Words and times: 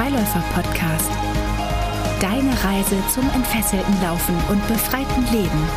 Freiläufer-Podcast. 0.00 1.10
Deine 2.22 2.52
Reise 2.64 2.96
zum 3.12 3.28
entfesselten 3.34 4.00
Laufen 4.00 4.34
und 4.48 4.66
befreiten 4.66 5.24
Leben. 5.30 5.68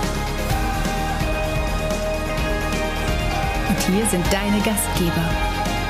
Und 3.67 3.79
hier 3.85 4.05
sind 4.05 4.25
deine 4.31 4.61
Gastgeber, 4.61 5.29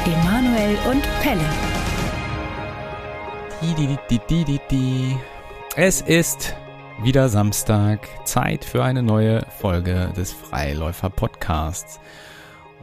Emanuel 0.08 0.80
und 0.90 1.04
Pelle. 1.22 1.46
Es 5.76 6.02
ist 6.02 6.56
wieder 7.04 7.30
Samstag, 7.30 8.00
Zeit 8.26 8.66
für 8.66 8.84
eine 8.84 9.04
neue 9.04 9.46
Folge 9.60 10.12
des 10.18 10.34
Freiläufer 10.34 11.12
Podcasts. 11.12 12.00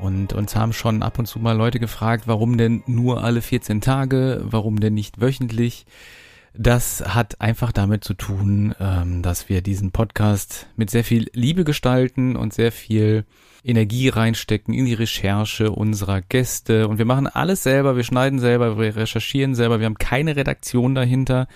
Und 0.00 0.32
uns 0.32 0.56
haben 0.56 0.72
schon 0.72 1.02
ab 1.02 1.18
und 1.18 1.26
zu 1.26 1.38
mal 1.38 1.56
Leute 1.56 1.78
gefragt, 1.78 2.24
warum 2.26 2.56
denn 2.56 2.82
nur 2.86 3.22
alle 3.22 3.42
14 3.42 3.80
Tage, 3.80 4.40
warum 4.44 4.80
denn 4.80 4.94
nicht 4.94 5.20
wöchentlich. 5.20 5.84
Das 6.54 7.04
hat 7.06 7.40
einfach 7.40 7.70
damit 7.70 8.02
zu 8.02 8.14
tun, 8.14 8.74
ähm, 8.80 9.22
dass 9.22 9.48
wir 9.48 9.60
diesen 9.60 9.92
Podcast 9.92 10.66
mit 10.74 10.90
sehr 10.90 11.04
viel 11.04 11.30
Liebe 11.32 11.64
gestalten 11.64 12.34
und 12.34 12.52
sehr 12.52 12.72
viel 12.72 13.24
Energie 13.62 14.08
reinstecken 14.08 14.74
in 14.74 14.86
die 14.86 14.94
Recherche 14.94 15.70
unserer 15.70 16.22
Gäste. 16.22 16.88
Und 16.88 16.98
wir 16.98 17.04
machen 17.04 17.26
alles 17.26 17.62
selber, 17.62 17.96
wir 17.96 18.04
schneiden 18.04 18.38
selber, 18.38 18.78
wir 18.78 18.96
recherchieren 18.96 19.54
selber, 19.54 19.78
wir 19.78 19.86
haben 19.86 19.98
keine 19.98 20.34
Redaktion 20.34 20.94
dahinter. 20.94 21.46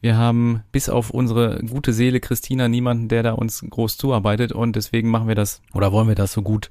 Wir 0.00 0.16
haben 0.18 0.62
bis 0.72 0.88
auf 0.88 1.10
unsere 1.10 1.60
gute 1.60 1.92
Seele 1.92 2.20
Christina 2.20 2.68
niemanden, 2.68 3.08
der 3.08 3.22
da 3.22 3.32
uns 3.32 3.64
groß 3.68 3.96
zuarbeitet 3.96 4.52
und 4.52 4.76
deswegen 4.76 5.10
machen 5.10 5.28
wir 5.28 5.34
das 5.34 5.62
oder 5.72 5.92
wollen 5.92 6.08
wir 6.08 6.14
das 6.14 6.32
so 6.32 6.42
gut 6.42 6.70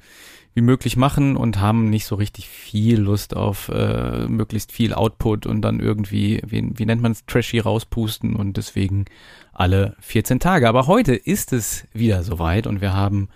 wie 0.54 0.62
möglich 0.62 0.98
machen 0.98 1.36
und 1.36 1.60
haben 1.60 1.90
nicht 1.90 2.06
so 2.06 2.16
richtig 2.16 2.48
viel 2.48 3.00
Lust 3.00 3.36
auf 3.36 3.70
äh, 3.70 4.28
möglichst 4.28 4.72
viel 4.72 4.94
Output 4.94 5.46
und 5.46 5.62
dann 5.62 5.80
irgendwie, 5.80 6.42
wie, 6.46 6.72
wie 6.76 6.86
nennt 6.86 7.02
man 7.02 7.12
es, 7.12 7.26
trashy 7.26 7.60
rauspusten 7.60 8.36
und 8.36 8.58
deswegen 8.58 9.06
alle 9.52 9.96
14 10.00 10.40
Tage. 10.40 10.70
Aber 10.70 10.88
heute 10.88 11.16
ist 11.16 11.54
es 11.54 11.88
wieder 11.94 12.24
soweit 12.24 12.68
und 12.68 12.82
wir 12.82 12.94
haben 12.94 13.30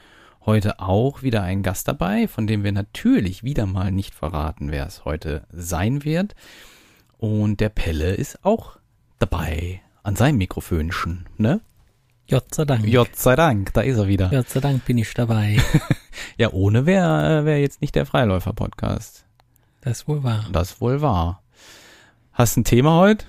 heute 0.45 0.79
auch 0.79 1.23
wieder 1.23 1.43
einen 1.43 1.63
Gast 1.63 1.87
dabei, 1.87 2.27
von 2.27 2.47
dem 2.47 2.63
wir 2.63 2.71
natürlich 2.71 3.43
wieder 3.43 3.65
mal 3.65 3.91
nicht 3.91 4.13
verraten, 4.13 4.71
wer 4.71 4.85
es 4.85 5.03
heute 5.03 5.43
sein 5.52 6.03
wird. 6.05 6.35
Und 7.17 7.59
der 7.59 7.69
Pelle 7.69 8.13
ist 8.13 8.45
auch 8.45 8.77
dabei 9.19 9.81
an 10.03 10.15
seinem 10.15 10.37
Mikrofönchen, 10.37 11.25
ne? 11.37 11.61
Gott 12.30 12.53
sei 12.53 12.66
Dank. 12.66 12.92
Gott 12.92 13.16
sei 13.16 13.38
Dank, 13.38 13.73
da 13.73 13.81
ist 13.81 13.97
er 13.97 14.08
wieder. 14.08 14.30
Gott 14.30 14.50
sei 14.50 14.59
Dank 14.59 14.83
bin 14.83 14.97
ich 14.97 15.14
dabei. 15.14 15.58
ja, 16.38 16.52
ohne 16.52 16.86
wäre 16.86 17.45
wär 17.45 17.61
jetzt 17.61 17.80
nicht 17.80 17.95
der 17.95 18.06
Freiläufer-Podcast. 18.06 19.25
Das 19.80 20.09
wohl 20.09 20.23
wahr. 20.23 20.45
Das 20.52 20.81
wohl 20.81 21.00
wahr. 21.02 21.42
Hast 22.33 22.58
ein 22.58 22.66
Thema 22.66 22.98
heute? 22.98 23.25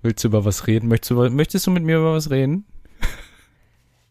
Willst 0.00 0.24
du 0.24 0.28
über 0.28 0.46
was 0.46 0.66
reden? 0.66 0.88
Möchtest 0.88 1.10
du, 1.10 1.28
möchtest 1.28 1.66
du 1.66 1.70
mit 1.70 1.82
mir 1.84 1.98
über 1.98 2.14
was 2.14 2.30
reden? 2.30 2.64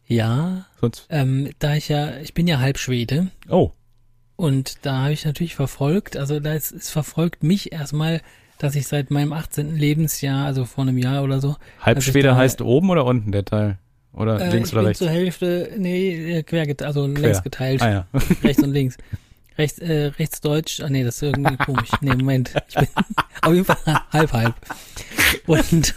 Ja. 0.09 0.65
Sonst? 0.79 1.05
Ähm, 1.09 1.49
da 1.59 1.75
ich 1.75 1.89
ja, 1.89 2.15
ich 2.19 2.33
bin 2.33 2.47
ja 2.47 2.59
halb 2.59 2.77
Schwede. 2.77 3.27
Oh. 3.49 3.71
Und 4.37 4.85
da 4.85 5.01
habe 5.01 5.11
ich 5.11 5.25
natürlich 5.25 5.53
verfolgt, 5.53 6.15
also 6.15 6.39
da 6.39 6.53
ist, 6.53 6.71
es 6.71 6.89
verfolgt 6.89 7.43
mich 7.43 7.73
erstmal, 7.73 8.21
dass 8.57 8.75
ich 8.75 8.87
seit 8.87 9.11
meinem 9.11 9.33
18. 9.33 9.75
Lebensjahr, 9.75 10.45
also 10.45 10.63
vor 10.63 10.83
einem 10.83 10.97
Jahr 10.97 11.23
oder 11.23 11.41
so. 11.41 11.57
Halb 11.81 12.01
Schwede 12.01 12.37
heißt 12.37 12.61
oben 12.61 12.89
oder 12.89 13.03
unten 13.03 13.33
der 13.33 13.43
Teil? 13.43 13.79
Oder 14.17 14.41
Äh, 14.41 14.49
links 14.51 14.69
ich 14.69 14.75
oder 14.75 14.85
rechts? 14.87 14.99
zur 14.99 15.09
Hälfte, 15.09 15.71
nee, 15.77 16.37
äh, 16.39 16.43
quer, 16.43 16.65
also 16.85 17.07
längs 17.07 17.43
geteilt. 17.43 17.81
Ah 17.81 17.89
ja. 17.91 18.07
Rechts 18.43 18.63
und 18.63 18.71
links. 18.71 18.97
Rechts, 19.57 19.79
äh, 19.79 20.11
rechts 20.19 20.41
Deutsch, 20.41 20.81
ah 20.81 20.89
nee, 20.89 21.03
das 21.03 21.15
ist 21.15 21.23
irgendwie 21.23 21.55
komisch. 21.65 21.89
Nee, 22.01 22.15
Moment. 22.15 22.51
Ich 22.69 22.75
bin 22.75 22.87
auf 23.41 23.53
jeden 23.53 23.65
Fall 23.65 23.77
halb 24.11 24.33
halb. 24.33 24.55
Und 25.45 25.95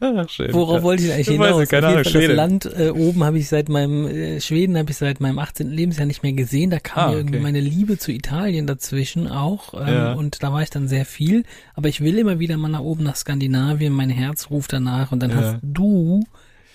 Ach, 0.00 0.28
schön. 0.30 0.52
Worauf 0.54 0.76
ja. 0.78 0.82
wollte 0.82 1.02
ich 1.04 1.12
eigentlich 1.12 1.28
Ich 1.28 1.38
weiß 1.38 1.46
hinaus? 1.46 1.60
nicht, 1.60 1.68
keine 1.70 1.86
Ahnung, 1.88 2.02
Fall 2.04 2.10
Schwede. 2.12 2.28
Das 2.28 2.36
Land 2.36 2.64
äh, 2.74 2.88
oben 2.90 3.22
habe 3.22 3.38
ich 3.38 3.48
seit 3.48 3.68
meinem 3.68 4.06
äh, 4.06 4.40
Schweden 4.40 4.78
habe 4.78 4.90
ich 4.90 4.96
seit 4.96 5.20
meinem 5.20 5.38
18. 5.38 5.70
Lebensjahr 5.70 6.06
nicht 6.06 6.22
mehr 6.22 6.32
gesehen. 6.32 6.70
Da 6.70 6.80
kam 6.80 7.04
Ah, 7.04 7.10
mir 7.10 7.16
irgendwie 7.18 7.36
okay. 7.36 7.42
meine 7.42 7.60
Liebe 7.60 7.98
zu 7.98 8.10
Italien 8.12 8.66
dazwischen 8.66 9.28
auch 9.28 9.74
ähm, 9.74 9.86
Ja. 9.94 10.12
und 10.14 10.42
da 10.42 10.52
war 10.54 10.62
ich 10.62 10.70
dann 10.70 10.88
sehr 10.88 11.04
viel. 11.04 11.44
Aber 11.74 11.88
ich 11.88 12.00
will 12.00 12.18
immer 12.18 12.38
wieder 12.38 12.56
mal 12.56 12.68
nach 12.68 12.80
oben 12.80 13.04
nach 13.04 13.16
Skandinavien. 13.16 13.92
Mein 13.92 14.08
Herz 14.10 14.48
ruft 14.50 14.72
danach 14.72 15.12
und 15.12 15.20
dann 15.22 15.30
Ja. 15.30 15.36
hast 15.36 15.56
du 15.62 16.24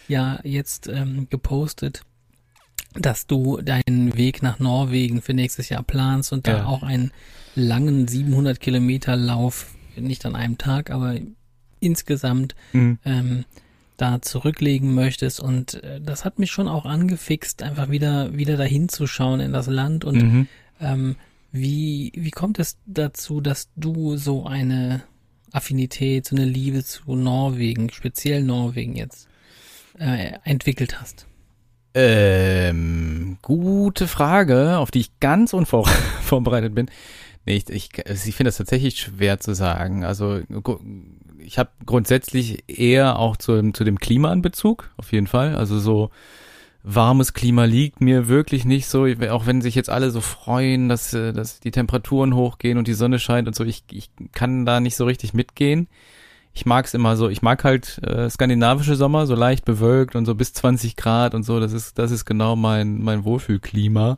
ja 0.08 0.40
jetzt 0.44 0.88
ähm, 0.88 1.28
gepostet, 1.30 2.02
dass 2.94 3.28
du 3.28 3.62
deinen 3.62 4.16
Weg 4.18 4.42
nach 4.42 4.60
Norwegen 4.60 5.22
für 5.22 5.34
nächstes 5.34 5.70
Jahr 5.70 5.84
planst 5.84 6.34
und 6.34 6.48
da 6.48 6.58
Ja. 6.58 6.66
auch 6.66 6.84
einen 6.84 7.12
langen 7.56 8.08
700 8.08 8.60
Kilometer 8.60 9.16
Lauf 9.16 9.74
nicht 9.96 10.26
an 10.26 10.36
einem 10.36 10.58
Tag, 10.58 10.90
aber 10.92 11.16
insgesamt 11.80 12.56
Mhm. 12.74 13.00
ähm, 13.06 13.46
da 13.98 14.22
zurücklegen 14.22 14.94
möchtest. 14.94 15.40
Und 15.40 15.84
äh, 15.84 16.00
das 16.02 16.24
hat 16.24 16.38
mich 16.40 16.52
schon 16.52 16.68
auch 16.68 16.86
angefixt, 16.86 17.64
einfach 17.64 17.90
wieder, 17.90 18.36
wieder 18.38 18.58
dahin 18.58 18.90
zu 18.90 19.08
schauen 19.08 19.40
in 19.40 19.54
das 19.54 19.68
Land. 19.68 20.06
Und 20.06 20.22
Mhm. 20.22 20.48
ähm, 20.80 21.16
wie, 21.52 22.12
wie 22.16 22.30
kommt 22.32 22.60
es 22.60 22.78
dazu, 22.86 23.42
dass 23.42 23.70
du 23.76 24.18
so 24.18 24.46
eine 24.46 25.02
Affinität, 25.52 26.26
so 26.28 26.36
eine 26.36 26.46
Liebe 26.46 26.84
zu 26.84 27.16
Norwegen, 27.16 27.90
speziell 27.90 28.44
Norwegen 28.44 28.96
jetzt, 28.96 29.28
äh, 30.00 30.34
entwickelt 30.44 31.00
hast? 31.00 31.28
Ähm, 31.94 33.38
gute 33.42 34.08
Frage, 34.08 34.78
auf 34.78 34.92
die 34.92 35.00
ich 35.00 35.20
ganz 35.20 35.54
unvorbereitet 35.54 36.76
bin. 36.76 36.90
Nee, 37.46 37.56
ich, 37.56 37.70
ich, 37.70 37.90
ich 37.98 38.36
finde 38.36 38.50
das 38.50 38.58
tatsächlich 38.58 39.00
schwer 39.00 39.40
zu 39.40 39.56
sagen. 39.56 40.04
Also 40.04 40.42
ich 41.40 41.58
habe 41.58 41.70
grundsätzlich 41.86 42.66
eher 42.68 43.18
auch 43.18 43.38
zu, 43.38 43.72
zu 43.72 43.84
dem 43.84 44.00
Klima 44.00 44.32
einen 44.32 44.42
Bezug, 44.42 44.92
auf 44.98 45.12
jeden 45.12 45.28
Fall. 45.28 45.56
Also 45.56 45.80
so 45.80 46.12
warmes 46.84 47.34
Klima 47.34 47.66
liegt 47.66 48.02
mir 48.02 48.28
wirklich 48.28 48.64
nicht 48.64 48.88
so, 48.88 49.06
auch 49.30 49.46
wenn 49.46 49.62
sich 49.62 49.76
jetzt 49.76 49.90
alle 49.90 50.12
so 50.12 50.22
freuen, 50.22 50.90
dass, 50.90 51.14
äh, 51.14 51.34
dass 51.34 51.60
die 51.60 51.72
Temperaturen 51.72 52.36
hochgehen 52.36 52.78
und 52.78 52.88
die 52.88 52.94
Sonne 52.94 53.18
scheint 53.20 53.48
und 53.48 53.56
so. 53.56 53.64
Ich, 53.64 53.84
ich 53.92 54.10
kann 54.34 54.66
da 54.66 54.80
nicht 54.80 54.96
so 54.96 55.06
richtig 55.06 55.34
mitgehen. 55.34 55.88
Ich 56.58 56.66
mag 56.66 56.86
es 56.88 56.96
immer 56.96 57.16
so, 57.18 57.30
ich 57.30 57.44
mag 57.44 57.64
halt 57.64 58.00
äh, 58.04 58.28
skandinavische 58.32 58.96
Sommer, 58.96 59.28
so 59.28 59.36
leicht 59.36 59.64
bewölkt 59.64 60.16
und 60.16 60.26
so 60.26 60.34
bis 60.34 60.54
20 60.54 60.96
Grad 60.96 61.36
und 61.36 61.44
so, 61.44 61.60
das 61.60 61.72
ist, 61.72 62.00
das 62.00 62.10
ist 62.10 62.26
genau 62.26 62.56
mein, 62.56 63.04
mein 63.04 63.26
Wohlfühlklima. 63.26 64.18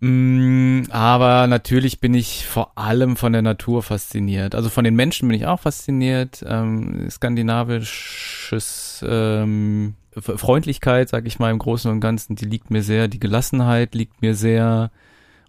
Mm, 0.00 0.82
aber 0.90 1.46
natürlich 1.46 2.00
bin 2.00 2.12
ich 2.12 2.46
vor 2.46 2.76
allem 2.76 3.16
von 3.16 3.32
der 3.32 3.40
Natur 3.40 3.82
fasziniert. 3.82 4.54
Also 4.54 4.68
von 4.68 4.84
den 4.84 4.94
Menschen 4.94 5.26
bin 5.26 5.38
ich 5.38 5.46
auch 5.46 5.60
fasziniert. 5.60 6.44
Ähm, 6.46 7.08
skandinavisches 7.08 9.02
ähm, 9.08 9.94
Freundlichkeit, 10.14 11.08
sag 11.08 11.26
ich 11.26 11.38
mal 11.38 11.50
im 11.50 11.58
Großen 11.58 11.90
und 11.90 12.00
Ganzen, 12.00 12.36
die 12.36 12.44
liegt 12.44 12.70
mir 12.70 12.82
sehr. 12.82 13.08
Die 13.08 13.20
Gelassenheit 13.20 13.94
liegt 13.94 14.20
mir 14.20 14.34
sehr 14.34 14.90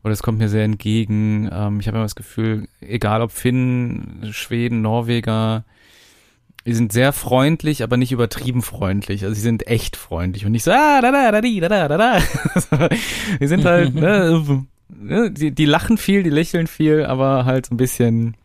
oder 0.03 0.11
es 0.11 0.23
kommt 0.23 0.39
mir 0.39 0.49
sehr 0.49 0.65
entgegen. 0.65 1.49
Ähm, 1.51 1.79
ich 1.79 1.87
habe 1.87 1.97
immer 1.97 2.05
das 2.05 2.15
Gefühl, 2.15 2.67
egal 2.81 3.21
ob 3.21 3.31
Finnen, 3.31 4.29
Schweden, 4.31 4.81
Norweger, 4.81 5.63
die 6.65 6.73
sind 6.73 6.93
sehr 6.93 7.11
freundlich, 7.11 7.83
aber 7.83 7.97
nicht 7.97 8.11
übertrieben 8.11 8.61
freundlich. 8.61 9.23
Also 9.23 9.35
sie 9.35 9.41
sind 9.41 9.67
echt 9.67 9.95
freundlich 9.95 10.45
und 10.45 10.53
nicht 10.53 10.63
so, 10.63 10.71
ah, 10.71 11.01
da, 11.01 11.11
da, 11.11 11.31
da, 11.31 11.41
di, 11.41 11.59
da, 11.59 11.69
da, 11.69 11.87
da, 11.87 11.97
da. 11.97 12.89
die 13.39 13.47
sind 13.47 13.65
halt, 13.65 13.93
ne, 13.95 14.61
die, 15.31 15.51
die 15.51 15.65
lachen 15.65 15.97
viel, 15.97 16.23
die 16.23 16.29
lächeln 16.29 16.67
viel, 16.67 17.05
aber 17.05 17.45
halt 17.45 17.65
so 17.65 17.73
ein 17.73 17.77
bisschen, 17.77 18.35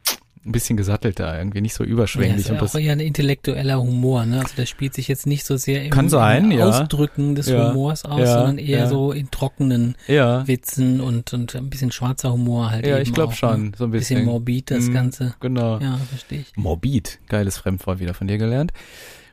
ein 0.49 0.53
bisschen 0.53 0.77
gesattelter, 0.77 1.37
irgendwie 1.39 1.61
nicht 1.61 1.75
so 1.75 1.85
Ja, 1.85 1.91
überschwänglich. 1.91 2.41
ist 2.41 2.49
und 2.51 2.57
ja 2.57 2.61
das, 2.63 2.75
auch 2.75 2.81
eher 2.81 2.93
ein 2.93 3.01
intellektueller 3.01 3.81
Humor, 3.81 4.25
ne? 4.27 4.41
Also 4.41 4.55
der 4.57 4.67
spielt 4.67 4.95
sich 4.95 5.07
jetzt 5.09 5.27
nicht 5.27 5.45
so 5.47 5.57
sehr 5.57 5.85
im, 5.85 5.91
Kann 5.91 6.09
sein, 6.09 6.51
im 6.51 6.59
ja. 6.59 6.67
Ausdrücken 6.67 7.35
des 7.35 7.49
Ja, 7.49 7.71
Humors 7.73 8.05
aus, 8.05 8.21
ja, 8.21 8.35
sondern 8.35 8.59
eher 8.59 8.79
ja. 8.81 8.87
so 8.89 9.13
in 9.13 9.31
trockenen 9.31 9.95
ja, 10.07 10.47
Witzen 10.49 11.01
und, 11.01 11.33
und 11.33 11.55
ein 11.55 11.71
bisschen 11.71 11.93
schwarzer 11.93 12.33
Humor 12.33 12.71
halt 12.71 12.87
ja, 12.87 12.97
eben 12.97 13.03
ich 13.03 13.13
glaube 13.13 13.33
auch, 13.33 13.37
schon, 13.37 13.65
Ne? 13.67 13.73
so 13.77 13.85
ein 13.85 13.91
Bisschen 13.91 14.17
bisschen. 14.19 14.25
morbid 14.25 14.71
das 14.71 14.85
Mhm, 14.89 14.95
Ganze. 14.95 15.35
Genau. 15.41 15.79
Ja, 15.79 15.99
verstehe 16.09 16.41
ich. 16.41 16.57
Morbid, 16.57 17.19
geiles 17.29 17.59
Fremdwort 17.59 18.01
wieder 18.01 18.15
von 18.15 18.27
dir 18.27 18.39
gelernt. 18.39 18.73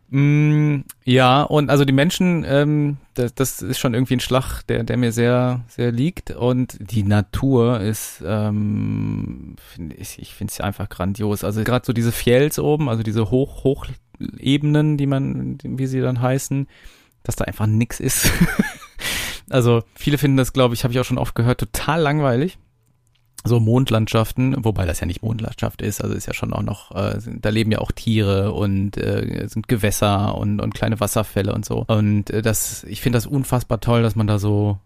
Mm, 0.10 0.82
ja, 1.04 1.42
und 1.42 1.70
also 1.70 1.84
die 1.84 1.94
Menschen, 1.94 2.46
ähm, 2.48 2.98
das, 3.16 3.34
das 3.34 3.62
ist 3.62 3.80
schon 3.80 3.94
irgendwie 3.94 4.16
ein 4.16 4.20
Schlag, 4.20 4.62
der, 4.64 4.84
der 4.84 4.98
mir 4.98 5.12
sehr, 5.12 5.62
sehr 5.68 5.92
liegt. 5.92 6.32
Und 6.32 6.78
die 6.80 7.04
Natur 7.04 7.80
ist, 7.80 8.24
ähm, 8.26 9.56
find 9.58 9.94
ich, 9.94 10.20
ich 10.20 10.34
finde 10.34 10.52
es 10.52 10.62
einfach 10.62 10.90
grandios. 10.90 11.44
Also 11.44 11.64
gerade 11.64 11.86
so 11.86 11.94
diese 11.94 12.12
Fjells 12.12 12.60
oben, 12.60 12.88
also 12.90 13.04
diese 13.04 13.32
Hoch, 13.32 13.64
Hochebenen, 13.64 14.98
die 14.98 15.08
man, 15.08 15.58
wie 15.64 15.88
sie 15.88 16.02
dann 16.02 16.22
heißen, 16.22 16.68
dass 17.24 17.36
da 17.36 17.46
einfach 17.46 17.66
nix 17.66 18.00
ist. 18.00 18.32
also 19.50 19.84
viele 19.96 20.18
finden 20.18 20.38
das, 20.38 20.54
glaube 20.54 20.76
ich, 20.76 20.84
habe 20.84 20.94
ich 20.94 21.00
auch 21.00 21.06
schon 21.06 21.18
oft 21.18 21.36
gehört, 21.36 21.60
total 21.60 22.02
langweilig. 22.02 22.60
So 23.46 23.60
Mondlandschaften, 23.60 24.66
wobei 24.66 24.86
das 24.86 25.00
ja 25.00 25.06
nicht 25.06 25.22
Mondlandschaft 25.22 25.82
ist, 25.82 26.02
also 26.02 26.16
ist 26.16 26.26
ja 26.26 26.34
schon 26.34 26.54
auch 26.54 26.62
noch, 26.62 26.92
äh, 26.92 27.18
da 27.40 27.50
leben 27.50 27.72
ja 27.72 27.80
auch 27.80 27.92
Tiere 27.92 28.54
und 28.54 28.98
äh, 28.98 29.48
sind 29.48 29.68
Gewässer 29.68 30.36
und, 30.36 30.60
und 30.60 30.74
kleine 30.74 31.00
Wasserfälle 31.00 31.54
und 31.54 31.66
so. 31.66 31.86
Und 31.88 32.30
äh, 32.30 32.42
das, 32.42 32.84
ich 32.86 33.02
finde 33.02 33.18
das 33.18 33.28
unfassbar 33.28 33.80
toll, 33.80 34.02
dass 34.02 34.16
man 34.16 34.28
da 34.28 34.40
so 34.40 34.80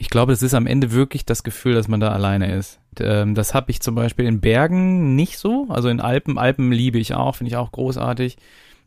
ich 0.00 0.10
glaube, 0.10 0.32
es 0.32 0.42
ist 0.42 0.54
am 0.54 0.68
Ende 0.68 0.92
wirklich 0.92 1.26
das 1.26 1.42
Gefühl, 1.42 1.74
dass 1.74 1.88
man 1.88 1.98
da 1.98 2.12
alleine 2.12 2.54
ist. 2.54 2.78
Ähm, 3.00 3.34
das 3.34 3.52
habe 3.52 3.72
ich 3.72 3.80
zum 3.80 3.96
Beispiel 3.96 4.26
in 4.26 4.40
Bergen 4.40 5.16
nicht 5.16 5.38
so. 5.38 5.66
Also 5.68 5.88
in 5.88 6.00
Alpen, 6.00 6.38
Alpen 6.38 6.70
liebe 6.70 6.98
ich 6.98 7.14
auch, 7.14 7.34
finde 7.34 7.50
ich 7.50 7.56
auch 7.56 7.72
großartig. 7.72 8.38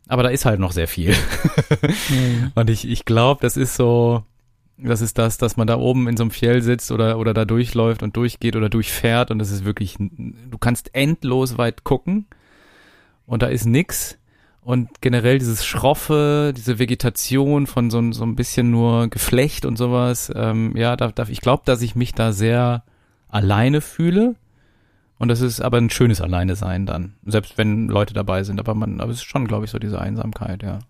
Aber 0.08 0.22
da 0.22 0.30
ist 0.30 0.46
halt 0.46 0.58
noch 0.58 0.72
sehr 0.72 0.88
viel. 0.88 1.14
mhm. 2.08 2.52
Und 2.54 2.70
ich, 2.70 2.88
ich 2.88 3.04
glaube, 3.04 3.42
das 3.42 3.58
ist 3.58 3.76
so, 3.76 4.24
das 4.82 5.00
ist 5.00 5.18
das, 5.18 5.38
dass 5.38 5.56
man 5.56 5.66
da 5.66 5.76
oben 5.76 6.08
in 6.08 6.16
so 6.16 6.24
einem 6.24 6.30
Fjell 6.30 6.62
sitzt 6.62 6.90
oder, 6.92 7.18
oder 7.18 7.34
da 7.34 7.44
durchläuft 7.44 8.02
und 8.02 8.16
durchgeht 8.16 8.56
oder 8.56 8.68
durchfährt 8.68 9.30
und 9.30 9.38
das 9.38 9.50
ist 9.50 9.64
wirklich, 9.64 9.96
du 9.98 10.58
kannst 10.58 10.94
endlos 10.94 11.58
weit 11.58 11.84
gucken 11.84 12.26
und 13.26 13.42
da 13.42 13.46
ist 13.46 13.66
nix. 13.66 14.18
Und 14.64 15.00
generell 15.00 15.40
dieses 15.40 15.64
Schroffe, 15.64 16.54
diese 16.56 16.78
Vegetation 16.78 17.66
von 17.66 17.90
so, 17.90 18.12
so 18.12 18.22
ein 18.22 18.36
bisschen 18.36 18.70
nur 18.70 19.08
Geflecht 19.08 19.64
und 19.64 19.76
sowas, 19.76 20.30
ähm, 20.36 20.76
ja, 20.76 20.94
da, 20.94 21.10
da, 21.10 21.24
ich 21.28 21.40
glaube, 21.40 21.64
dass 21.66 21.82
ich 21.82 21.96
mich 21.96 22.12
da 22.12 22.32
sehr 22.32 22.84
alleine 23.28 23.80
fühle. 23.80 24.36
Und 25.18 25.28
das 25.28 25.40
ist 25.40 25.60
aber 25.60 25.78
ein 25.78 25.90
schönes 25.90 26.20
Alleine 26.20 26.54
sein 26.56 26.86
dann, 26.86 27.14
selbst 27.24 27.58
wenn 27.58 27.88
Leute 27.88 28.14
dabei 28.14 28.44
sind. 28.44 28.60
Aber 28.60 28.74
man, 28.74 29.00
aber 29.00 29.10
es 29.10 29.18
ist 29.18 29.24
schon, 29.24 29.48
glaube 29.48 29.64
ich, 29.64 29.70
so 29.70 29.78
diese 29.78 30.00
Einsamkeit, 30.00 30.62
ja. 30.62 30.80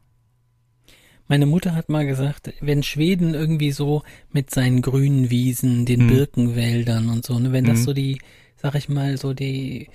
Meine 1.32 1.46
Mutter 1.46 1.74
hat 1.74 1.88
mal 1.88 2.04
gesagt, 2.04 2.52
wenn 2.60 2.82
Schweden 2.82 3.32
irgendwie 3.32 3.72
so 3.72 4.02
mit 4.32 4.50
seinen 4.50 4.82
grünen 4.82 5.30
Wiesen, 5.30 5.86
den 5.86 6.00
hm. 6.00 6.08
Birkenwäldern 6.08 7.08
und 7.08 7.24
so, 7.24 7.38
ne, 7.38 7.52
wenn 7.52 7.64
das 7.64 7.78
hm. 7.78 7.84
so 7.86 7.92
die, 7.94 8.20
sag 8.58 8.74
ich 8.74 8.90
mal, 8.90 9.16
so 9.16 9.32
die, 9.32 9.88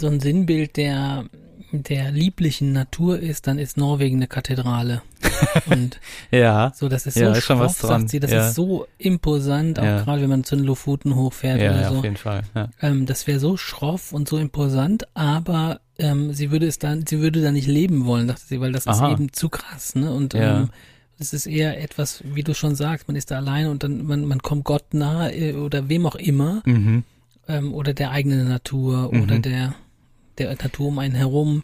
so 0.00 0.06
ein 0.06 0.18
Sinnbild 0.18 0.78
der 0.78 1.26
der 1.70 2.10
lieblichen 2.10 2.72
Natur 2.72 3.18
ist, 3.18 3.46
dann 3.46 3.58
ist 3.58 3.76
Norwegen 3.76 4.16
eine 4.16 4.26
Kathedrale. 4.26 5.02
Und 5.66 6.00
ja, 6.30 6.72
so, 6.74 6.88
das 6.88 7.06
ist 7.06 7.14
so 7.14 7.20
ja, 7.20 7.32
ist 7.32 7.42
schroff, 7.42 7.72
sagt 7.72 8.08
sie, 8.08 8.20
das 8.20 8.30
ja. 8.30 8.48
ist 8.48 8.54
so 8.54 8.86
imposant, 8.98 9.78
auch 9.78 9.84
ja. 9.84 10.02
gerade 10.02 10.22
wenn 10.22 10.30
man 10.30 10.44
zu 10.44 10.56
den 10.56 10.64
Lofoten 10.64 11.14
hochfährt 11.14 11.60
ja, 11.60 11.70
oder 11.70 11.88
so. 11.88 11.98
auf 11.98 12.04
jeden 12.04 12.16
Fall. 12.16 12.42
Ja. 12.54 12.68
Ähm, 12.80 13.06
das 13.06 13.26
wäre 13.26 13.38
so 13.38 13.56
schroff 13.56 14.12
und 14.12 14.28
so 14.28 14.38
imposant, 14.38 15.06
aber 15.14 15.80
ähm, 15.98 16.32
sie 16.32 16.50
würde 16.50 16.66
es 16.66 16.78
dann, 16.78 17.06
sie 17.06 17.20
würde 17.20 17.42
da 17.42 17.52
nicht 17.52 17.68
leben 17.68 18.06
wollen, 18.06 18.28
dachte 18.28 18.42
sie, 18.46 18.60
weil 18.60 18.72
das 18.72 18.86
Aha. 18.86 19.06
ist 19.06 19.12
eben 19.12 19.32
zu 19.32 19.48
krass, 19.48 19.94
ne? 19.94 20.12
Und 20.12 20.34
ja. 20.34 20.60
ähm, 20.60 20.70
es 21.18 21.32
ist 21.32 21.46
eher 21.46 21.80
etwas, 21.80 22.22
wie 22.24 22.42
du 22.42 22.54
schon 22.54 22.74
sagst, 22.74 23.08
man 23.08 23.16
ist 23.16 23.30
da 23.30 23.36
allein 23.36 23.68
und 23.68 23.84
dann 23.84 24.04
man, 24.04 24.24
man 24.24 24.42
kommt 24.42 24.64
Gott 24.64 24.92
nahe 24.92 25.32
äh, 25.32 25.54
oder 25.54 25.88
wem 25.88 26.06
auch 26.06 26.16
immer 26.16 26.62
mhm. 26.64 27.04
ähm, 27.48 27.72
oder 27.72 27.94
der 27.94 28.10
eigenen 28.10 28.48
Natur 28.48 29.12
mhm. 29.12 29.22
oder 29.22 29.38
der 29.38 29.74
der 30.38 30.50
Natur 30.50 30.88
um 30.88 30.98
einen 30.98 31.14
herum. 31.14 31.62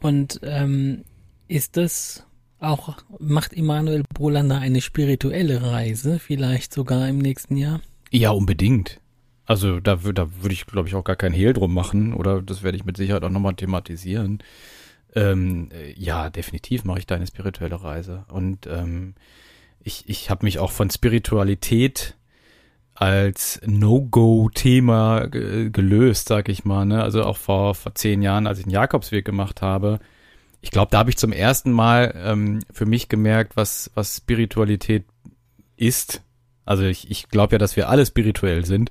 Und 0.00 0.40
ähm, 0.42 1.04
ist 1.48 1.76
das 1.76 2.26
auch, 2.58 2.96
macht 3.18 3.52
Emanuel 3.52 4.02
Brolander 4.12 4.58
eine 4.58 4.80
spirituelle 4.80 5.62
Reise, 5.62 6.18
vielleicht 6.18 6.72
sogar 6.72 7.08
im 7.08 7.18
nächsten 7.18 7.56
Jahr? 7.56 7.80
Ja, 8.10 8.30
unbedingt. 8.30 9.00
Also 9.46 9.80
da, 9.80 9.96
da 9.96 10.42
würde 10.42 10.54
ich, 10.54 10.66
glaube 10.66 10.88
ich, 10.88 10.94
auch 10.94 11.04
gar 11.04 11.16
kein 11.16 11.32
Hehl 11.32 11.52
drum 11.52 11.74
machen 11.74 12.14
oder 12.14 12.40
das 12.40 12.62
werde 12.62 12.76
ich 12.76 12.84
mit 12.84 12.96
Sicherheit 12.96 13.24
auch 13.24 13.30
nochmal 13.30 13.54
thematisieren. 13.54 14.42
Ähm, 15.14 15.68
ja, 15.96 16.30
definitiv 16.30 16.84
mache 16.84 17.00
ich 17.00 17.06
da 17.06 17.14
eine 17.14 17.26
spirituelle 17.26 17.82
Reise. 17.82 18.24
Und 18.28 18.66
ähm, 18.66 19.14
ich, 19.80 20.08
ich 20.08 20.30
habe 20.30 20.46
mich 20.46 20.58
auch 20.58 20.72
von 20.72 20.90
Spiritualität 20.90 22.16
als 22.94 23.60
No-Go-Thema 23.66 25.26
gelöst, 25.28 26.28
sag 26.28 26.48
ich 26.48 26.64
mal. 26.64 26.84
Ne? 26.84 27.02
Also 27.02 27.24
auch 27.24 27.36
vor, 27.36 27.74
vor 27.74 27.94
zehn 27.94 28.22
Jahren, 28.22 28.46
als 28.46 28.58
ich 28.58 28.64
den 28.64 28.70
Jakobsweg 28.70 29.24
gemacht 29.24 29.62
habe. 29.62 29.98
Ich 30.60 30.70
glaube, 30.70 30.90
da 30.90 30.98
habe 30.98 31.10
ich 31.10 31.16
zum 31.16 31.32
ersten 31.32 31.72
Mal 31.72 32.14
ähm, 32.16 32.60
für 32.72 32.86
mich 32.86 33.08
gemerkt, 33.08 33.56
was, 33.56 33.90
was 33.94 34.16
Spiritualität 34.16 35.04
ist. 35.76 36.22
Also 36.64 36.84
ich, 36.84 37.10
ich 37.10 37.28
glaube 37.28 37.54
ja, 37.54 37.58
dass 37.58 37.76
wir 37.76 37.88
alle 37.88 38.06
spirituell 38.06 38.64
sind 38.64 38.90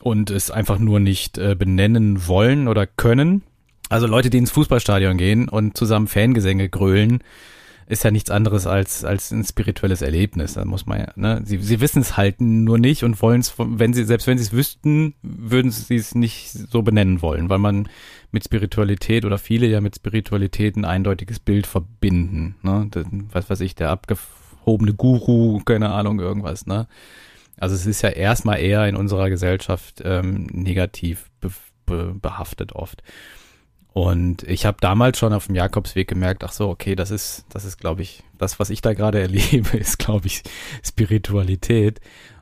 und 0.00 0.30
es 0.30 0.50
einfach 0.50 0.78
nur 0.78 1.00
nicht 1.00 1.38
äh, 1.38 1.56
benennen 1.56 2.28
wollen 2.28 2.68
oder 2.68 2.86
können. 2.86 3.42
Also 3.88 4.06
Leute, 4.06 4.30
die 4.30 4.38
ins 4.38 4.50
Fußballstadion 4.52 5.16
gehen 5.16 5.48
und 5.48 5.76
zusammen 5.76 6.06
Fangesänge 6.06 6.68
grölen, 6.68 7.22
ist 7.86 8.04
ja 8.04 8.10
nichts 8.10 8.30
anderes 8.30 8.66
als, 8.66 9.04
als 9.04 9.30
ein 9.30 9.44
spirituelles 9.44 10.02
Erlebnis. 10.02 10.54
Da 10.54 10.64
muss 10.64 10.86
man 10.86 11.00
ja, 11.00 11.08
ne? 11.16 11.42
Sie, 11.44 11.58
sie 11.58 11.80
wissen 11.80 12.02
es 12.02 12.16
halt 12.16 12.40
nur 12.40 12.78
nicht 12.78 13.04
und 13.04 13.20
wollen 13.20 13.40
es, 13.40 13.54
wenn 13.58 13.92
sie, 13.92 14.04
selbst 14.04 14.26
wenn 14.26 14.38
sie 14.38 14.44
es 14.44 14.52
wüssten, 14.52 15.14
würden 15.22 15.70
sie 15.70 15.96
es 15.96 16.14
nicht 16.14 16.50
so 16.52 16.82
benennen 16.82 17.22
wollen, 17.22 17.48
weil 17.48 17.58
man 17.58 17.88
mit 18.30 18.44
Spiritualität 18.44 19.24
oder 19.24 19.38
viele 19.38 19.66
ja 19.66 19.80
mit 19.80 19.96
Spiritualität 19.96 20.76
ein 20.76 20.84
eindeutiges 20.84 21.38
Bild 21.40 21.66
verbinden. 21.66 22.56
Ne? 22.62 22.88
Das, 22.90 23.06
was 23.32 23.50
weiß 23.50 23.60
ich, 23.60 23.74
der 23.74 23.90
abgehobene 23.90 24.94
Guru, 24.94 25.60
keine 25.64 25.90
Ahnung, 25.90 26.20
irgendwas, 26.20 26.66
ne? 26.66 26.86
Also 27.56 27.76
es 27.76 27.86
ist 27.86 28.02
ja 28.02 28.08
erstmal 28.08 28.58
eher 28.58 28.88
in 28.88 28.96
unserer 28.96 29.30
Gesellschaft 29.30 30.02
ähm, 30.04 30.46
negativ 30.50 31.30
be 31.40 31.50
be 31.86 32.14
behaftet 32.20 32.72
oft. 32.72 33.02
Und 33.94 34.42
ich 34.42 34.66
habe 34.66 34.78
damals 34.80 35.20
schon 35.20 35.32
auf 35.32 35.46
dem 35.46 35.54
Jakobsweg 35.54 36.08
gemerkt, 36.08 36.42
ach 36.42 36.50
so, 36.50 36.68
okay, 36.68 36.96
das 36.96 37.12
ist, 37.12 37.46
das 37.48 37.64
ist, 37.64 37.78
glaube 37.78 38.02
ich, 38.02 38.24
das, 38.38 38.58
was 38.58 38.70
ich 38.70 38.82
da 38.82 38.92
gerade 38.92 39.20
erlebe, 39.22 39.78
ist, 39.78 40.00
glaube 40.00 40.26
ich, 40.26 40.42
Spiritualität. 40.84 42.00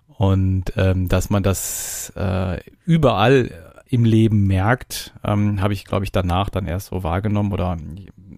Und 0.08 0.72
ähm, 0.76 1.08
dass 1.08 1.28
man 1.28 1.42
das 1.42 2.10
äh, 2.16 2.58
überall 2.86 3.50
im 3.86 4.06
Leben 4.06 4.46
merkt, 4.46 5.12
ähm, 5.22 5.60
habe 5.60 5.74
ich, 5.74 5.84
glaube 5.84 6.06
ich, 6.06 6.12
danach 6.12 6.48
dann 6.48 6.66
erst 6.66 6.86
so 6.86 7.02
wahrgenommen 7.02 7.52
oder 7.52 7.76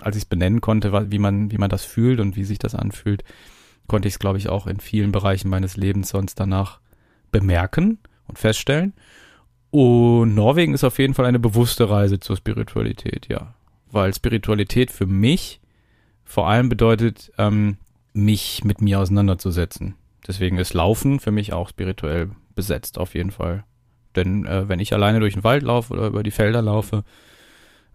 als 0.01 0.17
ich 0.17 0.23
es 0.23 0.29
benennen 0.29 0.61
konnte, 0.61 1.13
wie 1.13 1.21
man, 1.21 1.53
wie 1.53 1.59
man 1.59 1.71
das 1.71 1.85
fühlt 1.85 2.19
und 2.19 2.35
wie 2.35 2.43
sich 2.43 2.59
das 2.59 2.75
anfühlt, 2.75 3.23
konnte 3.87 4.09
ich 4.09 4.15
es, 4.15 4.19
glaube 4.19 4.39
ich, 4.39 4.49
auch 4.49 4.67
in 4.67 4.81
vielen 4.81 5.13
Bereichen 5.13 5.51
meines 5.51 5.77
Lebens 5.77 6.09
sonst 6.09 6.41
danach 6.41 6.81
bemerken 7.31 7.99
und 8.27 8.41
feststellen. 8.41 8.93
Und 9.75 10.37
Norwegen 10.37 10.73
ist 10.73 10.85
auf 10.85 11.01
jeden 11.01 11.15
Fall 11.15 11.27
eine 11.27 11.41
bewusste 11.41 11.91
Reise 11.91 12.21
zur 12.21 12.37
Spiritualität, 12.37 13.27
ja. 13.29 13.55
Weil 13.91 14.15
Spiritualität 14.15 14.93
für 14.93 15.07
mich 15.07 15.61
vor 16.23 16.47
allem 16.49 16.69
bedeutet, 16.69 17.33
ähm, 17.39 17.79
mich 18.13 18.63
mit 18.63 18.81
mir 18.81 19.01
auseinanderzusetzen. 19.01 19.97
Deswegen 20.29 20.59
ist 20.59 20.75
Laufen 20.75 21.19
für 21.19 21.33
mich 21.33 21.53
auch 21.53 21.71
spirituell 21.71 22.31
besetzt, 22.55 22.99
auf 22.99 23.17
jeden 23.17 23.33
Fall. 23.33 23.65
Denn 24.15 24.47
äh, 24.47 24.69
wenn 24.69 24.79
ich 24.79 24.93
alleine 24.93 25.19
durch 25.19 25.35
den 25.35 25.43
Wald 25.43 25.65
laufe 25.65 25.93
oder 25.93 26.07
über 26.07 26.23
die 26.23 26.31
Felder 26.31 26.63
laufe, 26.63 27.03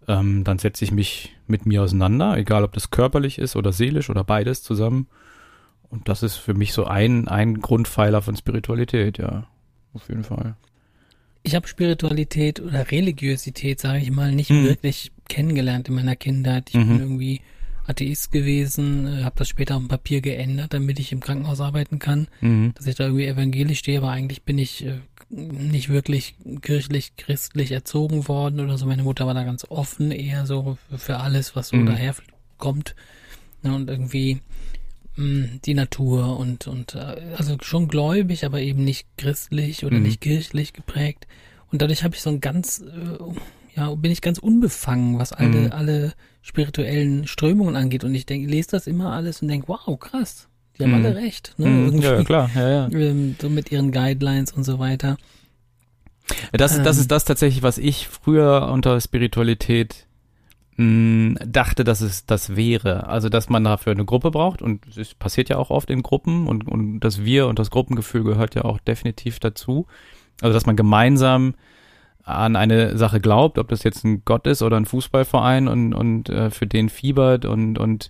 ähm, 0.10 0.44
dann 0.44 0.60
setze 0.60 0.84
ich 0.84 0.92
mich 0.92 1.34
mit 1.48 1.66
mir 1.66 1.82
auseinander, 1.82 2.36
egal 2.36 2.66
ob 2.66 2.74
das 2.74 2.92
körperlich 2.92 3.40
ist 3.40 3.56
oder 3.56 3.72
seelisch 3.72 4.10
oder 4.10 4.26
beides 4.26 4.64
zusammen. 4.64 5.08
Und 5.88 6.10
das 6.10 6.24
ist 6.24 6.36
für 6.36 6.56
mich 6.56 6.74
so 6.74 6.84
ein, 6.84 7.30
ein 7.30 7.62
Grundpfeiler 7.62 8.22
von 8.22 8.36
Spiritualität, 8.36 9.18
ja. 9.18 9.48
Auf 9.94 10.10
jeden 10.10 10.26
Fall 10.26 10.58
ich 11.50 11.56
habe 11.56 11.68
Spiritualität 11.68 12.60
oder 12.60 12.92
Religiosität, 12.92 13.80
sage 13.80 14.04
ich 14.04 14.12
mal, 14.12 14.32
nicht 14.32 14.52
mhm. 14.52 14.66
wirklich 14.66 15.12
kennengelernt 15.28 15.90
in 15.90 15.96
meiner 15.96 16.16
Kindheit. 16.16 16.70
Ich 16.70 16.76
mhm. 16.76 16.88
bin 16.88 17.00
irgendwie 17.00 17.42
Atheist 17.88 18.32
gewesen, 18.32 19.08
äh, 19.08 19.24
habe 19.24 19.36
das 19.40 19.50
später 19.50 19.76
auf 19.76 19.82
dem 19.82 19.88
Papier 19.88 20.22
geändert, 20.22 20.76
damit 20.76 21.00
ich 21.00 21.12
im 21.12 21.22
Krankenhaus 21.22 21.60
arbeiten 21.60 21.98
kann, 21.98 22.28
mhm. 22.42 22.74
dass 22.76 22.86
ich 22.86 22.96
da 22.96 23.06
irgendwie 23.06 23.26
evangelisch 23.26 23.80
stehe, 23.80 23.98
aber 23.98 24.12
eigentlich 24.12 24.44
bin 24.44 24.60
ich 24.60 24.86
äh, 24.86 25.00
nicht 25.32 25.90
wirklich 25.90 26.36
kirchlich, 26.62 27.16
christlich 27.16 27.72
erzogen 27.72 28.28
worden 28.28 28.60
oder 28.60 28.78
so. 28.78 28.86
Meine 28.86 29.04
Mutter 29.04 29.26
war 29.26 29.34
da 29.34 29.44
ganz 29.44 29.66
offen, 29.70 30.12
eher 30.12 30.46
so 30.46 30.78
für 30.96 31.18
alles, 31.18 31.56
was 31.56 31.70
so 31.70 31.78
mhm. 31.78 31.88
daherkommt. 31.88 32.96
Und 33.64 33.90
irgendwie 33.90 34.40
Mm, 35.20 35.60
die 35.66 35.74
Natur 35.74 36.40
und, 36.40 36.68
und 36.68 36.96
äh, 36.96 37.18
also 37.36 37.58
schon 37.62 37.90
gläubig, 37.90 38.46
aber 38.46 38.62
eben 38.62 38.86
nicht 38.86 39.06
christlich 39.18 39.84
oder 39.84 39.98
mhm. 39.98 40.04
nicht 40.04 40.22
kirchlich 40.22 40.72
geprägt. 40.72 41.28
Und 41.72 41.82
dadurch 41.82 42.04
habe 42.04 42.16
ich 42.16 42.22
so 42.22 42.30
ein 42.30 42.42
ganz, 42.42 42.82
äh, 42.82 43.78
ja, 43.80 43.94
bin 43.96 44.12
ich 44.12 44.22
ganz 44.22 44.40
unbefangen, 44.40 45.20
was 45.20 45.34
alle, 45.34 45.68
mhm. 45.68 45.72
alle 45.72 46.14
spirituellen 46.42 47.28
Strömungen 47.28 47.76
angeht. 47.76 48.04
Und 48.04 48.16
ich 48.16 48.26
denke, 48.26 48.50
lese 48.50 48.72
das 48.72 48.88
immer 48.88 49.14
alles 49.14 49.42
und 49.42 49.48
denke, 49.48 49.68
wow, 49.68 50.00
krass, 50.00 50.48
die 50.78 50.84
haben 50.84 50.92
mhm. 50.92 51.06
alle 51.06 51.16
recht. 51.16 51.54
Ne? 51.58 51.68
Mhm. 51.68 52.02
Ja, 52.02 52.24
klar, 52.24 52.50
ja, 52.56 52.70
ja. 52.70 52.90
Ähm, 52.92 53.36
so 53.40 53.50
mit 53.50 53.72
ihren 53.72 53.92
Guidelines 53.92 54.52
und 54.52 54.64
so 54.64 54.80
weiter. 54.80 55.18
Das, 56.54 56.78
ähm, 56.78 56.84
das 56.84 56.98
ist 56.98 57.12
das 57.12 57.26
tatsächlich, 57.26 57.64
was 57.64 57.78
ich 57.78 58.08
früher 58.08 58.70
unter 58.72 59.00
Spiritualität 59.00 60.08
mh, 60.78 61.40
dachte, 61.46 61.84
dass 61.84 62.02
es 62.02 62.26
das 62.26 62.56
wäre. 62.56 63.08
Also, 63.08 63.30
dass 63.30 63.50
man 63.50 63.64
dafür 63.64 63.92
eine 63.92 64.06
Gruppe 64.06 64.32
braucht 64.32 64.62
und 64.62 64.86
es 64.98 65.14
passiert 65.14 65.50
ja 65.50 65.58
auch 65.58 65.70
oft 65.70 65.90
in 65.90 66.02
Gruppen 66.02 66.48
und, 66.48 66.68
und 66.68 67.02
das 67.02 67.24
Wir 67.24 67.48
und 67.48 67.60
das 67.60 67.70
Gruppengefühl 67.70 68.24
gehört 68.24 68.56
ja 68.56 68.64
auch 68.64 68.80
definitiv 68.80 69.40
dazu. 69.40 69.86
Also, 70.42 70.54
dass 70.54 70.66
man 70.66 70.76
gemeinsam 70.76 71.56
an 72.24 72.56
eine 72.56 72.98
Sache 72.98 73.20
glaubt, 73.20 73.58
ob 73.58 73.70
das 73.70 73.84
jetzt 73.84 74.04
ein 74.06 74.24
Gott 74.24 74.46
ist 74.48 74.62
oder 74.62 74.78
ein 74.78 74.86
Fußballverein 74.86 75.68
und, 75.68 75.94
und 75.94 76.30
äh, 76.30 76.52
für 76.52 76.68
den 76.68 76.90
fiebert 76.90 77.46
und, 77.46 77.78
und 77.78 78.10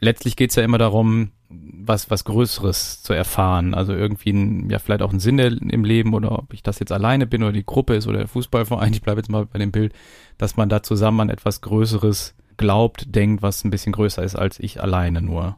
letztlich 0.00 0.36
geht's 0.36 0.56
ja 0.56 0.62
immer 0.62 0.78
darum, 0.78 1.30
was, 1.50 2.10
was 2.10 2.24
Größeres 2.24 3.02
zu 3.02 3.12
erfahren. 3.12 3.74
Also 3.74 3.92
irgendwie 3.92 4.30
ein, 4.30 4.70
ja, 4.70 4.78
vielleicht 4.78 5.02
auch 5.02 5.12
ein 5.12 5.20
Sinn 5.20 5.38
im 5.38 5.84
Leben 5.84 6.14
oder 6.14 6.32
ob 6.32 6.52
ich 6.54 6.62
das 6.62 6.78
jetzt 6.78 6.92
alleine 6.92 7.26
bin 7.26 7.42
oder 7.42 7.52
die 7.52 7.66
Gruppe 7.66 7.94
ist 7.94 8.06
oder 8.06 8.18
der 8.18 8.28
Fußballverein. 8.28 8.92
Ich 9.00 9.02
bleibe 9.02 9.20
jetzt 9.20 9.30
mal 9.30 9.46
bei 9.46 9.58
dem 9.58 9.72
Bild, 9.72 9.92
dass 10.38 10.56
man 10.56 10.68
da 10.68 10.82
zusammen 10.82 11.20
an 11.20 11.30
etwas 11.30 11.60
Größeres 11.60 12.34
glaubt, 12.56 13.14
denkt, 13.14 13.42
was 13.42 13.64
ein 13.64 13.70
bisschen 13.70 13.92
größer 13.92 14.22
ist 14.22 14.36
als 14.36 14.60
ich 14.60 14.82
alleine 14.82 15.22
nur. 15.22 15.56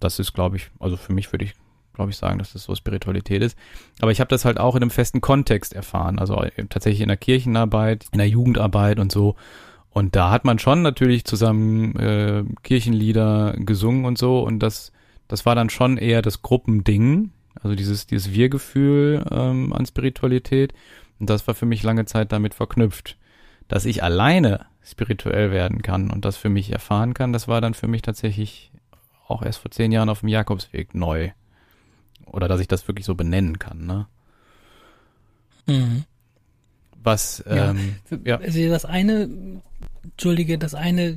Das 0.00 0.18
ist, 0.18 0.32
glaube 0.32 0.56
ich, 0.56 0.70
also 0.80 0.96
für 0.96 1.12
mich 1.12 1.32
würde 1.32 1.44
ich 1.44 1.54
glaube 1.94 2.10
ich, 2.10 2.16
sagen, 2.16 2.38
dass 2.38 2.52
das 2.52 2.64
so 2.64 2.74
Spiritualität 2.74 3.42
ist. 3.42 3.56
Aber 4.00 4.10
ich 4.10 4.20
habe 4.20 4.28
das 4.28 4.44
halt 4.44 4.58
auch 4.58 4.74
in 4.74 4.82
einem 4.82 4.90
festen 4.90 5.20
Kontext 5.20 5.72
erfahren, 5.72 6.18
also 6.18 6.44
tatsächlich 6.68 7.02
in 7.02 7.08
der 7.08 7.16
Kirchenarbeit, 7.16 8.06
in 8.12 8.18
der 8.18 8.28
Jugendarbeit 8.28 8.98
und 8.98 9.12
so. 9.12 9.36
Und 9.90 10.16
da 10.16 10.30
hat 10.30 10.44
man 10.44 10.58
schon 10.58 10.82
natürlich 10.82 11.24
zusammen 11.24 11.96
äh, 11.96 12.44
Kirchenlieder 12.62 13.54
gesungen 13.58 14.06
und 14.06 14.16
so. 14.16 14.40
Und 14.40 14.60
das, 14.60 14.92
das 15.28 15.44
war 15.44 15.54
dann 15.54 15.68
schon 15.70 15.98
eher 15.98 16.22
das 16.22 16.40
Gruppending, 16.40 17.30
also 17.60 17.76
dieses, 17.76 18.06
dieses 18.06 18.32
Wir-Gefühl 18.32 19.24
ähm, 19.30 19.72
an 19.72 19.84
Spiritualität. 19.84 20.72
Und 21.20 21.28
das 21.28 21.46
war 21.46 21.54
für 21.54 21.66
mich 21.66 21.82
lange 21.82 22.06
Zeit 22.06 22.32
damit 22.32 22.54
verknüpft. 22.54 23.18
Dass 23.68 23.84
ich 23.84 24.02
alleine 24.02 24.66
spirituell 24.82 25.50
werden 25.50 25.82
kann 25.82 26.10
und 26.10 26.24
das 26.24 26.36
für 26.36 26.48
mich 26.48 26.72
erfahren 26.72 27.14
kann, 27.14 27.32
das 27.32 27.46
war 27.46 27.60
dann 27.60 27.74
für 27.74 27.86
mich 27.86 28.02
tatsächlich 28.02 28.72
auch 29.28 29.42
erst 29.42 29.60
vor 29.60 29.70
zehn 29.70 29.92
Jahren 29.92 30.08
auf 30.08 30.20
dem 30.20 30.28
Jakobsweg 30.28 30.94
neu. 30.94 31.30
Oder 32.32 32.48
dass 32.48 32.60
ich 32.60 32.68
das 32.68 32.88
wirklich 32.88 33.06
so 33.06 33.14
benennen 33.14 33.58
kann, 33.58 33.86
ne? 33.86 34.06
Mhm. 35.66 36.04
Was, 37.02 37.42
ähm, 37.46 37.96
ja. 38.24 38.38
Also 38.38 38.68
das 38.68 38.84
eine, 38.84 39.28
Entschuldige, 40.04 40.58
das 40.58 40.74
eine 40.74 41.16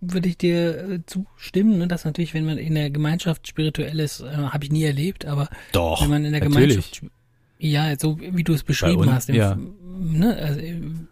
würde 0.00 0.28
ich 0.28 0.38
dir 0.38 0.90
äh, 0.90 1.00
zustimmen, 1.06 1.78
ne? 1.78 1.88
dass 1.88 2.04
natürlich, 2.04 2.34
wenn 2.34 2.44
man 2.44 2.58
in 2.58 2.74
der 2.74 2.90
Gemeinschaft 2.90 3.46
spirituell 3.46 3.98
ist, 4.00 4.20
äh, 4.20 4.26
habe 4.26 4.64
ich 4.64 4.72
nie 4.72 4.84
erlebt, 4.84 5.24
aber 5.24 5.48
Doch, 5.72 6.02
wenn 6.02 6.10
man 6.10 6.24
in 6.24 6.32
der 6.32 6.40
natürlich. 6.42 6.76
Gemeinschaft 6.92 7.02
ja, 7.58 7.98
so 7.98 8.18
wie 8.20 8.44
du 8.44 8.52
es 8.52 8.62
beschrieben 8.62 9.02
uns, 9.02 9.10
hast, 9.10 9.28
im, 9.30 9.36
ja. 9.36 9.56
ne, 9.56 10.36
also 10.36 10.60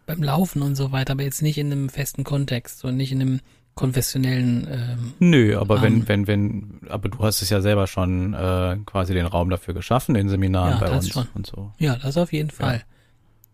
beim 0.07 0.23
Laufen 0.23 0.61
und 0.63 0.75
so 0.75 0.93
weiter, 0.93 1.13
aber 1.13 1.23
jetzt 1.23 1.41
nicht 1.41 1.57
in 1.57 1.73
einem 1.73 1.89
festen 1.89 2.25
Kontext 2.25 2.85
und 2.85 2.97
nicht 2.97 3.13
in 3.13 3.21
einem 3.21 3.41
konfessionellen. 3.75 4.67
Ähm, 4.71 5.13
Nö, 5.19 5.59
aber 5.59 5.77
Rahmen. 5.83 6.07
wenn, 6.09 6.27
wenn, 6.27 6.81
wenn, 6.83 6.89
aber 6.91 7.09
du 7.09 7.19
hast 7.21 7.43
es 7.43 7.51
ja 7.51 7.61
selber 7.61 7.87
schon 7.87 8.35
äh, 8.35 8.77
quasi 8.87 9.15
den 9.15 9.27
Raum 9.27 9.51
dafür 9.51 9.75
geschaffen, 9.75 10.15
in 10.15 10.29
Seminaren 10.29 10.73
Ja, 10.75 10.79
bei 10.79 10.91
uns 10.91 11.09
schon. 11.09 11.27
und 11.35 11.47
so. 11.47 11.73
Ja, 11.79 11.97
das 11.97 12.17
auf 12.17 12.33
jeden 12.33 12.51
Fall. 12.51 12.83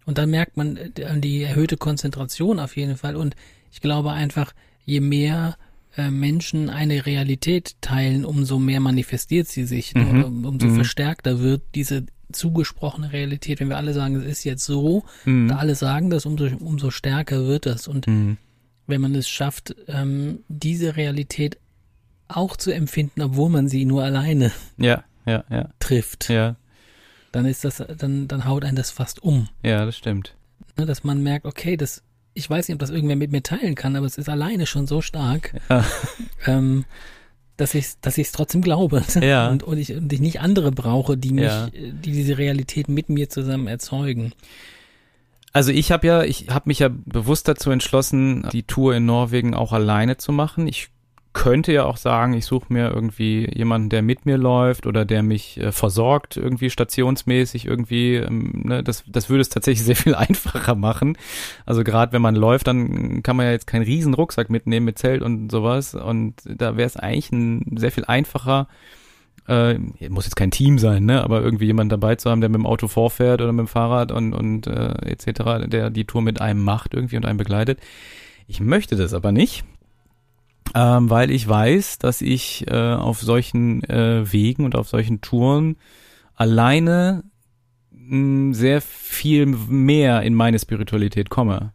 Und 0.07 0.19
dann 0.19 0.31
merkt 0.31 0.57
man 0.57 0.77
äh, 0.77 1.21
die 1.21 1.43
erhöhte 1.43 1.77
Konzentration 1.77 2.59
auf 2.59 2.77
jeden 2.77 2.97
Fall. 2.97 3.15
Und 3.17 3.37
ich 3.71 3.81
glaube 3.81 4.11
einfach, 4.13 4.53
je 4.85 5.01
mehr 5.01 5.57
äh, 5.97 6.11
Menschen 6.11 6.71
eine 6.71 7.07
Realität 7.07 7.77
teilen, 7.81 8.25
umso 8.25 8.59
mehr 8.59 8.81
manifestiert 8.81 9.47
sie 9.49 9.65
sich, 9.65 9.95
ne? 9.95 10.05
Mhm. 10.05 10.11
Oder 10.19 10.49
umso 10.49 10.67
Mhm. 10.69 10.75
verstärkter 10.77 11.41
wird 11.41 11.63
diese 11.75 12.07
zugesprochene 12.33 13.13
Realität. 13.13 13.61
Wenn 13.61 13.69
wir 13.69 13.77
alle 13.77 13.93
sagen, 13.95 14.17
es 14.17 14.25
ist 14.25 14.45
jetzt 14.45 14.65
so, 14.65 15.05
Mhm. 15.25 15.51
alle 15.51 15.75
sagen 15.75 16.11
das, 16.11 16.27
umso, 16.27 16.47
umso 16.61 16.91
stärker 16.91 17.47
wird 17.47 17.67
das. 17.67 17.87
Und 17.89 18.07
Mhm. 18.07 18.37
Wenn 18.89 19.01
man 19.01 19.15
es 19.15 19.29
schafft, 19.29 19.77
ähm, 19.87 20.41
diese 20.49 20.97
Realität 20.97 21.59
auch 22.27 22.57
zu 22.57 22.73
empfinden, 22.73 23.23
obwohl 23.23 23.49
man 23.51 23.69
sie 23.69 23.85
nur 23.85 24.03
alleine 24.03 24.51
Ja, 24.77 25.05
ja, 25.27 25.45
ja, 25.51 25.69
trifft, 25.79 26.29
ja, 26.29 26.57
dann 27.33 27.47
ist 27.47 27.65
das, 27.65 27.83
dann, 27.99 28.27
dann 28.29 28.45
haut 28.47 28.65
einen 28.65 28.77
das 28.77 28.91
fast 28.91 29.23
um. 29.23 29.49
ja, 29.63 29.85
das 29.87 29.97
stimmt. 29.97 30.35
Ne, 30.77 30.87
dass 30.87 31.05
man 31.05 31.23
merkt, 31.23 31.47
okay, 31.47 31.77
das, 31.77 32.03
ich 32.35 32.49
weiß 32.49 32.69
nicht, 32.69 32.75
ob 32.75 32.81
das 32.81 32.91
irgendwer 32.91 33.17
mit 33.17 33.31
mir 33.33 33.43
teilen 33.43 33.75
kann, 33.75 33.97
aber 33.97 34.07
es 34.07 34.19
ist 34.19 34.29
alleine 34.29 34.67
schon 34.67 34.87
so 34.87 35.01
stark, 35.01 35.55
Ja. 35.71 35.85
ähm, 36.47 36.85
dass 37.57 37.75
ich 37.75 37.95
dass 38.03 38.17
ich 38.19 38.29
es 38.29 38.33
trotzdem 38.33 38.63
glaube 38.63 39.03
Ja. 39.21 39.49
und, 39.49 39.63
und, 39.65 39.79
ich, 39.79 39.93
und 39.95 40.13
ich 40.13 40.21
nicht 40.21 40.41
andere 40.41 40.71
brauche, 40.71 41.17
die 41.17 41.33
mich, 41.33 41.45
Ja. 41.45 41.69
die 41.71 42.13
diese 42.13 42.39
Realität 42.39 42.89
mit 42.89 43.09
mir 43.09 43.29
zusammen 43.29 43.67
erzeugen. 43.67 44.33
Also 45.53 45.73
ich 45.73 45.91
habe 45.93 46.07
ja, 46.07 46.23
ich 46.23 46.51
habe 46.51 46.69
mich 46.69 46.81
ja 46.81 46.91
bewusst 46.91 47.49
dazu 47.49 47.71
entschlossen, 47.71 48.49
die 48.53 48.65
Tour 48.65 48.95
in 48.95 49.07
Norwegen 49.07 49.55
auch 49.55 49.73
alleine 49.73 50.17
zu 50.17 50.33
machen. 50.33 50.67
Ich 50.67 50.91
könnte 51.33 51.73
ja 51.73 51.85
auch 51.85 51.99
sagen, 51.99 52.33
ich 52.33 52.47
suche 52.47 52.73
mir 52.73 52.91
irgendwie 52.91 53.49
jemanden, 53.55 53.91
der 53.91 54.03
mit 54.03 54.27
mir 54.27 54.37
läuft 54.37 54.87
oder 54.87 55.05
der 55.05 55.23
mich 55.23 55.59
äh, 55.59 55.71
versorgt, 55.73 56.37
irgendwie 56.37 56.69
stationsmäßig 56.69 57.67
irgendwie. 57.67 58.17
Ähm, 58.17 58.63
ne, 58.65 58.83
das, 58.83 59.05
das 59.07 59.31
würde 59.31 59.43
es 59.43 59.49
tatsächlich 59.49 59.85
sehr 59.87 59.97
viel 59.97 60.15
einfacher 60.15 60.75
machen. 60.75 61.17
Also 61.65 61.85
gerade 61.85 62.13
wenn 62.13 62.23
man 62.23 62.35
läuft, 62.35 62.67
dann 62.67 63.23
kann 63.23 63.37
man 63.37 63.47
ja 63.47 63.53
jetzt 63.53 63.67
keinen 63.67 63.85
riesen 63.85 64.15
Rucksack 64.15 64.51
mitnehmen 64.51 64.87
mit 64.87 64.99
Zelt 64.99 65.23
und 65.23 65.51
sowas. 65.51 65.95
Und 65.95 66.35
da 66.45 66.77
wäre 66.77 66.89
es 66.89 66.97
eigentlich 66.97 67.31
ein 67.31 67.77
sehr 67.79 67.93
viel 67.93 68.05
einfacher, 68.05 68.67
äh, 69.49 69.79
muss 70.09 70.27
jetzt 70.27 70.37
kein 70.37 70.51
Team 70.51 70.79
sein, 70.79 71.05
ne, 71.05 71.23
aber 71.25 71.43
irgendwie 71.43 71.67
jemand 71.67 71.91
dabei 71.91 72.17
zu 72.17 72.31
haben, 72.31 72.41
der 72.41 72.51
mit 72.51 72.59
dem 72.59 72.67
Auto 72.67 72.87
vorfährt 72.87 73.41
oder 73.41 73.53
mit 73.53 73.67
dem 73.67 73.69
Fahrrad 73.69 74.13
und, 74.13 74.35
und 74.35 74.67
äh, 74.67 74.93
etc., 75.07 75.67
der 75.67 75.91
die 75.91 76.05
Tour 76.05 76.23
mit 76.23 76.41
einem 76.41 76.63
macht 76.63 76.95
irgendwie 76.95 77.17
und 77.17 77.25
einen 77.25 77.39
begleitet. 77.39 77.81
Ich 78.47 78.61
möchte 78.61 78.97
das 78.97 79.15
aber 79.15 79.33
nicht, 79.33 79.65
ähm, 80.75 81.09
weil 81.11 81.31
ich 81.31 81.49
weiß, 81.49 81.99
dass 81.99 82.21
ich 82.21 82.67
äh, 82.69 82.95
auf 82.95 83.21
solchen 83.21 83.83
äh, 83.85 84.31
Wegen 84.31 84.65
und 84.65 84.77
auf 84.77 84.89
solchen 84.89 85.23
Touren 85.23 85.77
alleine 86.35 87.25
mh, 87.91 88.55
sehr 88.55 88.81
viel 88.83 89.47
mehr 89.47 90.23
in 90.23 90.35
meine 90.35 90.59
Spiritualität 90.59 91.31
komme. 91.31 91.73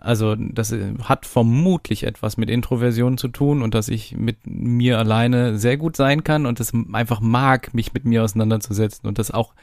Also 0.00 0.34
das 0.34 0.72
äh, 0.72 0.94
hat 1.04 1.26
vermutlich 1.26 2.04
etwas 2.04 2.36
mit 2.36 2.50
Introversion 2.50 3.18
zu 3.18 3.28
tun 3.28 3.62
und 3.62 3.74
dass 3.74 3.88
ich 3.88 4.16
mit 4.16 4.38
mir 4.44 4.98
alleine 4.98 5.58
sehr 5.58 5.76
gut 5.76 5.96
sein 5.96 6.24
kann 6.24 6.46
und 6.46 6.58
es 6.60 6.72
einfach 6.92 7.20
mag, 7.20 7.74
mich 7.74 7.92
mit 7.92 8.04
mir 8.04 8.24
auseinanderzusetzen 8.24 9.06
und 9.06 9.18
das 9.18 9.30
auch, 9.30 9.54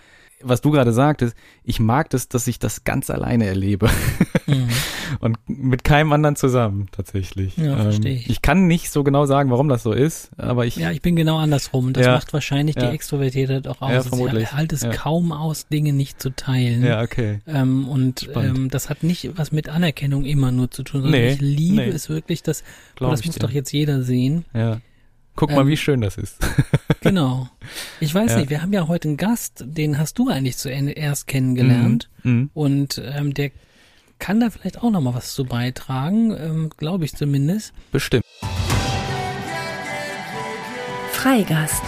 was 0.44 0.62
du 0.62 0.72
gerade 0.72 0.94
sagtest, 0.94 1.36
ich 1.64 1.80
mag 1.80 2.10
das, 2.12 2.30
dass 2.30 2.48
ich 2.48 2.60
das 2.60 2.84
ganz 2.84 3.10
alleine 3.10 3.46
erlebe 3.48 3.90
Mhm. 4.46 4.70
und 5.20 5.38
mit 5.48 5.84
keinem 5.84 6.14
anderen 6.14 6.36
zusammen 6.38 6.88
tatsächlich. 6.92 7.58
Ähm, 7.58 7.66
Ja, 7.66 7.78
verstehe 7.82 8.14
ich. 8.16 8.30
Ich 8.30 8.42
kann 8.42 8.66
nicht 8.68 8.92
so 8.92 9.04
genau 9.04 9.26
sagen, 9.26 9.50
warum 9.50 9.68
das 9.68 9.84
so 9.84 9.92
ist, 9.92 10.30
aber 10.38 10.66
ich 10.66 10.78
Ja, 10.78 10.92
ich 10.92 11.02
bin 11.02 11.16
genau 11.18 11.38
andersrum. 11.38 11.92
Das 11.92 12.06
Ja. 12.06 12.14
macht 12.14 12.32
wahrscheinlich 12.34 12.76
Ja. 12.78 12.88
die 12.90 12.96
Extrovertiertheit 12.96 13.68
auch 13.68 13.82
aus. 13.82 13.92
Ja, 13.92 14.00
Ich 14.02 14.08
vermutlich. 14.08 14.54
halte 14.54 14.76
es 14.76 14.84
Ja. 14.84 14.92
kaum 14.92 15.32
aus, 15.34 15.68
Dinge 15.68 15.92
nicht 15.92 16.22
zu 16.22 16.30
teilen. 16.36 16.84
ja 16.86 17.02
okay. 17.02 17.40
Ähm, 17.48 17.90
und 17.90 18.22
Spannend. 18.22 18.58
ähm, 18.58 18.70
das 18.70 18.90
hat 18.90 19.04
nicht 19.04 19.38
was 19.38 19.52
mit 19.52 19.68
Anerkennung 19.70 20.24
immer 20.24 20.52
nur 20.52 20.72
zu 20.72 20.84
tun, 20.84 21.02
sondern 21.02 21.20
Nee, 21.22 21.32
ich 21.34 21.42
liebe 21.42 21.76
nee. 21.78 21.88
es 21.90 22.08
wirklich, 22.10 22.42
dass, 22.44 22.64
Glaub 22.96 23.12
das 23.12 23.22
ich 23.22 23.26
muss 23.26 23.36
dir. 23.36 23.40
doch 23.40 23.52
jetzt 23.52 23.72
jeder 23.74 24.04
sehen. 24.04 24.46
Ja. 24.54 24.80
Guck 25.38 25.52
mal, 25.52 25.62
Ähm, 25.62 25.68
wie 25.68 25.78
schön 25.78 26.02
das 26.02 26.18
ist. 26.18 26.38
Genau. 27.02 27.48
Ich 28.02 28.14
weiß 28.14 28.32
Ja. 28.32 28.38
nicht, 28.40 28.50
wir 28.50 28.62
haben 28.62 28.74
ja 28.74 28.88
heute 28.90 29.08
einen 29.08 29.18
Gast, 29.18 29.64
den 29.66 29.98
hast 29.98 30.18
du 30.20 30.28
eigentlich 30.30 30.58
zuerst 30.58 31.28
kennengelernt 31.28 32.10
Mhm. 32.24 32.50
und 32.54 33.02
ähm, 33.06 33.34
der 33.34 33.52
kann 34.20 34.40
da 34.42 34.50
vielleicht 34.50 34.82
auch 34.82 34.90
noch 34.90 35.00
mal 35.00 35.14
was 35.14 35.34
zu 35.34 35.46
beitragen, 35.46 36.32
ähm, 36.32 36.70
glaube 36.76 37.06
ich 37.06 37.14
zumindest. 37.16 37.72
Bestimmt. 37.94 38.26
Freigast. 41.14 41.82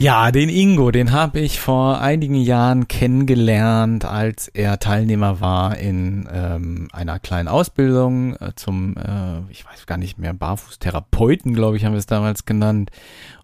Ja, 0.00 0.32
den 0.32 0.48
Ingo, 0.48 0.90
den 0.90 1.12
habe 1.12 1.38
ich 1.38 1.60
vor 1.60 2.00
einigen 2.00 2.34
Jahren 2.34 2.88
kennengelernt, 2.88 4.04
als 4.04 4.48
er 4.48 4.80
Teilnehmer 4.80 5.40
war 5.40 5.78
in 5.78 6.28
ähm, 6.32 6.88
einer 6.92 7.20
kleinen 7.20 7.46
Ausbildung 7.46 8.34
äh, 8.36 8.52
zum, 8.56 8.96
äh, 8.96 9.50
ich 9.50 9.64
weiß 9.64 9.86
gar 9.86 9.96
nicht 9.96 10.18
mehr, 10.18 10.34
Barfußtherapeuten, 10.34 11.54
glaube 11.54 11.76
ich, 11.76 11.84
haben 11.84 11.92
wir 11.92 12.00
es 12.00 12.06
damals 12.06 12.44
genannt. 12.44 12.90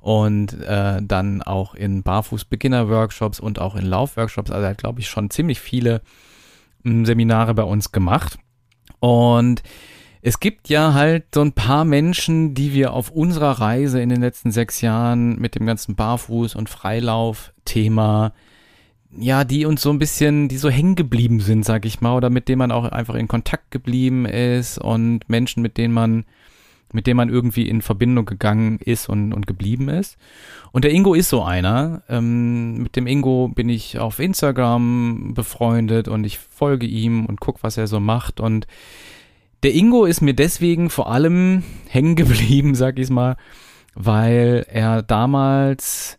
Und 0.00 0.60
äh, 0.62 1.00
dann 1.00 1.40
auch 1.42 1.74
in 1.76 2.02
Barfuß-Beginner-Workshops 2.02 3.38
und 3.38 3.60
auch 3.60 3.76
in 3.76 3.86
Laufworkshops. 3.86 4.50
Also 4.50 4.64
er 4.64 4.70
hat, 4.70 4.78
glaube 4.78 5.00
ich, 5.00 5.08
schon 5.08 5.30
ziemlich 5.30 5.60
viele 5.60 6.02
m, 6.84 7.06
Seminare 7.06 7.54
bei 7.54 7.62
uns 7.62 7.92
gemacht. 7.92 8.38
Und 8.98 9.62
es 10.22 10.40
gibt 10.40 10.68
ja 10.68 10.92
halt 10.92 11.24
so 11.34 11.40
ein 11.40 11.52
paar 11.52 11.84
Menschen, 11.84 12.54
die 12.54 12.74
wir 12.74 12.92
auf 12.92 13.10
unserer 13.10 13.52
Reise 13.52 14.02
in 14.02 14.10
den 14.10 14.20
letzten 14.20 14.50
sechs 14.50 14.80
Jahren 14.80 15.38
mit 15.38 15.54
dem 15.54 15.64
ganzen 15.64 15.96
Barfuß- 15.96 16.56
und 16.56 16.68
Freilauf-Thema, 16.68 18.32
ja, 19.18 19.44
die 19.44 19.64
uns 19.64 19.80
so 19.82 19.90
ein 19.90 19.98
bisschen, 19.98 20.48
die 20.48 20.58
so 20.58 20.68
hängen 20.68 20.94
geblieben 20.94 21.40
sind, 21.40 21.64
sag 21.64 21.84
ich 21.86 22.00
mal, 22.00 22.14
oder 22.14 22.30
mit 22.30 22.48
denen 22.48 22.58
man 22.58 22.70
auch 22.70 22.84
einfach 22.84 23.14
in 23.14 23.28
Kontakt 23.28 23.70
geblieben 23.70 24.26
ist 24.26 24.78
und 24.78 25.28
Menschen, 25.28 25.62
mit 25.62 25.78
denen 25.78 25.94
man, 25.94 26.24
mit 26.92 27.06
denen 27.06 27.16
man 27.16 27.30
irgendwie 27.30 27.68
in 27.68 27.80
Verbindung 27.80 28.26
gegangen 28.26 28.78
ist 28.78 29.08
und, 29.08 29.32
und 29.32 29.46
geblieben 29.46 29.88
ist. 29.88 30.18
Und 30.70 30.84
der 30.84 30.92
Ingo 30.92 31.14
ist 31.14 31.30
so 31.30 31.42
einer. 31.42 32.02
Ähm, 32.08 32.82
mit 32.82 32.94
dem 32.94 33.06
Ingo 33.06 33.48
bin 33.48 33.68
ich 33.68 33.98
auf 33.98 34.18
Instagram 34.18 35.32
befreundet 35.34 36.08
und 36.08 36.24
ich 36.24 36.38
folge 36.38 36.86
ihm 36.86 37.24
und 37.26 37.40
guck, 37.40 37.62
was 37.62 37.78
er 37.78 37.86
so 37.86 38.00
macht 38.00 38.38
und 38.38 38.66
der 39.62 39.74
Ingo 39.74 40.04
ist 40.04 40.20
mir 40.20 40.34
deswegen 40.34 40.90
vor 40.90 41.10
allem 41.10 41.62
hängen 41.88 42.16
geblieben, 42.16 42.74
sag 42.76 42.98
ich 42.98 43.10
mal, 43.10 43.36
weil 43.94 44.66
er 44.68 45.02
damals 45.02 46.18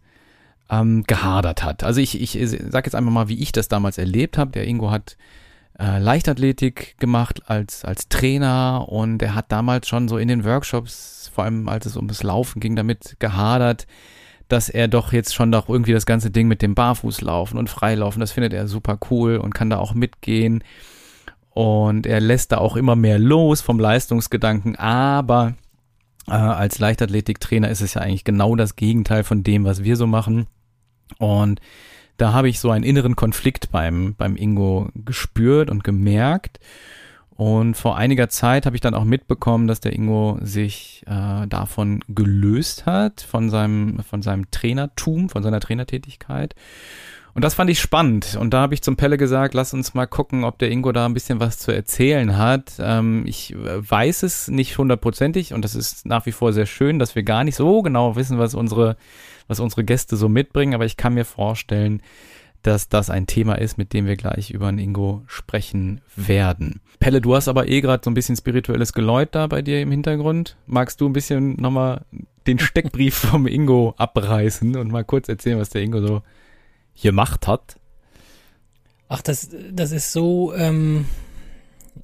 ähm, 0.69 1.03
gehadert 1.03 1.63
hat. 1.63 1.83
Also 1.83 2.01
ich, 2.01 2.19
ich 2.19 2.49
sag 2.69 2.85
jetzt 2.85 2.95
einfach 2.95 3.11
mal, 3.11 3.27
wie 3.27 3.41
ich 3.41 3.51
das 3.51 3.67
damals 3.67 3.97
erlebt 3.97 4.37
habe. 4.37 4.51
Der 4.51 4.65
Ingo 4.65 4.91
hat 4.91 5.17
äh, 5.79 5.99
Leichtathletik 5.99 6.97
gemacht 6.99 7.41
als, 7.47 7.83
als 7.83 8.07
Trainer 8.07 8.87
und 8.87 9.21
er 9.21 9.35
hat 9.35 9.51
damals 9.51 9.87
schon 9.87 10.07
so 10.07 10.17
in 10.17 10.27
den 10.27 10.43
Workshops, 10.45 11.31
vor 11.33 11.43
allem 11.43 11.67
als 11.67 11.85
es 11.85 11.97
um 11.97 12.07
das 12.07 12.23
Laufen 12.23 12.59
ging, 12.59 12.75
damit 12.75 13.17
gehadert, 13.19 13.87
dass 14.47 14.69
er 14.69 14.87
doch 14.87 15.13
jetzt 15.13 15.33
schon 15.33 15.51
doch 15.51 15.69
irgendwie 15.69 15.93
das 15.93 16.05
ganze 16.05 16.29
Ding 16.29 16.47
mit 16.47 16.61
dem 16.61 16.75
Barfußlaufen 16.75 17.57
und 17.57 17.69
Freilaufen, 17.69 18.19
das 18.19 18.33
findet 18.33 18.53
er 18.53 18.67
super 18.67 18.99
cool 19.09 19.37
und 19.37 19.53
kann 19.53 19.69
da 19.69 19.77
auch 19.77 19.93
mitgehen. 19.93 20.63
Und 21.53 22.05
er 22.05 22.19
lässt 22.21 22.51
da 22.51 22.57
auch 22.57 22.75
immer 22.75 22.95
mehr 22.95 23.19
los 23.19 23.61
vom 23.61 23.79
Leistungsgedanken, 23.79 24.75
aber 24.77 25.53
Äh, 26.27 26.33
als 26.33 26.77
Leichtathletiktrainer 26.79 27.69
ist 27.69 27.81
es 27.81 27.95
ja 27.95 28.01
eigentlich 28.01 28.23
genau 28.23 28.55
das 28.55 28.75
Gegenteil 28.75 29.23
von 29.23 29.41
dem, 29.43 29.65
was 29.65 29.83
wir 29.83 29.95
so 29.95 30.05
machen. 30.05 30.45
Und 31.17 31.59
da 32.17 32.31
habe 32.31 32.47
ich 32.47 32.59
so 32.59 32.69
einen 32.69 32.83
inneren 32.83 33.15
Konflikt 33.15 33.71
beim, 33.71 34.13
beim 34.15 34.35
Ingo 34.35 34.89
gespürt 34.93 35.71
und 35.71 35.83
gemerkt. 35.83 36.59
Und 37.35 37.75
vor 37.75 37.97
einiger 37.97 38.29
Zeit 38.29 38.67
habe 38.67 38.75
ich 38.75 38.81
dann 38.81 38.93
auch 38.93 39.03
mitbekommen, 39.03 39.65
dass 39.67 39.79
der 39.79 39.93
Ingo 39.93 40.37
sich 40.41 41.03
äh, 41.07 41.47
davon 41.47 42.03
gelöst 42.07 42.85
hat, 42.85 43.21
von 43.21 43.49
seinem, 43.49 43.99
von 44.07 44.21
seinem 44.21 44.51
Trainertum, 44.51 45.27
von 45.27 45.41
seiner 45.41 45.59
Trainertätigkeit. 45.59 46.53
Und 47.33 47.43
das 47.43 47.53
fand 47.53 47.69
ich 47.69 47.79
spannend. 47.79 48.37
Und 48.39 48.53
da 48.53 48.61
habe 48.61 48.73
ich 48.73 48.81
zum 48.81 48.97
Pelle 48.97 49.17
gesagt, 49.17 49.53
lass 49.53 49.73
uns 49.73 49.93
mal 49.93 50.05
gucken, 50.05 50.43
ob 50.43 50.59
der 50.59 50.69
Ingo 50.69 50.91
da 50.91 51.05
ein 51.05 51.13
bisschen 51.13 51.39
was 51.39 51.59
zu 51.59 51.71
erzählen 51.71 52.37
hat. 52.37 52.73
Ähm, 52.79 53.23
ich 53.25 53.55
weiß 53.57 54.23
es 54.23 54.47
nicht 54.47 54.77
hundertprozentig 54.77 55.53
und 55.53 55.63
das 55.63 55.75
ist 55.75 56.05
nach 56.05 56.25
wie 56.25 56.31
vor 56.31 56.53
sehr 56.53 56.65
schön, 56.65 56.99
dass 56.99 57.15
wir 57.15 57.23
gar 57.23 57.43
nicht 57.43 57.55
so 57.55 57.81
genau 57.81 58.15
wissen, 58.15 58.37
was 58.37 58.53
unsere, 58.53 58.97
was 59.47 59.59
unsere 59.59 59.83
Gäste 59.83 60.17
so 60.17 60.27
mitbringen. 60.27 60.73
Aber 60.73 60.85
ich 60.85 60.97
kann 60.97 61.13
mir 61.13 61.25
vorstellen, 61.25 62.01
dass 62.63 62.89
das 62.89 63.09
ein 63.09 63.27
Thema 63.27 63.55
ist, 63.55 63.77
mit 63.77 63.93
dem 63.93 64.05
wir 64.05 64.15
gleich 64.15 64.51
über 64.51 64.69
den 64.69 64.77
Ingo 64.77 65.23
sprechen 65.25 66.01
werden. 66.15 66.81
Pelle, 66.99 67.21
du 67.21 67.35
hast 67.35 67.47
aber 67.47 67.67
eh 67.67 67.81
gerade 67.81 68.03
so 68.03 68.11
ein 68.11 68.13
bisschen 68.13 68.35
spirituelles 68.35 68.93
Geläut 68.93 69.29
da 69.31 69.47
bei 69.47 69.61
dir 69.61 69.81
im 69.81 69.89
Hintergrund. 69.89 70.57
Magst 70.67 71.01
du 71.01 71.07
ein 71.07 71.13
bisschen 71.13 71.55
nochmal 71.55 72.05
den 72.45 72.59
Steckbrief 72.59 73.15
vom 73.15 73.47
Ingo 73.47 73.95
abreißen 73.97 74.75
und 74.75 74.91
mal 74.91 75.03
kurz 75.03 75.27
erzählen, 75.29 75.59
was 75.59 75.69
der 75.69 75.81
Ingo 75.81 76.05
so 76.05 76.21
gemacht 77.01 77.47
hat? 77.47 77.75
Ach, 79.09 79.21
das, 79.21 79.49
das 79.71 79.91
ist 79.91 80.11
so, 80.13 80.53
ähm, 80.55 81.05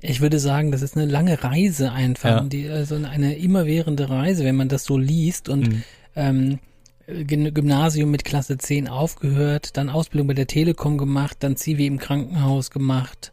ich 0.01 0.20
würde 0.22 0.39
sagen, 0.39 0.72
das 0.72 0.82
ist 0.82 0.98
eine 0.98 1.06
lange 1.06 1.44
Reise 1.44 1.92
einfach. 1.92 2.30
Ja. 2.30 2.42
Die, 2.42 2.68
also 2.70 2.96
eine 2.96 3.38
immerwährende 3.38 4.10
Reise, 4.10 4.44
wenn 4.44 4.56
man 4.58 4.70
das 4.70 4.84
so 4.84 4.98
liest 4.98 5.48
und 5.50 5.68
Mhm. 5.70 5.84
ähm, 6.16 6.60
Gym- 7.08 7.54
Gymnasium 7.54 8.12
mit 8.12 8.25
Klasse 8.25 8.58
10 8.58 8.89
aufgehört, 8.89 9.77
dann 9.77 9.89
Ausbildung 9.89 10.27
bei 10.27 10.34
der 10.34 10.48
Telekom 10.48 10.98
gemacht, 10.98 11.38
dann 11.39 11.56
Zivi 11.56 11.86
im 11.88 12.00
Krankenhaus 12.00 12.70
gemacht, 12.70 13.32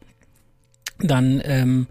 dann 1.01 1.41
ähm, 1.45 1.89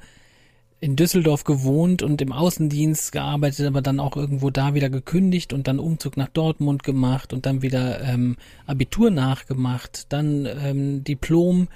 in 0.84 0.98
Düsseldorf 0.98 1.46
gewohnt 1.46 2.04
und 2.04 2.22
im 2.22 2.34
Außendienst 2.34 3.13
gearbeitet, 3.13 3.66
aber 3.66 3.82
dann 3.82 4.02
auch 4.02 4.18
irgendwo 4.18 4.50
da 4.50 4.74
wieder 4.74 4.90
gekündigt 4.90 5.54
und 5.54 5.70
dann 5.70 5.80
Umzug 5.80 6.18
nach 6.18 6.28
Dortmund 6.28 6.84
gemacht 6.84 7.32
und 7.32 7.46
dann 7.46 7.62
wieder 7.62 8.02
ähm, 8.02 8.36
Abitur 8.66 9.10
nachgemacht, 9.10 10.12
dann 10.12 10.46
ähm, 10.46 11.02
Diplom 11.06 11.70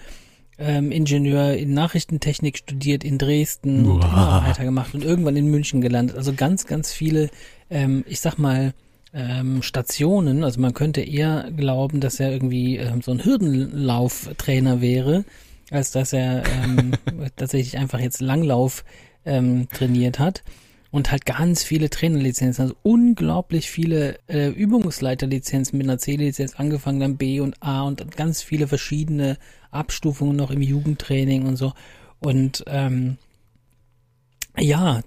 ähm, 0.57 0.91
Ingenieur 0.91 1.53
in 1.53 1.73
Nachrichtentechnik 1.73 2.57
studiert 2.57 3.05
in 3.05 3.17
Dresden 3.17 3.85
und 3.85 4.03
Wow. 4.03 4.11
immer 4.11 4.43
weitergemacht 4.45 4.93
und 4.93 5.05
irgendwann 5.05 5.37
in 5.37 5.49
München 5.49 5.79
gelandet. 5.79 6.17
Also 6.17 6.33
ganz, 6.33 6.65
ganz 6.65 6.91
viele, 6.91 7.29
ähm, 7.69 8.03
ich 8.09 8.19
sag 8.19 8.37
mal, 8.37 8.73
ähm, 9.13 9.61
Stationen. 9.61 10.43
Also 10.43 10.59
man 10.59 10.73
könnte 10.73 10.99
eher 10.99 11.49
glauben, 11.55 12.01
dass 12.01 12.19
er 12.19 12.33
irgendwie 12.33 12.75
ähm, 12.75 13.01
so 13.01 13.11
ein 13.11 13.23
Hürdenlauftrainer 13.23 14.81
wäre, 14.81 15.23
als 15.71 15.91
dass 15.91 16.13
er 16.13 16.43
ähm, 16.45 16.91
tatsächlich 17.35 17.77
einfach 17.77 17.99
jetzt 17.99 18.21
Langlauf 18.21 18.83
ähm, 19.25 19.67
trainiert 19.69 20.19
hat. 20.19 20.43
Und 20.89 21.11
halt 21.11 21.25
ganz 21.25 21.63
viele 21.63 21.89
Trainerlizenzen, 21.89 22.63
also 22.63 22.75
unglaublich 22.81 23.69
viele 23.69 24.19
äh, 24.27 24.47
Übungsleiterlizenzen 24.47 25.77
mit 25.77 25.85
einer 25.85 25.97
C-Lizenz 25.97 26.55
angefangen, 26.55 27.01
dann 27.01 27.17
B 27.17 27.41
und 27.41 27.61
A 27.61 27.81
und 27.81 28.15
ganz 28.15 28.41
viele 28.41 28.67
verschiedene 28.67 29.37
Abstufungen 29.69 30.37
noch 30.37 30.49
im 30.49 30.61
Jugendtraining 30.61 31.45
und 31.45 31.57
so. 31.57 31.73
Und 32.19 32.63
ähm, 32.67 33.17
ja, 34.57 35.01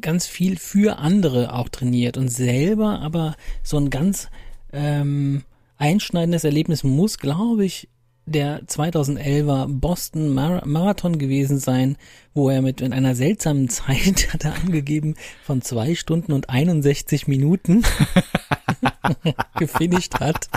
ganz 0.00 0.26
viel 0.26 0.58
für 0.58 0.98
andere 0.98 1.54
auch 1.54 1.68
trainiert 1.68 2.18
und 2.18 2.28
selber 2.28 3.00
aber 3.00 3.36
so 3.62 3.78
ein 3.78 3.90
ganz 3.90 4.28
ähm, 4.72 5.44
einschneidendes 5.78 6.44
Erlebnis 6.44 6.84
muss, 6.84 7.18
glaube 7.18 7.64
ich, 7.64 7.88
der 8.26 8.62
2011er 8.64 9.66
Boston 9.68 10.34
Mar 10.34 10.66
Marathon 10.66 11.18
gewesen 11.18 11.58
sein, 11.58 11.96
wo 12.34 12.50
er 12.50 12.60
mit 12.60 12.80
in 12.80 12.92
einer 12.92 13.14
seltsamen 13.14 13.68
Zeit 13.70 14.32
hat 14.32 14.44
er 14.44 14.54
angegeben 14.54 15.14
von 15.44 15.62
zwei 15.62 15.94
Stunden 15.94 16.32
und 16.32 16.50
61 16.50 17.28
Minuten 17.28 17.84
gefinisht 19.58 20.20
hat 20.20 20.48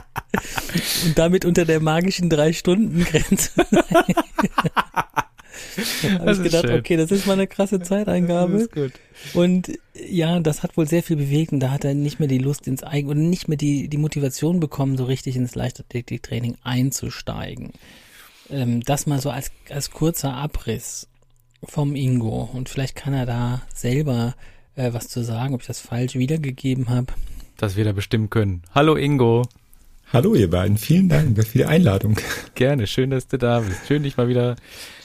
und 1.06 1.18
damit 1.18 1.46
unter 1.46 1.66
der 1.66 1.80
magischen 1.80 2.30
drei 2.30 2.54
Stunden 2.54 3.04
Grenze. 3.04 3.52
habe 6.20 6.32
ich 6.32 6.44
gedacht, 6.44 6.68
schön. 6.68 6.80
okay, 6.80 6.98
das 6.98 7.12
ist 7.12 7.28
mal 7.28 7.34
eine 7.34 7.48
krasse 7.48 7.80
Zeiteingabe. 7.80 8.68
gut. 8.68 8.94
Und 9.34 9.72
ja, 9.94 10.40
das 10.40 10.64
hat 10.64 10.78
wohl 10.78 10.88
sehr 10.88 11.04
viel 11.04 11.18
bewegt 11.18 11.52
und 11.52 11.60
da 11.60 11.72
hat 11.72 11.86
er 11.86 11.94
nicht 11.94 12.20
mehr 12.20 12.28
die 12.28 12.38
Lust 12.38 12.68
ins 12.68 12.84
Eigen 12.84 13.10
oder 13.10 13.20
nicht 13.20 13.48
mehr 13.48 13.58
die, 13.58 13.88
die 13.88 13.98
Motivation 13.98 14.60
bekommen, 14.60 14.98
so 14.98 15.06
richtig 15.06 15.36
ins 15.36 15.56
Leichtathletiktraining 15.56 16.58
einzusteigen. 16.64 17.72
Ähm, 18.50 18.82
das 18.82 19.06
mal 19.06 19.20
so 19.20 19.30
als, 19.30 19.52
als 19.70 19.92
kurzer 19.92 20.34
Abriss 20.34 21.08
vom 21.64 21.96
Ingo. 21.96 22.50
Und 22.54 22.70
vielleicht 22.70 22.96
kann 22.96 23.14
er 23.14 23.26
da 23.26 23.62
selber 23.74 24.36
äh, 24.76 24.94
was 24.94 25.08
zu 25.08 25.24
sagen, 25.24 25.54
ob 25.54 25.62
ich 25.62 25.68
das 25.68 25.80
falsch 25.80 26.16
wiedergegeben 26.16 26.90
habe. 26.90 27.14
Das 27.58 27.76
wir 27.76 27.84
da 27.84 27.92
bestimmen 27.92 28.30
können. 28.30 28.64
Hallo 28.74 28.96
Ingo. 28.96 29.44
Hallo 30.12 30.34
ihr 30.34 30.50
beiden, 30.50 30.78
vielen 30.78 31.08
Dank 31.08 31.38
für 31.38 31.58
die 31.60 31.66
Einladung. 31.66 32.18
Gerne, 32.56 32.88
schön, 32.88 33.12
dass 33.12 33.28
du 33.28 33.38
da 33.38 33.60
bist. 33.60 33.86
Schön, 33.88 34.02
dich 34.02 34.18
mal 34.18 34.28
wieder 34.28 34.56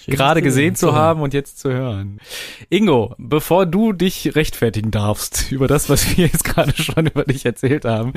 gerade 0.07 0.43
gesehen 0.43 0.75
zu 0.77 0.95
haben 0.95 1.21
und 1.21 1.35
jetzt 1.35 1.59
zu 1.59 1.71
hören. 1.71 2.21
Ingo, 2.71 3.15
bevor 3.19 3.67
du 3.67 3.93
dich 3.93 4.35
rechtfertigen 4.35 4.91
darfst 4.91 5.47
über 5.51 5.69
das, 5.69 5.89
was 5.89 6.17
wir 6.17 6.27
jetzt 6.27 6.45
gerade 6.45 6.75
schon 6.75 7.07
über 7.07 7.25
dich 7.25 7.45
erzählt 7.45 7.85
haben, 7.85 8.13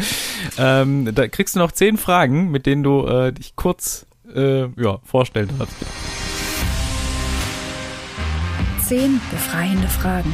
ähm, 0.58 1.14
da 1.14 1.28
kriegst 1.28 1.56
du 1.56 1.60
noch 1.60 1.72
zehn 1.72 1.98
Fragen, 1.98 2.52
mit 2.52 2.66
denen 2.66 2.84
du 2.84 3.06
äh, 3.06 3.34
dich 3.34 3.56
kurz 3.56 4.06
äh, 4.34 4.68
ja, 4.82 5.00
vorstellen 5.04 5.50
darfst. 5.58 5.76
Zehn 8.86 9.20
befreiende 9.32 9.88
Fragen. 9.88 10.34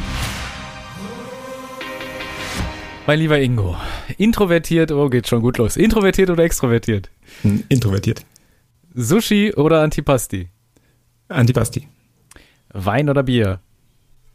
Mein 3.06 3.20
lieber 3.20 3.40
Ingo, 3.40 3.76
introvertiert, 4.18 4.92
oh 4.94 5.10
geht 5.10 5.28
schon 5.28 5.42
gut 5.42 5.58
los. 5.58 5.76
Introvertiert 5.76 6.30
oder 6.30 6.44
extrovertiert? 6.44 7.10
Hm, 7.42 7.64
Introvertiert. 7.68 8.26
Sushi 8.94 9.54
oder 9.56 9.82
Antipasti? 9.82 10.50
Antipasti. 11.34 11.88
Wein 12.74 13.10
oder 13.10 13.24
Bier? 13.24 13.60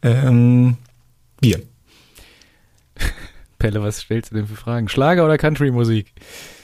Ähm, 0.01 0.77
Bier. 1.41 1.61
Pelle, 3.59 3.81
was 3.81 3.99
stellst 3.99 4.31
du 4.31 4.35
denn 4.35 4.47
für 4.47 4.55
Fragen? 4.55 4.87
Schlager 4.87 5.25
oder 5.25 5.37
Country-Musik? 5.37 6.13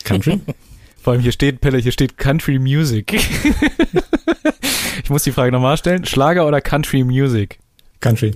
Country. 0.03 0.39
Vor 1.01 1.13
allem 1.13 1.21
hier 1.21 1.31
steht, 1.31 1.61
Pelle, 1.61 1.77
hier 1.77 1.91
steht 1.91 2.17
Country 2.17 2.57
Music. 2.57 3.13
ich 5.03 5.09
muss 5.09 5.23
die 5.23 5.31
Frage 5.31 5.51
nochmal 5.51 5.77
stellen. 5.77 6.05
Schlager 6.05 6.47
oder 6.47 6.61
Country 6.61 7.03
Music? 7.03 7.59
Country. 7.99 8.31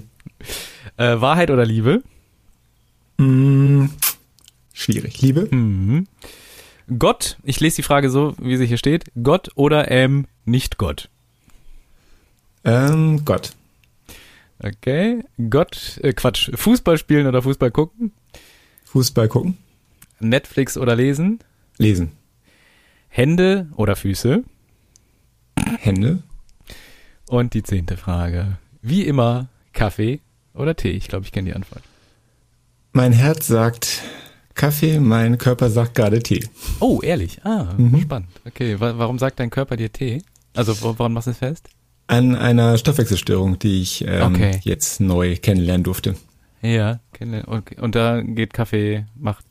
Äh, 0.98 1.20
Wahrheit 1.20 1.50
oder 1.50 1.66
Liebe? 1.66 2.04
Hm, 3.18 3.90
schwierig. 4.74 5.22
Liebe. 5.22 5.48
Mhm. 5.50 6.08
Gott, 6.98 7.38
ich 7.44 7.60
lese 7.60 7.78
die 7.78 7.84
Frage 7.84 8.10
so, 8.10 8.36
wie 8.40 8.58
sie 8.58 8.66
hier 8.66 8.78
steht. 8.78 9.06
Gott 9.22 9.50
oder 9.56 9.90
ähm, 9.92 10.28
nicht 10.46 10.78
Gott? 10.78 11.10
Ähm, 12.64 13.24
Gott. 13.26 13.54
Okay. 14.62 15.24
Gott, 15.50 16.00
äh, 16.04 16.14
Quatsch. 16.14 16.52
Fußball 16.54 16.98
spielen 16.98 17.28
oder 17.28 17.42
Fußball 17.42 17.72
gucken? 17.72 18.12
Fußball 18.86 19.28
gucken. 19.28 19.58
Netflix 20.20 20.78
oder 20.78 20.96
lesen? 20.96 21.40
Lesen. 21.78 22.12
Hände 23.08 23.70
oder 23.76 23.96
Füße? 23.96 24.44
Hände. 25.80 26.20
Und 27.28 27.54
die 27.54 27.64
zehnte 27.64 27.96
Frage. 27.98 28.58
Wie 28.82 29.04
immer, 29.06 29.48
Kaffee 29.74 30.20
oder 30.54 30.76
Tee? 30.76 30.92
Ich 30.92 31.08
glaube, 31.08 31.26
ich 31.26 31.32
kenne 31.32 31.50
die 31.50 31.56
Antwort. 31.56 31.84
Mein 32.92 33.14
Herz 33.14 33.48
sagt 33.48 34.02
Kaffee, 34.56 35.00
mein 35.00 35.38
Körper 35.38 35.70
sagt 35.70 35.96
gerade 35.96 36.22
Tee. 36.22 36.48
Oh, 36.80 37.02
ehrlich? 37.02 37.46
Ah, 37.46 37.74
Mhm. 37.78 38.02
spannend. 38.02 38.30
Okay, 38.46 38.80
wa 38.80 38.98
warum 38.98 39.20
sagt 39.20 39.40
dein 39.40 39.50
Körper 39.52 39.78
dir 39.78 39.92
Tee? 39.92 40.22
Also, 40.56 40.80
wo- 40.82 40.98
woran 40.98 41.14
machst 41.14 41.28
du 41.28 41.32
es 41.32 41.38
fest? 41.38 41.70
An 42.10 42.36
einer 42.36 42.78
Stoffwechselstörung, 42.78 43.60
die 43.60 43.82
ich 43.82 44.04
ähm, 44.08 44.34
Okay. 44.34 44.60
jetzt 44.64 45.00
neu 45.00 45.36
kennenlernen 45.36 45.84
durfte. 45.84 46.16
Ja. 46.62 47.00
Okay. 47.46 47.76
Und 47.80 47.94
da 47.96 48.22
geht 48.22 48.52
Kaffee, 48.54 49.06
macht, 49.16 49.46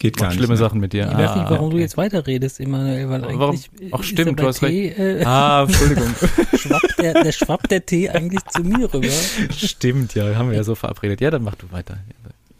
Geht 0.00 0.16
gar 0.16 0.24
macht 0.26 0.30
nicht. 0.32 0.38
schlimme 0.40 0.54
ne? 0.54 0.58
Sachen 0.58 0.80
mit 0.80 0.92
dir. 0.92 1.08
Ich 1.10 1.16
weiß 1.16 1.36
nicht, 1.36 1.50
warum 1.50 1.70
du 1.70 1.76
okay. 1.76 1.82
jetzt 1.82 1.96
weiterredest, 1.96 2.58
Emanuel, 2.60 3.08
weil 3.08 3.22
Warum? 3.22 3.50
eigentlich 3.54 3.70
Ach, 3.92 4.00
ist 4.00 4.06
stimmt, 4.06 4.40
du 4.40 4.46
hast 4.46 4.58
Tee, 4.60 4.88
Äh, 4.88 5.24
Ah, 5.24 5.62
Entschuldigung. 5.62 6.08
schwappt 6.58 6.98
der, 6.98 7.22
der 7.22 7.32
schwappt 7.32 7.70
der 7.70 7.86
Tee 7.86 8.10
eigentlich 8.10 8.44
zu 8.46 8.62
mir 8.62 8.92
rüber. 8.92 9.08
Stimmt, 9.56 10.14
ja, 10.16 10.34
haben 10.34 10.50
wir 10.50 10.56
ja 10.56 10.64
so 10.64 10.74
verabredet. 10.74 11.20
Ja, 11.20 11.30
dann 11.30 11.44
mach 11.44 11.54
du 11.54 11.70
weiter. 11.70 11.98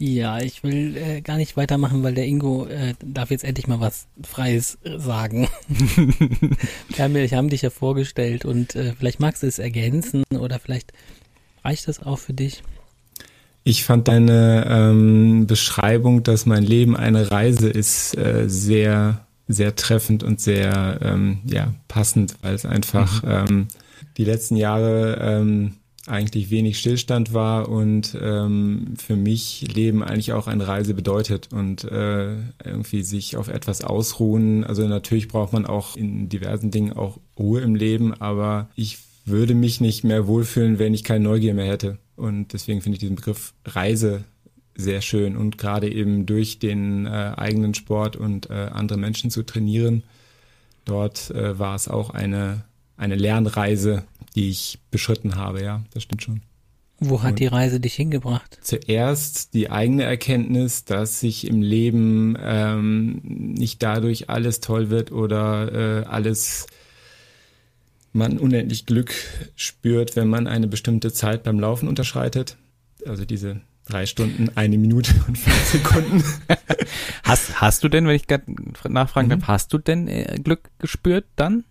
Ja, 0.03 0.41
ich 0.41 0.63
will 0.63 0.97
äh, 0.97 1.21
gar 1.21 1.37
nicht 1.37 1.59
weitermachen, 1.59 2.03
weil 2.03 2.15
der 2.15 2.25
Ingo 2.25 2.65
äh, 2.65 2.95
darf 3.05 3.31
jetzt 3.31 3.45
endlich 3.45 3.67
mal 3.67 3.81
was 3.81 4.07
Freies 4.23 4.79
äh, 4.83 4.99
sagen. 4.99 5.47
wir, 6.89 7.05
haben, 7.05 7.13
wir 7.13 7.29
haben 7.29 7.51
dich 7.51 7.61
ja 7.61 7.69
vorgestellt 7.69 8.47
und 8.47 8.75
äh, 8.75 8.95
vielleicht 8.99 9.21
magst 9.21 9.43
du 9.43 9.47
es 9.47 9.59
ergänzen 9.59 10.25
oder 10.35 10.59
vielleicht 10.59 10.95
reicht 11.63 11.87
das 11.87 12.03
auch 12.03 12.19
für 12.19 12.33
dich. 12.33 12.63
Ich 13.63 13.85
fand 13.85 14.09
deine 14.09 14.65
ähm, 14.71 15.47
Beschreibung, 15.47 16.23
dass 16.23 16.47
mein 16.47 16.63
Leben 16.63 16.97
eine 16.97 17.31
Reise 17.31 17.69
ist, 17.69 18.17
äh, 18.17 18.49
sehr, 18.49 19.27
sehr 19.49 19.77
treffend 19.77 20.23
und 20.23 20.41
sehr 20.41 20.99
ähm, 21.03 21.41
ja, 21.45 21.75
passend, 21.89 22.37
weil 22.41 22.55
es 22.55 22.65
einfach 22.65 23.23
mhm. 23.23 23.29
ähm, 23.29 23.69
die 24.17 24.25
letzten 24.25 24.57
Jahre 24.57 25.19
ähm, 25.21 25.75
eigentlich 26.07 26.51
wenig 26.51 26.79
Stillstand 26.79 27.35
war 27.35 27.69
und 27.69 28.17
ähm, 28.21 28.95
für 28.97 29.17
mich 29.17 29.75
Leben 29.75 30.03
eigentlich 30.03 30.33
auch 30.33 30.47
eine 30.47 30.67
Reise 30.67 30.95
bedeutet 30.95 31.49
und 31.53 31.85
äh, 31.85 32.37
irgendwie 32.65 33.03
sich 33.03 33.37
auf 33.37 33.49
etwas 33.49 33.85
ausruhen. 33.85 34.65
Also 34.65 34.89
natürlich 34.89 35.29
braucht 35.29 35.53
man 35.53 35.67
auch 35.67 35.97
in 35.97 36.29
diversen 36.29 36.71
Dingen 36.71 36.95
auch 36.95 37.19
Ruhe 37.39 37.61
im 37.61 37.75
Leben, 37.75 38.15
aber 38.15 38.71
ich 38.75 38.99
würde 39.27 39.55
mich 39.55 39.81
nicht 39.81 40.03
mehr 40.03 40.27
wohlfühlen, 40.27 40.79
wenn 40.79 40.95
ich 40.95 41.05
keine 41.05 41.25
Neugier 41.25 41.55
mehr 41.55 41.67
hätte. 41.67 41.99
Und 42.17 42.53
deswegen 42.53 42.81
finde 42.81 42.97
ich 42.97 43.01
diesen 43.01 43.17
Begriff 43.17 43.53
Reise 43.67 44.25
sehr 44.75 45.03
schön 45.03 45.37
und 45.37 45.59
gerade 45.59 45.93
eben 45.93 46.27
durch 46.27 46.59
den 46.59 47.07
äh, 47.07 47.35
eigenen 47.37 47.75
Sport 47.75 48.17
und 48.17 48.49
äh, 48.49 48.71
andere 48.73 48.99
Menschen 48.99 49.31
zu 49.31 49.43
trainieren. 49.43 50.05
Dort 50.85 51.31
äh, 51.31 51.59
war 51.59 51.75
es 51.75 51.89
auch 51.89 52.11
eine, 52.11 52.65
eine 52.97 53.17
Lernreise, 53.17 54.05
die 54.35 54.51
ich 54.51 54.79
beschritten 54.91 55.37
habe, 55.37 55.63
ja, 55.63 55.85
das 55.93 56.03
stimmt 56.03 56.23
schon. 56.23 56.43
Wo 57.03 57.23
hat 57.23 57.31
und 57.31 57.39
die 57.39 57.47
Reise 57.47 57.81
dich 57.81 57.95
hingebracht? 57.95 58.59
Zuerst 58.61 59.55
die 59.55 59.71
eigene 59.71 60.03
Erkenntnis, 60.03 60.85
dass 60.85 61.21
sich 61.21 61.47
im 61.47 61.63
Leben 61.63 62.37
ähm, 62.39 63.21
nicht 63.25 63.83
dadurch 63.83 64.29
alles 64.29 64.61
toll 64.61 64.91
wird 64.91 65.11
oder 65.11 66.03
äh, 66.03 66.05
alles 66.05 66.67
man 68.13 68.39
unendlich 68.39 68.87
Glück 68.87 69.15
spürt, 69.57 70.15
wenn 70.15 70.29
man 70.29 70.47
eine 70.47 70.67
bestimmte 70.67 71.13
Zeit 71.13 71.43
beim 71.43 71.59
Laufen 71.59 71.89
unterschreitet. 71.89 72.57
Also 73.07 73.25
diese 73.25 73.63
drei 73.87 74.05
Stunden, 74.05 74.51
eine 74.57 74.77
Minute 74.77 75.15
und 75.27 75.39
fünf 75.39 75.65
Sekunden. 75.65 76.23
hast, 77.23 77.61
hast 77.63 77.83
du 77.83 77.89
denn, 77.89 78.07
wenn 78.07 78.17
ich 78.17 78.27
gerade 78.27 78.45
nachfragen 78.89 79.29
mhm. 79.29 79.41
darf, 79.41 79.49
hast 79.49 79.73
du 79.73 79.79
denn 79.79 80.07
äh, 80.07 80.39
Glück 80.43 80.71
gespürt 80.79 81.25
dann? 81.37 81.65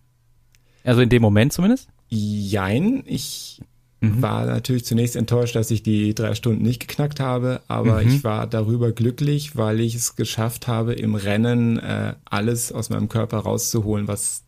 Also 0.84 1.02
in 1.02 1.10
dem 1.10 1.22
Moment 1.22 1.54
zumindest? 1.54 1.90
Jein, 2.10 3.04
ich 3.06 3.62
mhm. 4.02 4.22
war 4.22 4.46
natürlich 4.46 4.86
zunächst 4.86 5.16
enttäuscht, 5.16 5.56
dass 5.56 5.72
ich 5.72 5.84
die 5.84 6.16
drei 6.16 6.36
Stunden 6.36 6.64
nicht 6.64 6.88
geknackt 6.88 7.20
habe, 7.20 7.62
aber 7.68 8.02
mhm. 8.02 8.10
ich 8.10 8.24
war 8.24 8.48
darüber 8.48 8.92
glücklich, 8.92 9.56
weil 9.56 9.80
ich 9.80 9.96
es 9.96 10.16
geschafft 10.16 10.68
habe, 10.68 10.94
im 10.94 11.16
Rennen 11.16 11.78
äh, 11.78 12.16
alles 12.26 12.72
aus 12.72 12.90
meinem 12.90 13.10
Körper 13.10 13.40
rauszuholen, 13.40 14.08
was, 14.08 14.44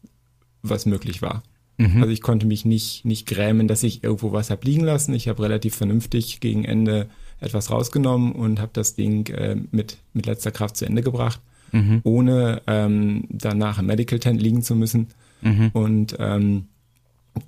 was 0.62 0.86
möglich 0.86 1.22
war. 1.22 1.44
Mhm. 1.78 2.02
Also 2.02 2.10
ich 2.10 2.22
konnte 2.22 2.46
mich 2.46 2.66
nicht, 2.66 3.06
nicht 3.06 3.28
grämen, 3.28 3.68
dass 3.68 3.84
ich 3.84 4.04
irgendwo 4.04 4.32
was 4.32 4.50
hab 4.50 4.64
liegen 4.64 4.84
lassen. 4.84 5.14
Ich 5.14 5.28
habe 5.28 5.44
relativ 5.44 5.76
vernünftig 5.76 6.40
gegen 6.40 6.66
Ende 6.66 7.08
etwas 7.40 7.72
rausgenommen 7.72 8.34
und 8.34 8.60
habe 8.60 8.72
das 8.74 8.96
Ding 8.96 9.28
äh, 9.28 9.56
mit, 9.72 9.98
mit 10.14 10.28
letzter 10.28 10.52
Kraft 10.52 10.78
zu 10.78 10.86
Ende 10.86 11.02
gebracht, 11.02 11.42
mhm. 11.72 12.02
ohne 12.04 12.62
ähm, 12.68 13.26
danach 13.30 13.80
im 13.80 13.88
Medical 13.88 14.20
Tent 14.20 14.42
liegen 14.42 14.62
zu 14.62 14.76
müssen. 14.76 15.08
Mhm. 15.42 15.70
Und 15.74 16.16
ähm, 16.20 16.68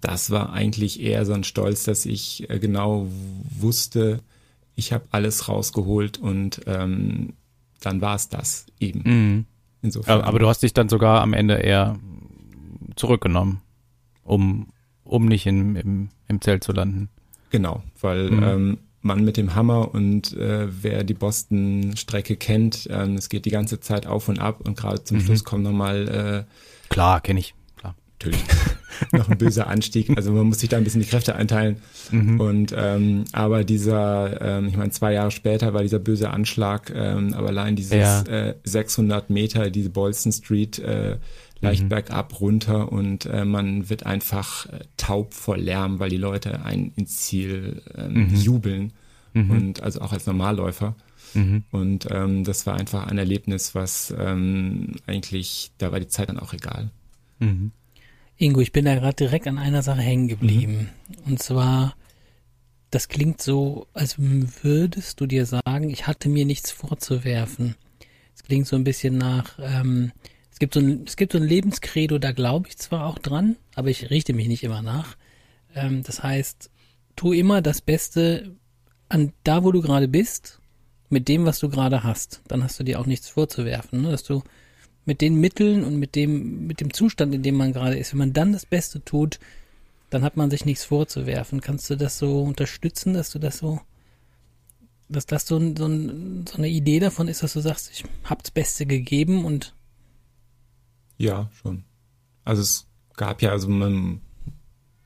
das 0.02 0.32
war 0.32 0.54
eigentlich 0.54 1.02
eher 1.02 1.26
so 1.26 1.34
ein 1.34 1.44
Stolz, 1.44 1.84
dass 1.84 2.06
ich 2.06 2.50
äh, 2.50 2.60
genau 2.60 3.08
wusste, 3.60 4.22
ich 4.76 4.94
habe 4.94 5.06
alles 5.12 5.48
rausgeholt 5.48 6.18
und 6.18 6.62
ähm, 6.66 7.34
dann 7.82 8.02
war 8.02 8.16
es 8.16 8.30
das 8.30 8.66
eben. 8.80 9.02
Mhm. 9.04 9.46
Insofern. 9.82 10.20
Aber, 10.20 10.28
aber, 10.28 10.40
du 10.40 10.48
hast 10.48 10.64
dich 10.64 10.74
dann 10.74 10.88
sogar 10.88 11.22
am 11.22 11.34
Ende 11.34 11.56
eher 11.56 12.00
zurückgenommen, 12.96 13.62
um, 14.24 14.68
um 15.04 15.26
nicht 15.26 15.46
in, 15.46 15.76
im, 15.76 16.10
im 16.28 16.42
Zelt 16.42 16.64
zu 16.64 16.72
landen. 16.72 17.10
Genau, 17.50 17.84
weil 18.00 18.32
mhm. 18.32 18.44
ähm, 18.44 18.78
man 19.02 19.26
mit 19.26 19.36
dem 19.36 19.54
Hammer 19.54 19.94
und 19.94 20.34
äh, 20.38 20.68
wer 20.82 21.04
die 21.04 21.14
Boston-Strecke 21.14 22.38
kennt, 22.38 22.88
ähm, 22.90 23.16
es 23.16 23.28
geht 23.28 23.44
die 23.44 23.52
ganze 23.52 23.82
Zeit 23.82 24.08
auf 24.08 24.30
und 24.30 24.40
ab 24.40 24.62
und 24.64 24.78
gerade 24.78 25.04
zum 25.04 25.18
mhm. 25.18 25.22
Schluss 25.22 25.44
kommt 25.44 25.64
nochmal 25.64 26.46
äh, 26.48 26.90
Klar, 26.90 27.20
kenne 27.20 27.42
ich 27.42 27.54
natürlich 28.24 28.46
noch 29.12 29.30
ein 29.30 29.38
böser 29.38 29.68
Anstieg. 29.68 30.16
Also 30.16 30.32
man 30.32 30.48
muss 30.48 30.60
sich 30.60 30.70
da 30.70 30.78
ein 30.78 30.84
bisschen 30.84 31.02
die 31.02 31.08
Kräfte 31.08 31.36
einteilen. 31.36 31.78
Mhm. 32.12 32.40
Und 32.40 32.76
ähm, 32.78 33.26
aber 33.32 33.64
dieser, 33.64 34.42
ähm, 34.42 34.68
ich 34.68 34.78
meine, 34.78 34.92
zwei 34.92 35.14
Jahre 35.14 35.32
später 35.32 35.74
war 35.74 35.82
dieser 35.82 36.00
böse 36.00 36.30
Anschlag, 36.30 36.92
ähm, 36.96 37.34
aber 37.34 37.50
allein 37.50 37.76
dieses 37.76 37.94
ja. 37.94 38.22
äh, 38.24 38.56
600 38.64 39.30
Meter, 39.30 39.70
diese 39.70 39.90
Bolston 39.90 40.32
Street, 40.32 40.80
äh, 40.80 41.18
leicht 41.62 41.84
mhm. 41.84 41.90
bergab 41.90 42.42
runter 42.42 42.92
und 42.92 43.26
äh, 43.26 43.46
man 43.46 43.90
wird 43.90 44.06
einfach 44.06 44.66
äh, 44.66 44.80
taub 44.98 45.34
vor 45.34 45.58
Lärm, 45.58 46.00
weil 46.00 46.10
die 46.10 46.18
Leute 46.18 46.66
ein 46.66 46.92
ins 46.98 47.22
Ziel 47.22 47.82
ähm, 47.96 48.28
mhm. 48.28 48.36
jubeln 48.36 48.94
mhm. 49.34 49.50
und 49.50 49.84
also 49.84 50.02
auch 50.02 50.12
als 50.12 50.26
Normalläufer. 50.26 50.96
Mhm. 51.34 51.64
Und 51.72 52.08
ähm, 52.12 52.44
das 52.44 52.68
war 52.68 52.76
einfach 52.76 53.08
ein 53.08 53.18
Erlebnis, 53.18 53.74
was 53.74 54.14
ähm, 54.20 54.96
eigentlich, 55.08 55.72
da 55.78 55.94
war 55.94 56.02
die 56.02 56.10
Zeit 56.10 56.28
dann 56.28 56.38
auch 56.38 56.54
egal. 56.54 56.92
Mhm. 57.40 57.72
Ingo, 58.44 58.60
ich 58.60 58.74
bin 58.74 58.84
da 58.84 58.96
gerade 58.96 59.16
direkt 59.16 59.48
an 59.48 59.58
einer 59.58 59.84
Sache 59.84 60.02
hängen 60.02 60.28
geblieben. 60.28 60.90
Mhm. 61.08 61.32
Und 61.32 61.42
zwar, 61.42 61.96
das 62.92 63.08
klingt 63.08 63.42
so, 63.42 63.88
als 63.94 64.16
würdest 64.18 65.22
du 65.22 65.28
dir 65.28 65.46
sagen, 65.46 65.90
ich 65.90 66.08
hatte 66.08 66.28
mir 66.28 66.46
nichts 66.46 66.70
vorzuwerfen. 66.70 67.76
Es 68.36 68.44
klingt 68.44 68.68
so 68.68 68.76
ein 68.76 68.84
bisschen 68.84 69.18
nach, 69.18 69.58
ähm, 69.62 70.12
es 70.52 70.60
gibt 70.60 70.74
so 70.74 70.82
ein, 70.82 71.06
es 71.08 71.16
gibt 71.16 71.32
so 71.32 71.38
ein 71.38 71.48
Lebenskredo, 71.48 72.20
da 72.20 72.34
glaube 72.34 72.68
ich 72.68 72.78
zwar 72.78 73.06
auch 73.06 73.18
dran, 73.18 73.56
aber 73.76 73.88
ich 73.88 74.10
richte 74.10 74.34
mich 74.34 74.50
nicht 74.50 74.64
immer 74.64 74.82
nach. 74.82 75.16
Ähm, 75.74 76.04
das 76.04 76.22
heißt, 76.22 76.70
tu 77.16 77.32
immer 77.32 77.62
das 77.62 77.80
Beste 77.80 78.58
an 79.08 79.32
da, 79.46 79.64
wo 79.64 79.72
du 79.72 79.82
gerade 79.82 80.10
bist, 80.10 80.60
mit 81.10 81.30
dem, 81.30 81.46
was 81.46 81.60
du 81.60 81.70
gerade 81.70 82.04
hast. 82.04 82.42
Dann 82.50 82.62
hast 82.62 82.78
du 82.78 82.84
dir 82.84 83.00
auch 83.00 83.06
nichts 83.06 83.30
vorzuwerfen, 83.30 84.02
ne? 84.02 84.12
dass 84.12 84.24
du 84.24 84.44
mit 85.06 85.22
den 85.22 85.36
Mitteln 85.40 85.84
und 85.84 85.98
mit 85.98 86.16
dem, 86.16 86.68
mit 86.68 86.80
dem 86.80 86.94
Zustand, 86.94 87.34
in 87.34 87.44
dem 87.44 87.56
man 87.56 87.74
gerade 87.74 87.98
ist, 87.98 88.14
wenn 88.14 88.20
man 88.20 88.34
dann 88.34 88.54
das 88.54 88.66
Beste 88.66 89.04
tut, 89.04 89.40
dann 90.10 90.24
hat 90.24 90.38
man 90.38 90.50
sich 90.50 90.66
nichts 90.66 90.86
vorzuwerfen. 90.86 91.62
Kannst 91.62 91.90
du 91.90 91.96
das 91.96 92.18
so 92.18 92.42
unterstützen, 92.42 93.14
dass 93.14 93.32
du 93.32 93.40
das 93.40 93.58
so, 93.58 93.82
dass 95.10 95.26
das 95.26 95.48
so, 95.48 95.60
so, 95.60 95.88
so 95.88 96.58
eine 96.58 96.70
Idee 96.70 97.00
davon 97.00 97.28
ist, 97.28 97.44
dass 97.44 97.54
du 97.54 97.60
sagst, 97.60 97.92
ich 97.92 98.06
hab's 98.24 98.52
Beste 98.52 98.86
gegeben 98.86 99.46
und 99.46 99.74
ja, 101.18 101.50
schon. 101.54 101.84
Also 102.44 102.62
es 102.62 102.88
gab 103.16 103.42
ja, 103.42 103.52
also 103.52 103.70
man 103.70 104.22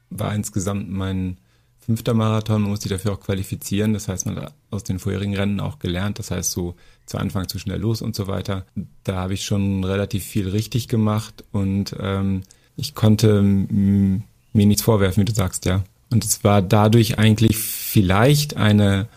war 0.10 0.34
insgesamt 0.34 0.90
mein 0.90 1.38
fünfter 1.80 2.14
Marathon, 2.14 2.62
man 2.62 2.72
muss 2.72 2.82
sich 2.82 2.92
dafür 2.92 3.14
auch 3.14 3.20
qualifizieren. 3.20 3.94
Das 3.94 4.08
heißt, 4.08 4.26
man 4.26 4.36
hat 4.38 4.54
aus 4.72 4.84
den 4.84 5.00
vorherigen 5.00 5.36
Rennen 5.36 5.60
auch 5.60 5.80
gelernt. 5.80 6.20
Das 6.20 6.32
heißt, 6.32 6.52
so 6.52 6.76
zu 7.08 7.18
Anfang 7.18 7.48
zu 7.48 7.58
schnell 7.58 7.80
los 7.80 8.04
und 8.04 8.16
so 8.16 8.28
weiter. 8.28 8.66
Da 9.04 9.16
habe 9.16 9.34
ich 9.34 9.44
schon 9.44 9.84
relativ 9.84 10.24
viel 10.24 10.48
richtig 10.48 10.88
gemacht 10.88 11.44
und 11.52 11.96
ähm, 12.00 12.44
ich 12.76 12.94
konnte 12.94 13.42
mir 13.42 14.22
nichts 14.54 14.84
vorwerfen, 14.84 15.22
wie 15.22 15.26
du 15.26 15.34
sagst, 15.34 15.66
ja. 15.66 15.84
Und 16.12 16.24
es 16.24 16.44
war 16.44 16.62
dadurch 16.62 17.18
eigentlich 17.18 17.58
vielleicht 17.58 18.56
eine 18.56 19.08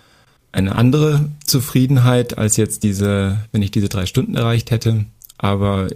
eine 0.52 0.74
andere 0.74 1.28
Zufriedenheit 1.44 2.38
als 2.38 2.56
jetzt 2.56 2.82
diese, 2.82 3.38
wenn 3.52 3.62
ich 3.62 3.70
diese 3.70 3.88
drei 3.88 4.06
Stunden 4.06 4.34
erreicht 4.34 4.70
hätte. 4.70 5.06
Aber 5.38 5.88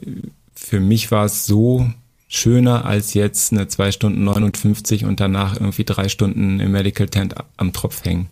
für 0.55 0.81
mich 0.81 1.11
war 1.11 1.25
es 1.25 1.47
so 1.47 1.91
schöner 2.29 2.85
als 2.85 3.15
jetzt 3.15 3.53
eine 3.53 3.69
zwei 3.69 3.93
Stunden 3.93 4.25
59 4.25 5.05
und 5.05 5.21
danach 5.21 5.57
irgendwie 5.57 5.85
drei 5.85 6.09
Stunden 6.09 6.61
im 6.61 6.73
Medical 6.73 7.09
Tent 7.09 7.35
am 7.57 7.73
Tropf 7.73 8.05
hängen. 8.05 8.29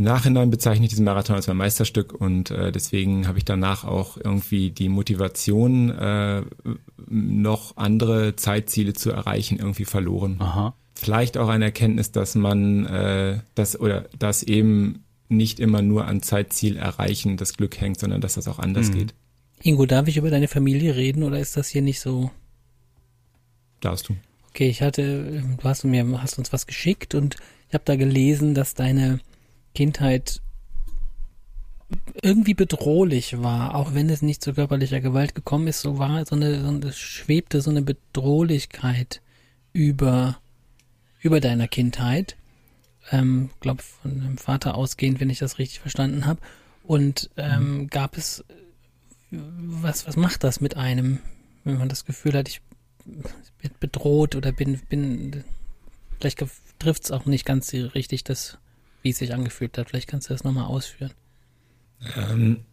Im 0.00 0.04
Nachhinein 0.04 0.48
bezeichne 0.48 0.86
ich 0.86 0.88
diesen 0.88 1.04
Marathon 1.04 1.36
als 1.36 1.46
mein 1.46 1.58
Meisterstück 1.58 2.14
und 2.14 2.50
äh, 2.50 2.72
deswegen 2.72 3.28
habe 3.28 3.36
ich 3.36 3.44
danach 3.44 3.84
auch 3.84 4.16
irgendwie 4.16 4.70
die 4.70 4.88
Motivation, 4.88 5.90
äh, 5.90 6.42
noch 7.06 7.76
andere 7.76 8.34
Zeitziele 8.34 8.94
zu 8.94 9.10
erreichen, 9.10 9.58
irgendwie 9.58 9.84
verloren. 9.84 10.36
Aha. 10.38 10.74
Vielleicht 10.94 11.36
auch 11.36 11.50
eine 11.50 11.66
Erkenntnis, 11.66 12.12
dass 12.12 12.34
man 12.34 12.86
äh, 12.86 13.40
das 13.54 13.78
oder 13.78 14.06
dass 14.18 14.42
eben 14.42 15.04
nicht 15.28 15.60
immer 15.60 15.82
nur 15.82 16.06
an 16.06 16.22
Zeitziel 16.22 16.78
erreichen 16.78 17.36
das 17.36 17.58
Glück 17.58 17.78
hängt, 17.78 18.00
sondern 18.00 18.22
dass 18.22 18.36
das 18.36 18.48
auch 18.48 18.58
anders 18.58 18.88
mhm. 18.88 18.94
geht. 18.94 19.14
Ingo, 19.62 19.84
darf 19.84 20.08
ich 20.08 20.16
über 20.16 20.30
deine 20.30 20.48
Familie 20.48 20.96
reden 20.96 21.24
oder 21.24 21.38
ist 21.38 21.58
das 21.58 21.68
hier 21.68 21.82
nicht 21.82 22.00
so 22.00 22.30
darfst 23.80 24.08
du. 24.08 24.16
Okay, 24.48 24.70
ich 24.70 24.80
hatte, 24.80 25.42
du 25.58 25.62
hast 25.62 25.84
mir, 25.84 26.22
hast 26.22 26.38
uns 26.38 26.54
was 26.54 26.66
geschickt 26.66 27.14
und 27.14 27.36
ich 27.68 27.74
habe 27.74 27.84
da 27.84 27.96
gelesen, 27.96 28.54
dass 28.54 28.72
deine 28.72 29.20
Kindheit 29.80 30.42
irgendwie 32.20 32.52
bedrohlich 32.52 33.42
war, 33.42 33.74
auch 33.74 33.94
wenn 33.94 34.10
es 34.10 34.20
nicht 34.20 34.44
zu 34.44 34.52
körperlicher 34.52 35.00
Gewalt 35.00 35.34
gekommen 35.34 35.68
ist, 35.68 35.80
so 35.80 35.98
war 35.98 36.26
so 36.26 36.36
eine, 36.36 36.60
so 36.60 36.68
eine 36.68 36.92
schwebte 36.92 37.62
so 37.62 37.70
eine 37.70 37.80
Bedrohlichkeit 37.80 39.22
über 39.72 40.38
über 41.20 41.40
deiner 41.40 41.66
Kindheit. 41.66 42.36
Ähm, 43.10 43.48
glaube 43.60 43.82
von 43.82 44.20
dem 44.20 44.36
Vater 44.36 44.74
ausgehend, 44.74 45.18
wenn 45.18 45.30
ich 45.30 45.38
das 45.38 45.58
richtig 45.58 45.80
verstanden 45.80 46.26
habe. 46.26 46.40
Und 46.84 47.30
ähm, 47.38 47.78
mhm. 47.78 47.86
gab 47.86 48.18
es 48.18 48.44
was 49.30 50.06
was 50.06 50.16
macht 50.16 50.44
das 50.44 50.60
mit 50.60 50.76
einem, 50.76 51.20
wenn 51.64 51.78
man 51.78 51.88
das 51.88 52.04
Gefühl 52.04 52.34
hat, 52.34 52.50
ich 52.50 52.60
bin 53.62 53.70
bedroht 53.80 54.36
oder 54.36 54.52
bin, 54.52 54.78
bin, 54.90 55.42
vielleicht 56.18 56.44
trifft 56.78 57.04
es 57.04 57.10
auch 57.10 57.24
nicht 57.24 57.46
ganz 57.46 57.72
richtig 57.72 58.24
das 58.24 58.58
wie 59.02 59.10
es 59.10 59.18
sich 59.18 59.34
angefühlt 59.34 59.76
hat. 59.78 59.90
Vielleicht 59.90 60.08
kannst 60.08 60.28
du 60.28 60.34
das 60.34 60.44
nochmal 60.44 60.66
ausführen. 60.66 61.12
Ähm, 62.16 62.64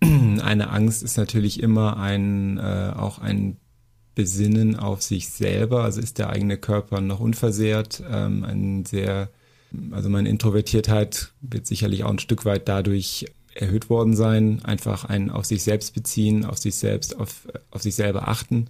eine 0.42 0.70
Angst 0.70 1.02
ist 1.02 1.16
natürlich 1.16 1.62
immer 1.62 1.96
ein, 1.96 2.58
äh, 2.58 2.92
auch 2.94 3.18
ein 3.18 3.56
Besinnen 4.14 4.76
auf 4.76 5.02
sich 5.02 5.28
selber. 5.28 5.84
Also 5.84 6.00
ist 6.00 6.18
der 6.18 6.30
eigene 6.30 6.56
Körper 6.56 7.00
noch 7.00 7.20
unversehrt. 7.20 8.02
Ähm, 8.08 8.44
ein 8.44 8.84
sehr, 8.84 9.30
also 9.90 10.08
meine 10.08 10.28
Introvertiertheit 10.28 11.32
wird 11.40 11.66
sicherlich 11.66 12.04
auch 12.04 12.10
ein 12.10 12.18
Stück 12.18 12.44
weit 12.44 12.68
dadurch 12.68 13.26
erhöht 13.54 13.90
worden 13.90 14.14
sein. 14.14 14.64
Einfach 14.64 15.04
ein 15.04 15.30
auf 15.30 15.44
sich 15.44 15.62
selbst 15.62 15.94
beziehen, 15.94 16.44
auf 16.44 16.58
sich 16.58 16.76
selbst, 16.76 17.18
auf, 17.18 17.48
auf 17.70 17.82
sich 17.82 17.94
selber 17.94 18.28
achten 18.28 18.68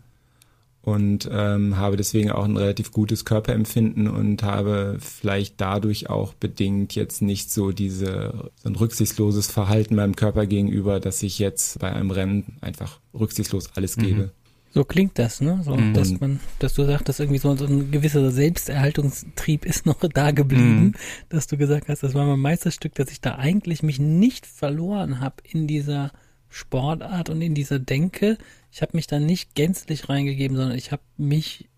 und 0.85 1.29
ähm, 1.33 1.79
habe 1.79 1.97
deswegen 1.97 2.31
auch 2.31 2.45
ein 2.45 2.59
relativ 2.59 2.93
gutes 2.93 3.25
Körperempfinden 3.25 4.07
und 4.07 4.43
habe 4.43 4.99
vielleicht 5.01 5.59
dadurch 5.59 6.11
auch 6.11 6.35
bedingt 6.35 6.95
jetzt 6.95 7.23
nicht 7.23 7.51
so 7.51 7.73
diese 7.73 8.51
so 8.63 8.69
ein 8.69 8.77
rücksichtsloses 8.77 9.51
Verhalten 9.51 9.95
meinem 9.95 10.15
Körper 10.15 10.45
gegenüber, 10.47 11.01
dass 11.01 11.23
ich 11.23 11.39
jetzt 11.39 11.79
bei 11.79 11.91
einem 11.91 12.11
Rennen 12.11 12.59
einfach 12.61 13.01
rücksichtslos 13.19 13.71
alles 13.77 13.97
gebe. 13.97 14.25
Mhm. 14.25 14.31
So 14.75 14.85
klingt 14.85 15.19
das, 15.19 15.41
ne? 15.41 15.63
So, 15.65 15.75
mhm. 15.75 15.95
dass 15.95 16.21
man, 16.21 16.41
dass 16.59 16.75
du 16.75 16.85
sagst, 16.85 17.09
dass 17.09 17.21
irgendwie 17.21 17.39
so, 17.39 17.57
so 17.57 17.65
ein 17.65 17.91
gewisser 17.91 18.31
Selbsterhaltungstrieb 18.31 19.65
ist 19.65 19.87
noch 19.87 20.01
da 20.01 20.33
geblieben, 20.33 20.85
mhm. 20.85 20.95
dass 21.31 21.47
du 21.47 21.57
gesagt 21.57 21.89
hast, 21.89 22.03
das 22.03 22.13
war 22.13 22.27
mein 22.27 22.41
Meisterstück, 22.41 22.95
dass 22.95 23.11
ich 23.11 23.23
da 23.23 23.37
eigentlich 23.37 23.83
mich 23.83 23.99
nicht 23.99 24.45
verloren 24.47 25.21
habe 25.21 25.37
in 25.45 25.67
dieser 25.67 26.13
Sportart 26.55 27.31
und 27.31 27.43
in 27.43 27.55
dieser 27.55 27.79
Denke. 27.79 28.39
Ich 28.71 28.83
habe 28.83 28.97
mich 28.97 29.07
da 29.07 29.19
nicht 29.19 29.55
gänzlich 29.55 30.09
reingegeben, 30.09 30.57
sondern 30.57 30.79
ich 30.79 30.93
habe 30.93 31.03
mich 31.17 31.69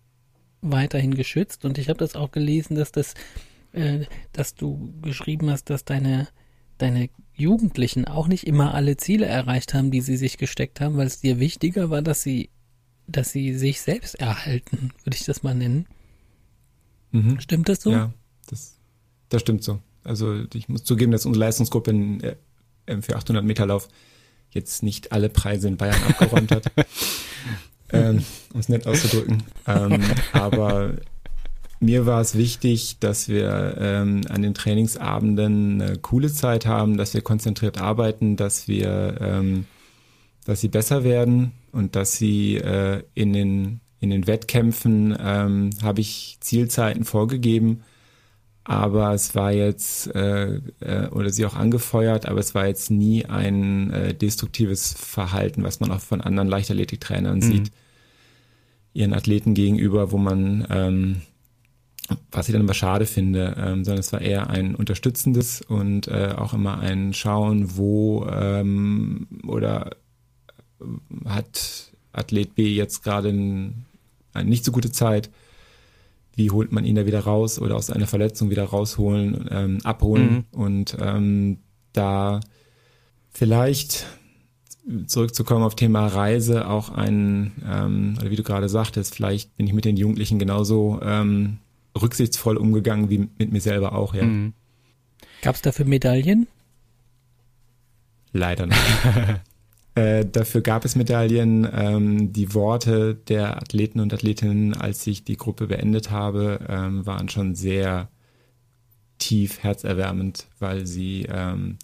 weiterhin 0.61 1.15
geschützt 1.15 1.65
und 1.65 1.77
ich 1.77 1.89
habe 1.89 1.99
das 1.99 2.15
auch 2.15 2.31
gelesen, 2.31 2.75
dass 2.75 2.91
das, 2.91 3.13
äh, 3.73 4.05
dass 4.33 4.55
du 4.55 4.93
geschrieben 5.01 5.49
hast, 5.49 5.69
dass 5.69 5.85
deine 5.85 6.27
deine 6.77 7.09
Jugendlichen 7.33 8.05
auch 8.05 8.27
nicht 8.27 8.45
immer 8.45 8.73
alle 8.73 8.97
Ziele 8.97 9.25
erreicht 9.25 9.73
haben, 9.73 9.91
die 9.91 10.01
sie 10.01 10.17
sich 10.17 10.37
gesteckt 10.37 10.79
haben, 10.81 10.97
weil 10.97 11.07
es 11.07 11.19
dir 11.19 11.39
wichtiger 11.39 11.89
war, 11.89 12.01
dass 12.01 12.23
sie, 12.23 12.49
dass 13.07 13.31
sie 13.31 13.53
sich 13.55 13.81
selbst 13.81 14.15
erhalten, 14.15 14.91
würde 15.03 15.15
ich 15.15 15.25
das 15.25 15.43
mal 15.43 15.55
nennen. 15.55 15.87
Mhm. 17.11 17.39
Stimmt 17.39 17.69
das 17.69 17.81
so? 17.81 17.91
Ja, 17.91 18.13
das, 18.47 18.79
das 19.29 19.41
stimmt 19.41 19.63
so. 19.63 19.79
Also 20.03 20.45
ich 20.53 20.69
muss 20.69 20.83
zugeben, 20.83 21.11
dass 21.11 21.25
unsere 21.25 21.45
Leistungsgruppe 21.45 21.91
in, 21.91 22.21
äh, 22.21 23.01
für 23.01 23.15
800 23.15 23.43
Meter 23.43 23.65
Lauf 23.65 23.89
jetzt 24.51 24.83
nicht 24.83 25.11
alle 25.11 25.29
Preise 25.29 25.67
in 25.67 25.77
Bayern 25.77 26.01
abgeräumt 26.07 26.51
hat, 26.51 26.71
ähm, 27.91 28.23
um 28.53 28.59
es 28.59 28.69
nett 28.69 28.87
auszudrücken. 28.87 29.43
Ähm, 29.67 30.01
aber 30.33 30.93
mir 31.79 32.05
war 32.05 32.21
es 32.21 32.35
wichtig, 32.35 32.97
dass 32.99 33.29
wir 33.29 33.77
ähm, 33.79 34.21
an 34.29 34.41
den 34.41 34.53
Trainingsabenden 34.53 35.81
eine 35.81 35.97
coole 35.97 36.31
Zeit 36.31 36.65
haben, 36.65 36.97
dass 36.97 37.13
wir 37.13 37.21
konzentriert 37.21 37.79
arbeiten, 37.79 38.35
dass 38.35 38.67
wir, 38.67 39.17
ähm, 39.21 39.65
dass 40.45 40.61
sie 40.61 40.69
besser 40.69 41.03
werden 41.03 41.51
und 41.71 41.95
dass 41.95 42.13
sie 42.13 42.55
äh, 42.57 43.03
in 43.13 43.33
den 43.33 43.79
in 43.99 44.11
den 44.11 44.27
Wettkämpfen 44.27 45.17
ähm, 45.19 45.71
habe 45.81 46.01
ich 46.01 46.37
Zielzeiten 46.39 47.03
vorgegeben 47.03 47.83
aber 48.67 49.13
es 49.13 49.33
war 49.33 49.53
jetzt, 49.53 50.13
äh, 50.13 50.57
äh, 50.81 51.07
oder 51.11 51.29
sie 51.29 51.45
auch 51.45 51.55
angefeuert, 51.55 52.25
aber 52.25 52.41
es 52.41 52.53
war 52.53 52.67
jetzt 52.67 52.91
nie 52.91 53.23
ein 53.23 53.91
äh, 53.91 54.13
destruktives 54.13 54.93
Verhalten, 54.93 55.63
was 55.63 55.79
man 55.79 55.89
auch 55.89 56.01
von 56.01 56.19
anderen 56.19 56.49
Leichtathletiktrainern 56.49 57.37
mhm. 57.37 57.41
sieht, 57.41 57.71
ihren 58.93 59.13
Athleten 59.13 59.53
gegenüber, 59.53 60.11
wo 60.11 60.17
man, 60.17 60.67
ähm, 60.69 61.21
was 62.29 62.49
ich 62.49 62.51
dann 62.51 62.61
immer 62.61 62.73
schade 62.73 63.05
finde, 63.05 63.55
ähm, 63.57 63.85
sondern 63.85 64.01
es 64.01 64.11
war 64.11 64.19
eher 64.19 64.49
ein 64.49 64.75
unterstützendes 64.75 65.61
und 65.61 66.09
äh, 66.09 66.33
auch 66.35 66.53
immer 66.53 66.79
ein 66.79 67.13
Schauen, 67.13 67.77
wo 67.77 68.27
ähm, 68.29 69.27
oder 69.47 69.91
hat 71.23 71.93
Athlet 72.11 72.53
B 72.53 72.75
jetzt 72.75 73.01
gerade 73.01 73.29
ein, 73.29 73.85
eine 74.33 74.49
nicht 74.49 74.65
so 74.65 74.73
gute 74.73 74.91
Zeit, 74.91 75.29
wie 76.37 76.51
holt 76.51 76.71
man 76.71 76.85
ihn 76.85 76.95
da 76.95 77.07
wieder 77.07 77.21
raus 77.21 77.59
oder 77.59 77.75
aus 77.75 77.89
einer 77.89 78.05
Verletzung 78.05 78.51
wieder 78.51 78.63
rausholen, 78.63 79.49
ähm, 79.49 79.79
abholen 79.83 80.45
mhm. 80.51 80.59
und 80.59 80.97
ähm, 81.01 81.57
da 81.93 82.39
vielleicht 83.31 84.05
zurückzukommen 85.07 85.63
auf 85.63 85.75
Thema 85.75 86.05
Reise 86.05 86.69
auch 86.69 86.89
ein, 86.89 87.53
ähm, 87.67 88.17
oder 88.19 88.29
wie 88.29 88.35
du 88.35 88.43
gerade 88.43 88.69
sagtest, 88.69 89.15
vielleicht 89.15 89.57
bin 89.57 89.65
ich 89.65 89.73
mit 89.73 89.83
den 89.83 89.97
Jugendlichen 89.97 90.37
genauso 90.37 90.99
ähm, 91.01 91.57
rücksichtsvoll 91.99 92.55
umgegangen 92.55 93.09
wie 93.09 93.27
mit 93.39 93.51
mir 93.51 93.59
selber 93.59 93.93
auch, 93.93 94.13
ja. 94.13 94.23
Mhm. 94.23 94.53
Gab 95.41 95.55
es 95.55 95.63
dafür 95.63 95.85
Medaillen? 95.85 96.47
Leider 98.31 98.67
nicht. 98.67 98.79
Äh, 99.97 100.25
dafür 100.25 100.61
gab 100.61 100.85
es 100.85 100.95
Medaillen. 100.95 101.67
Ähm, 101.73 102.31
die 102.31 102.53
Worte 102.53 103.15
der 103.15 103.57
Athleten 103.57 103.99
und 103.99 104.13
Athletinnen, 104.13 104.75
als 104.75 105.07
ich 105.07 105.23
die 105.23 105.37
Gruppe 105.37 105.65
beendet 105.65 106.11
habe, 106.11 106.59
ähm, 106.69 107.05
waren 107.05 107.29
schon 107.29 107.55
sehr 107.55 108.09
tief 109.17 109.63
herzerwärmend, 109.63 110.45
weil 110.59 110.85
sie 110.85 111.25
ähm, 111.27 111.77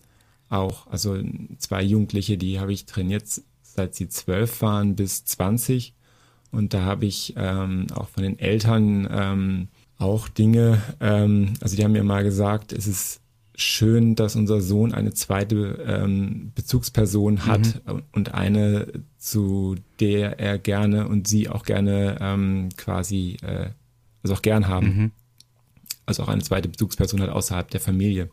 auch, 0.50 0.86
also 0.92 1.18
zwei 1.58 1.82
Jugendliche, 1.82 2.38
die 2.38 2.60
habe 2.60 2.72
ich 2.72 2.86
trainiert, 2.86 3.24
seit 3.64 3.96
sie 3.96 4.10
zwölf 4.10 4.62
waren 4.62 4.96
bis 4.96 5.26
zwanzig. 5.26 5.96
Und 6.52 6.76
da 6.76 6.82
habe 6.84 7.08
ich 7.08 7.34
ähm, 7.36 7.88
auch 7.96 8.10
von 8.10 8.22
den 8.22 8.38
Eltern 8.38 9.08
ähm, 9.12 9.68
auch 9.98 10.28
Dinge, 10.28 10.84
ähm, 11.00 11.54
also 11.62 11.76
die 11.76 11.84
haben 11.84 11.94
mir 11.94 12.04
mal 12.04 12.24
gesagt, 12.24 12.74
es 12.74 12.86
ist 12.86 13.22
schön, 13.56 14.16
dass 14.16 14.36
unser 14.36 14.62
Sohn 14.62 14.94
eine 14.94 15.14
zweite 15.14 15.84
ähm, 15.86 16.52
Bezugsperson 16.56 17.46
hat 17.46 17.82
mhm. 17.86 18.04
und 18.12 18.34
eine, 18.34 18.88
zu 19.18 19.76
der 20.00 20.40
er 20.40 20.58
gerne 20.58 21.08
und 21.08 21.28
sie 21.28 21.50
auch 21.50 21.64
gerne 21.64 22.18
ähm, 22.20 22.70
quasi, 22.78 23.38
äh, 23.44 23.70
also 24.24 24.36
auch 24.36 24.42
gern 24.42 24.68
haben. 24.68 24.88
Mhm. 24.88 25.12
Also 26.06 26.24
auch 26.24 26.28
eine 26.28 26.42
zweite 26.42 26.70
Bezugsperson 26.70 27.22
hat 27.22 27.30
außerhalb 27.30 27.70
der 27.70 27.80
Familie. 27.80 28.30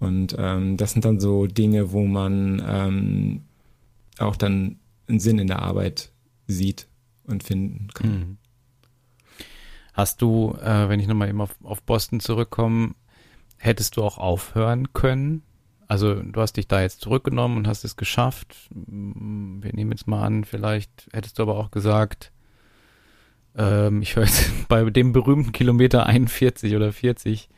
Und 0.00 0.36
ähm, 0.38 0.76
das 0.76 0.92
sind 0.92 1.04
dann 1.04 1.20
so 1.20 1.46
Dinge, 1.46 1.92
wo 1.92 2.04
man 2.04 2.62
ähm, 2.66 3.42
auch 4.18 4.36
dann 4.36 4.78
einen 5.08 5.20
Sinn 5.20 5.38
in 5.38 5.46
der 5.46 5.62
Arbeit 5.62 6.12
sieht 6.46 6.86
und 7.24 7.42
finden 7.42 7.88
kann. 7.94 8.10
Mhm. 8.10 8.36
Hast 9.92 10.22
du, 10.22 10.56
äh, 10.62 10.88
wenn 10.88 11.00
ich 11.00 11.08
nochmal 11.08 11.28
eben 11.28 11.40
auf, 11.40 11.56
auf 11.62 11.82
Boston 11.82 12.20
zurückkomme, 12.20 12.94
hättest 13.58 13.96
du 13.96 14.02
auch 14.02 14.18
aufhören 14.18 14.92
können? 14.92 15.42
Also 15.86 16.14
du 16.14 16.40
hast 16.40 16.54
dich 16.54 16.68
da 16.68 16.82
jetzt 16.82 17.00
zurückgenommen 17.00 17.56
und 17.56 17.68
hast 17.68 17.84
es 17.84 17.96
geschafft. 17.96 18.54
Wir 18.70 19.72
nehmen 19.72 19.90
jetzt 19.90 20.06
mal 20.06 20.22
an, 20.22 20.44
vielleicht 20.44 21.08
hättest 21.12 21.38
du 21.38 21.42
aber 21.42 21.56
auch 21.56 21.70
gesagt, 21.70 22.30
ähm, 23.56 24.02
ich 24.02 24.14
höre 24.16 24.24
jetzt 24.24 24.50
bei 24.68 24.88
dem 24.90 25.12
berühmten 25.12 25.52
Kilometer 25.52 26.06
41 26.06 26.76
oder 26.76 26.92
40 26.92 27.48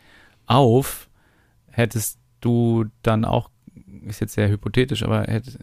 auf. 0.47 1.09
Hättest 1.69 2.19
du 2.41 2.87
dann 3.03 3.25
auch, 3.25 3.51
ist 4.07 4.21
jetzt 4.21 4.35
sehr 4.35 4.49
hypothetisch, 4.49 5.03
aber 5.03 5.23
hättest, 5.23 5.59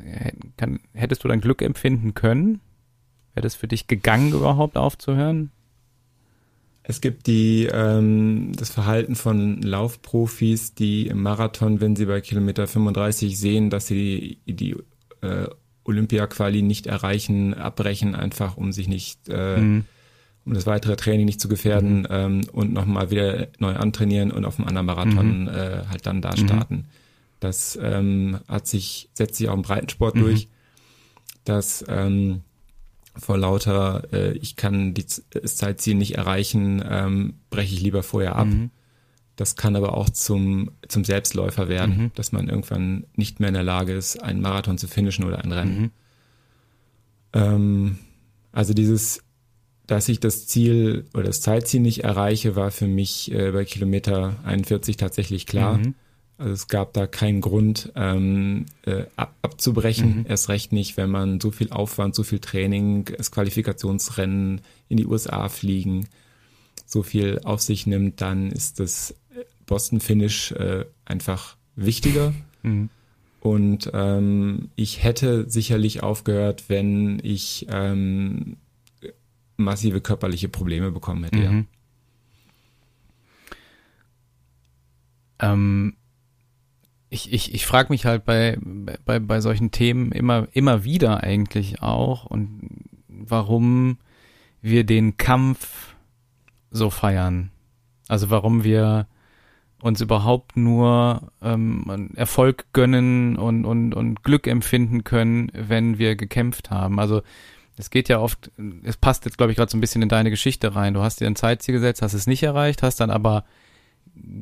hättest 0.93 1.23
du 1.23 1.27
dann 1.27 1.41
Glück 1.41 1.61
empfinden 1.61 2.13
können? 2.13 2.61
Wäre 3.33 3.43
das 3.43 3.55
für 3.55 3.67
dich 3.67 3.87
gegangen, 3.87 4.33
überhaupt 4.33 4.77
aufzuhören? 4.77 5.51
Es 6.89 7.01
gibt 7.01 7.27
die, 7.27 7.67
ähm, 7.69 8.53
das 8.55 8.69
Verhalten 8.69 9.15
von 9.15 9.61
Laufprofis, 9.61 10.73
die 10.73 11.07
im 11.07 11.21
Marathon, 11.21 11.81
wenn 11.81 11.97
sie 11.97 12.05
bei 12.05 12.21
Kilometer 12.21 12.65
35 12.65 13.37
sehen, 13.37 13.69
dass 13.69 13.87
sie 13.87 14.39
die, 14.47 14.55
die 14.55 14.75
äh, 15.21 15.49
Olympia-Quali 15.83 16.61
nicht 16.61 16.87
erreichen, 16.87 17.53
abbrechen, 17.53 18.15
einfach 18.15 18.55
um 18.55 18.71
sich 18.71 18.87
nicht, 18.87 19.27
äh, 19.27 19.57
mhm. 19.57 19.83
um 20.45 20.53
das 20.53 20.65
weitere 20.65 20.95
Training 20.95 21.25
nicht 21.25 21.41
zu 21.41 21.49
gefährden 21.49 21.99
mhm. 21.99 22.07
ähm, 22.09 22.41
und 22.53 22.71
nochmal 22.71 23.11
wieder 23.11 23.49
neu 23.59 23.75
antrainieren 23.75 24.31
und 24.31 24.45
auf 24.45 24.57
einem 24.57 24.69
anderen 24.69 24.85
Marathon 24.85 25.41
mhm. 25.41 25.47
äh, 25.49 25.87
halt 25.89 26.05
dann 26.05 26.21
da 26.21 26.37
starten. 26.37 26.85
Das 27.41 27.77
ähm, 27.81 28.39
hat 28.47 28.65
sich, 28.65 29.09
setzt 29.13 29.35
sich 29.35 29.49
auch 29.49 29.55
im 29.55 29.61
Breitensport 29.61 30.15
mhm. 30.15 30.21
durch, 30.21 30.47
dass 31.43 31.83
ähm, 31.89 32.43
vor 33.19 33.37
lauter, 33.37 34.07
äh, 34.11 34.33
ich 34.33 34.55
kann 34.55 34.93
die, 34.93 35.05
das 35.31 35.55
Zeitziel 35.55 35.95
nicht 35.95 36.15
erreichen, 36.15 36.83
ähm, 36.87 37.35
breche 37.49 37.73
ich 37.73 37.81
lieber 37.81 38.03
vorher 38.03 38.35
ab. 38.35 38.47
Mhm. 38.47 38.71
Das 39.35 39.55
kann 39.55 39.75
aber 39.75 39.95
auch 39.95 40.09
zum, 40.09 40.71
zum 40.87 41.03
Selbstläufer 41.03 41.67
werden, 41.67 41.97
mhm. 41.97 42.11
dass 42.15 42.31
man 42.31 42.49
irgendwann 42.49 43.05
nicht 43.15 43.39
mehr 43.39 43.49
in 43.49 43.53
der 43.53 43.63
Lage 43.63 43.93
ist, 43.93 44.21
einen 44.23 44.41
Marathon 44.41 44.77
zu 44.77 44.87
finishen 44.87 45.25
oder 45.25 45.43
ein 45.43 45.51
Rennen. 45.51 45.81
Mhm. 45.81 45.91
Ähm, 47.33 47.97
also 48.51 48.73
dieses, 48.73 49.23
dass 49.85 50.09
ich 50.09 50.19
das 50.19 50.47
Ziel 50.47 51.05
oder 51.13 51.25
das 51.25 51.41
Zeitziel 51.41 51.81
nicht 51.81 52.03
erreiche, 52.03 52.55
war 52.55 52.71
für 52.71 52.87
mich 52.87 53.31
äh, 53.31 53.51
bei 53.51 53.65
Kilometer 53.65 54.37
41 54.43 54.97
tatsächlich 54.97 55.45
klar. 55.45 55.79
Also 56.37 56.53
es 56.53 56.67
gab 56.67 56.93
da 56.93 57.07
keinen 57.07 57.41
Grund 57.41 57.91
ähm, 57.95 58.65
äh, 58.83 59.05
ab, 59.15 59.33
abzubrechen, 59.41 60.19
mhm. 60.19 60.25
erst 60.27 60.49
recht 60.49 60.71
nicht, 60.71 60.95
wenn 60.95 61.09
man 61.09 61.39
so 61.39 61.49
viel 61.49 61.71
Aufwand, 61.71 62.13
so 62.13 62.23
viel 62.23 62.39
Training, 62.39 63.05
das 63.17 63.31
Qualifikationsrennen 63.31 64.61
in 64.87 64.97
die 64.97 65.07
USA 65.07 65.49
fliegen, 65.49 66.07
so 66.85 67.01
viel 67.01 67.41
auf 67.43 67.61
sich 67.61 67.87
nimmt, 67.87 68.21
dann 68.21 68.51
ist 68.51 68.79
das 68.79 69.15
Boston 69.65 69.99
Finish 69.99 70.51
äh, 70.51 70.85
einfach 71.05 71.57
wichtiger. 71.75 72.33
Mhm. 72.61 72.89
Und 73.39 73.91
ähm, 73.93 74.69
ich 74.75 75.03
hätte 75.03 75.49
sicherlich 75.49 76.03
aufgehört, 76.03 76.65
wenn 76.67 77.19
ich 77.23 77.67
ähm, 77.69 78.57
massive 79.57 80.01
körperliche 80.01 80.49
Probleme 80.49 80.91
bekommen 80.91 81.23
hätte. 81.23 81.37
Mhm. 81.37 81.67
Ja. 85.41 85.53
Ähm, 85.53 85.95
ich, 87.09 87.31
ich, 87.31 87.53
ich 87.53 87.65
frage 87.65 87.91
mich 87.91 88.05
halt 88.05 88.25
bei, 88.25 88.57
bei, 89.05 89.19
bei 89.19 89.41
solchen 89.41 89.71
Themen 89.71 90.11
immer, 90.11 90.47
immer 90.51 90.83
wieder 90.83 91.23
eigentlich 91.23 91.81
auch 91.81 92.25
und 92.25 92.69
warum 93.07 93.97
wir 94.61 94.83
den 94.83 95.17
Kampf 95.17 95.95
so 96.69 96.89
feiern. 96.89 97.51
Also 98.07 98.29
warum 98.29 98.63
wir 98.63 99.07
uns 99.81 100.01
überhaupt 100.01 100.57
nur 100.57 101.31
ähm, 101.41 102.11
Erfolg 102.15 102.65
gönnen 102.73 103.37
und, 103.37 103.65
und, 103.65 103.93
und 103.93 104.23
Glück 104.23 104.47
empfinden 104.47 105.03
können, 105.03 105.51
wenn 105.53 105.99
wir 105.99 106.15
gekämpft 106.15 106.71
haben. 106.71 106.99
Also 106.99 107.21
es 107.77 107.91
geht 107.91 108.09
ja 108.09 108.19
oft, 108.19 108.51
es 108.83 108.97
passt 108.97 109.25
jetzt, 109.25 109.37
glaube 109.37 109.51
ich, 109.51 109.57
gerade 109.57 109.71
so 109.71 109.77
ein 109.77 109.81
bisschen 109.81 110.01
in 110.01 110.09
deine 110.09 110.31
Geschichte 110.31 110.75
rein. 110.75 110.95
Du 110.95 111.01
hast 111.01 111.21
dir 111.21 111.27
ein 111.27 111.35
Zeitziel 111.35 111.75
gesetzt, 111.75 112.01
hast 112.01 112.13
es 112.13 112.27
nicht 112.27 112.41
erreicht, 112.41 112.81
hast 112.81 112.99
dann 112.99 113.11
aber 113.11 113.45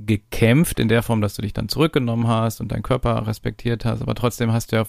gekämpft 0.06 0.80
in 0.80 0.88
der 0.88 1.04
Form, 1.04 1.22
dass 1.22 1.36
du 1.36 1.42
dich 1.42 1.54
dann 1.54 1.70
zurückgenommen 1.70 2.28
hast 2.28 2.62
und 2.62 2.72
deinen 2.72 2.84
Körper 2.84 3.28
respektiert 3.28 3.86
hast, 3.86 4.02
aber 4.02 4.16
trotzdem 4.16 4.52
hast 4.52 4.72
du 4.72 4.78
ja, 4.78 4.86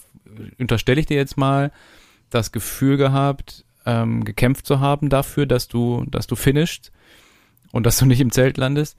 unterstelle 0.59 0.99
ich 0.99 1.05
dir 1.05 1.17
jetzt 1.17 1.37
mal, 1.37 1.71
das 2.29 2.51
Gefühl 2.51 2.97
gehabt, 2.97 3.65
ähm, 3.85 4.25
gekämpft 4.25 4.65
zu 4.65 4.79
haben 4.79 5.09
dafür, 5.09 5.45
dass 5.45 5.67
du, 5.67 6.05
dass 6.09 6.27
du 6.27 6.35
finishst 6.35 6.91
und 7.71 7.85
dass 7.85 7.97
du 7.97 8.05
nicht 8.05 8.19
im 8.19 8.31
Zelt 8.31 8.57
landest. 8.57 8.97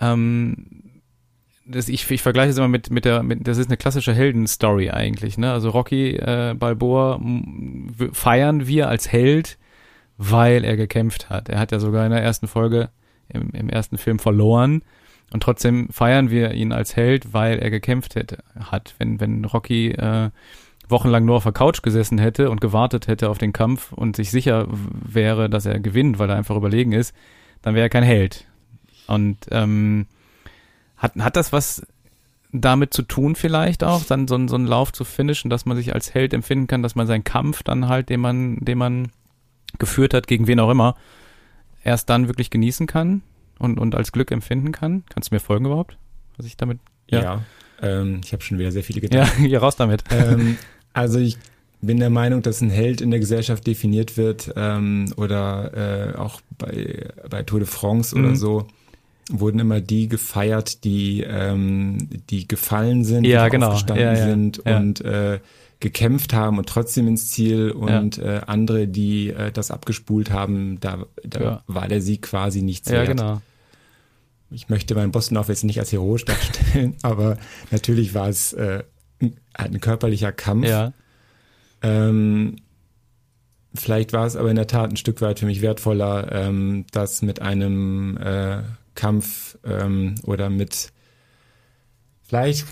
Ähm, 0.00 0.92
das, 1.66 1.88
ich, 1.88 2.10
ich 2.10 2.22
vergleiche 2.22 2.50
es 2.50 2.56
immer 2.56 2.68
mit, 2.68 2.90
mit 2.90 3.04
der, 3.04 3.22
mit, 3.22 3.46
das 3.46 3.58
ist 3.58 3.68
eine 3.68 3.76
klassische 3.76 4.14
Heldenstory 4.14 4.90
eigentlich, 4.90 5.38
ne? 5.38 5.52
Also 5.52 5.70
Rocky 5.70 6.16
äh, 6.16 6.54
Balboa 6.58 7.20
feiern 8.12 8.66
wir 8.66 8.88
als 8.88 9.12
Held, 9.12 9.58
weil 10.16 10.64
er 10.64 10.76
gekämpft 10.76 11.30
hat. 11.30 11.48
Er 11.48 11.58
hat 11.58 11.70
ja 11.70 11.78
sogar 11.78 12.04
in 12.04 12.10
der 12.10 12.22
ersten 12.22 12.48
Folge 12.48 12.90
im, 13.28 13.50
im 13.50 13.68
ersten 13.68 13.98
Film 13.98 14.18
verloren 14.18 14.82
und 15.32 15.42
trotzdem 15.42 15.88
feiern 15.90 16.30
wir 16.30 16.52
ihn 16.52 16.72
als 16.72 16.94
Held, 16.94 17.32
weil 17.32 17.58
er 17.58 17.70
gekämpft 17.70 18.14
hätte, 18.16 18.38
hat. 18.58 18.94
Wenn, 18.98 19.18
wenn 19.18 19.44
Rocky 19.44 19.90
äh, 19.92 20.30
wochenlang 20.88 21.24
nur 21.24 21.36
auf 21.36 21.44
der 21.44 21.52
Couch 21.52 21.82
gesessen 21.82 22.18
hätte 22.18 22.50
und 22.50 22.60
gewartet 22.60 23.06
hätte 23.08 23.30
auf 23.30 23.38
den 23.38 23.52
Kampf 23.52 23.92
und 23.92 24.16
sich 24.16 24.30
sicher 24.30 24.66
wäre, 24.68 25.48
dass 25.48 25.64
er 25.64 25.80
gewinnt, 25.80 26.18
weil 26.18 26.28
er 26.28 26.36
einfach 26.36 26.56
überlegen 26.56 26.92
ist, 26.92 27.14
dann 27.62 27.74
wäre 27.74 27.86
er 27.86 27.90
kein 27.90 28.02
Held. 28.02 28.46
Und 29.06 29.38
ähm, 29.50 30.06
hat, 30.98 31.16
hat 31.16 31.36
das 31.36 31.52
was 31.52 31.86
damit 32.52 32.92
zu 32.92 33.00
tun 33.00 33.34
vielleicht 33.34 33.82
auch, 33.82 34.04
dann 34.04 34.28
so, 34.28 34.46
so 34.46 34.56
einen 34.56 34.66
Lauf 34.66 34.92
zu 34.92 35.04
finishen, 35.04 35.48
dass 35.48 35.64
man 35.64 35.78
sich 35.78 35.94
als 35.94 36.12
Held 36.12 36.34
empfinden 36.34 36.66
kann, 36.66 36.82
dass 36.82 36.94
man 36.94 37.06
seinen 37.06 37.24
Kampf 37.24 37.62
dann 37.62 37.88
halt, 37.88 38.10
den 38.10 38.20
man, 38.20 38.58
den 38.58 38.76
man 38.76 39.12
geführt 39.78 40.12
hat, 40.12 40.26
gegen 40.26 40.46
wen 40.46 40.60
auch 40.60 40.68
immer, 40.68 40.94
erst 41.82 42.10
dann 42.10 42.28
wirklich 42.28 42.50
genießen 42.50 42.86
kann 42.86 43.22
und, 43.62 43.78
und 43.78 43.94
als 43.94 44.12
Glück 44.12 44.30
empfinden 44.30 44.72
kann? 44.72 45.04
Kannst 45.08 45.30
du 45.30 45.34
mir 45.34 45.40
folgen 45.40 45.66
überhaupt? 45.66 45.96
Was 46.36 46.46
ich 46.46 46.56
damit. 46.56 46.78
Ja, 47.08 47.22
ja 47.22 47.42
ähm, 47.80 48.20
ich 48.24 48.32
habe 48.32 48.42
schon 48.42 48.58
wieder 48.58 48.72
sehr 48.72 48.82
viele 48.82 49.00
getan. 49.00 49.20
Ja, 49.20 49.34
hier 49.36 49.60
raus 49.60 49.76
damit. 49.76 50.04
Ähm, 50.10 50.56
also 50.92 51.18
ich 51.18 51.38
bin 51.80 51.98
der 51.98 52.10
Meinung, 52.10 52.42
dass 52.42 52.60
ein 52.60 52.70
Held 52.70 53.00
in 53.00 53.10
der 53.10 53.20
Gesellschaft 53.20 53.66
definiert 53.66 54.16
wird 54.16 54.52
ähm, 54.56 55.12
oder 55.16 56.12
äh, 56.14 56.16
auch 56.16 56.40
bei, 56.56 57.08
bei 57.28 57.42
Tour 57.42 57.60
de 57.60 57.68
France 57.68 58.16
mhm. 58.16 58.24
oder 58.24 58.36
so 58.36 58.66
wurden 59.30 59.60
immer 59.60 59.80
die 59.80 60.08
gefeiert, 60.08 60.84
die 60.84 61.24
ähm, 61.26 62.08
die 62.28 62.46
gefallen 62.48 63.04
sind, 63.04 63.24
ja, 63.24 63.44
die 63.44 63.50
genau. 63.52 63.68
aufgestanden 63.68 64.04
ja, 64.04 64.14
ja, 64.14 64.24
sind 64.24 64.62
ja. 64.64 64.76
und 64.76 65.00
äh, 65.02 65.38
gekämpft 65.80 66.32
haben 66.32 66.58
und 66.58 66.68
trotzdem 66.68 67.08
ins 67.08 67.30
Ziel 67.30 67.70
und 67.70 68.18
äh, 68.18 68.40
andere, 68.46 68.86
die 68.86 69.30
äh, 69.30 69.50
das 69.50 69.70
abgespult 69.70 70.30
haben, 70.30 70.78
da, 70.80 71.06
da 71.24 71.62
war 71.66 71.88
der 71.88 72.00
Sieg 72.00 72.22
quasi 72.22 72.62
nichts 72.62 72.88
ja, 72.88 72.98
wert. 72.98 73.08
Genau. 73.08 73.42
Ich 74.52 74.68
möchte 74.68 74.94
meinen 74.94 75.12
Boston 75.12 75.42
jetzt 75.48 75.64
nicht 75.64 75.78
als 75.78 75.92
heroisch 75.92 76.24
darstellen, 76.24 76.96
aber 77.02 77.38
natürlich 77.70 78.14
war 78.14 78.28
es 78.28 78.52
äh, 78.52 78.84
ein 79.54 79.80
körperlicher 79.80 80.32
Kampf. 80.32 80.66
Ja. 80.66 80.92
Ähm, 81.82 82.56
vielleicht 83.74 84.12
war 84.12 84.26
es 84.26 84.36
aber 84.36 84.50
in 84.50 84.56
der 84.56 84.66
Tat 84.66 84.90
ein 84.90 84.96
Stück 84.96 85.20
weit 85.20 85.38
für 85.38 85.46
mich 85.46 85.62
wertvoller, 85.62 86.30
ähm, 86.32 86.86
das 86.92 87.22
mit 87.22 87.40
einem 87.40 88.16
äh, 88.18 88.62
Kampf 88.94 89.58
ähm, 89.64 90.16
oder 90.24 90.50
mit 90.50 90.92
vielleicht 92.22 92.66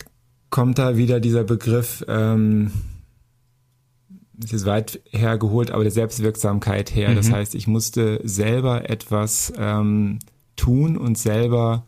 kommt 0.50 0.78
da 0.78 0.96
wieder 0.96 1.20
dieser 1.20 1.44
Begriff, 1.44 2.04
ähm, 2.08 2.72
es 4.42 4.52
ist 4.52 4.66
weit 4.66 5.00
hergeholt, 5.10 5.70
aber 5.70 5.82
der 5.82 5.92
Selbstwirksamkeit 5.92 6.94
her. 6.94 7.10
Mhm. 7.10 7.16
Das 7.16 7.30
heißt, 7.30 7.54
ich 7.54 7.66
musste 7.66 8.20
selber 8.24 8.88
etwas 8.88 9.52
ähm, 9.56 10.18
tun 10.56 10.96
und 10.96 11.18
selber 11.18 11.84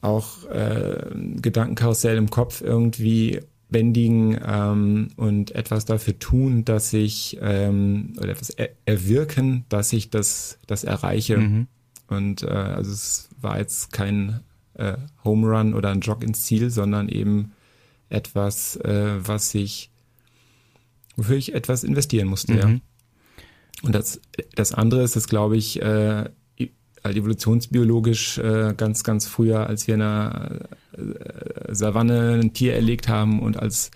auch 0.00 0.46
äh, 0.46 1.10
Gedankenkarussell 1.14 2.16
im 2.16 2.30
Kopf 2.30 2.60
irgendwie 2.62 3.40
bändigen 3.68 4.38
ähm, 4.44 5.08
und 5.16 5.54
etwas 5.54 5.84
dafür 5.84 6.18
tun, 6.18 6.64
dass 6.64 6.92
ich 6.92 7.38
ähm, 7.40 8.14
oder 8.18 8.30
etwas 8.30 8.50
er 8.50 8.70
erwirken, 8.84 9.64
dass 9.68 9.92
ich 9.92 10.10
das 10.10 10.58
das 10.66 10.84
erreiche. 10.84 11.38
Mhm. 11.38 11.66
Und 12.08 12.42
äh, 12.42 12.48
also 12.48 12.90
es 12.90 13.28
war 13.40 13.58
jetzt 13.58 13.92
kein 13.92 14.40
äh, 14.74 14.96
Home 15.24 15.46
Run 15.46 15.74
oder 15.74 15.90
ein 15.90 16.00
Jog 16.00 16.24
ins 16.24 16.42
Ziel, 16.42 16.70
sondern 16.70 17.08
eben 17.08 17.52
etwas, 18.08 18.76
äh, 18.76 19.16
was 19.24 19.54
ich, 19.54 19.90
wofür 21.16 21.36
ich 21.36 21.54
etwas 21.54 21.84
investieren 21.84 22.28
musste, 22.28 22.54
mhm. 22.54 22.58
ja. 22.58 22.80
Und 23.82 23.94
das, 23.94 24.20
das 24.54 24.74
andere 24.74 25.02
ist, 25.02 25.16
das 25.16 25.26
glaube 25.28 25.56
ich, 25.56 25.80
äh, 25.80 26.28
evolutionsbiologisch 27.04 28.38
äh, 28.38 28.74
ganz, 28.76 29.04
ganz 29.04 29.26
früher, 29.26 29.66
als 29.66 29.86
wir 29.86 29.94
in 29.94 30.00
der 30.00 30.60
äh, 30.92 31.74
Savanne 31.74 32.40
ein 32.42 32.52
Tier 32.52 32.74
erlegt 32.74 33.08
haben 33.08 33.40
und 33.40 33.58
als 33.58 33.90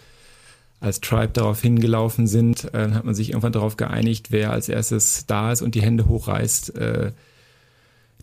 als 0.81 1.01
Tribe 1.01 1.33
darauf 1.33 1.63
hingelaufen 1.63 2.27
sind, 2.27 2.75
äh, 2.75 2.91
hat 2.91 3.05
man 3.07 3.15
sich 3.15 3.31
irgendwann 3.31 3.53
darauf 3.53 3.77
geeinigt, 3.77 4.31
wer 4.31 4.51
als 4.51 4.69
erstes 4.69 5.25
da 5.25 5.51
ist 5.51 5.63
und 5.63 5.75
die 5.75 5.81
Hände 5.81 6.07
hochreißt, 6.07 6.77
äh, 6.77 7.13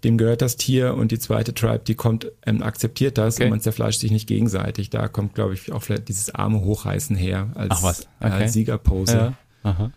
dem 0.03 0.17
gehört 0.17 0.43
das 0.43 0.57
Tier 0.57 0.93
und 0.93 1.11
die 1.11 1.17
zweite 1.17 1.55
Tribe, 1.55 1.81
die 1.85 1.95
kommt, 1.95 2.31
ähm, 2.45 2.61
akzeptiert 2.61 3.17
das 3.17 3.35
okay. 3.35 3.45
und 3.45 3.49
man 3.49 3.61
zerfleischt 3.61 3.99
sich 3.99 4.11
nicht 4.11 4.27
gegenseitig. 4.27 4.91
Da 4.91 5.07
kommt, 5.07 5.33
glaube 5.33 5.55
ich, 5.55 5.71
auch 5.71 5.81
vielleicht 5.81 6.07
dieses 6.07 6.33
Arme 6.35 6.61
hochreißen 6.61 7.15
her 7.15 7.49
als. 7.55 7.83
Okay. 7.83 8.05
als 8.19 8.53
Siegerpose. 8.53 9.35
Ja. 9.63 9.91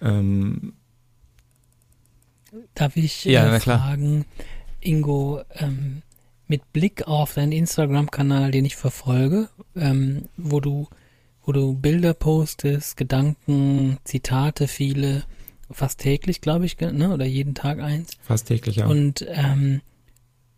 Ähm, 0.00 0.74
Darf 2.74 2.96
ich 2.96 3.24
ja, 3.24 3.54
äh, 3.54 3.60
fragen, 3.60 4.24
Ingo, 4.80 5.42
ähm, 5.54 6.02
mit 6.48 6.72
Blick 6.72 7.06
auf 7.08 7.34
deinen 7.34 7.52
Instagram-Kanal, 7.52 8.50
den 8.50 8.64
ich 8.64 8.76
verfolge, 8.76 9.48
ähm, 9.74 10.28
wo 10.36 10.60
du, 10.60 10.88
wo 11.44 11.52
du 11.52 11.74
Bilder 11.74 12.14
postest, 12.14 12.96
Gedanken, 12.96 13.98
Zitate, 14.04 14.68
viele, 14.68 15.24
fast 15.70 16.00
täglich, 16.00 16.40
glaube 16.40 16.66
ich, 16.66 16.78
ne? 16.78 17.12
oder 17.12 17.24
jeden 17.24 17.54
Tag 17.54 17.80
eins. 17.80 18.12
Fast 18.22 18.46
täglich, 18.48 18.76
ja. 18.76 18.86
Und 18.86 19.26
ähm, 19.28 19.80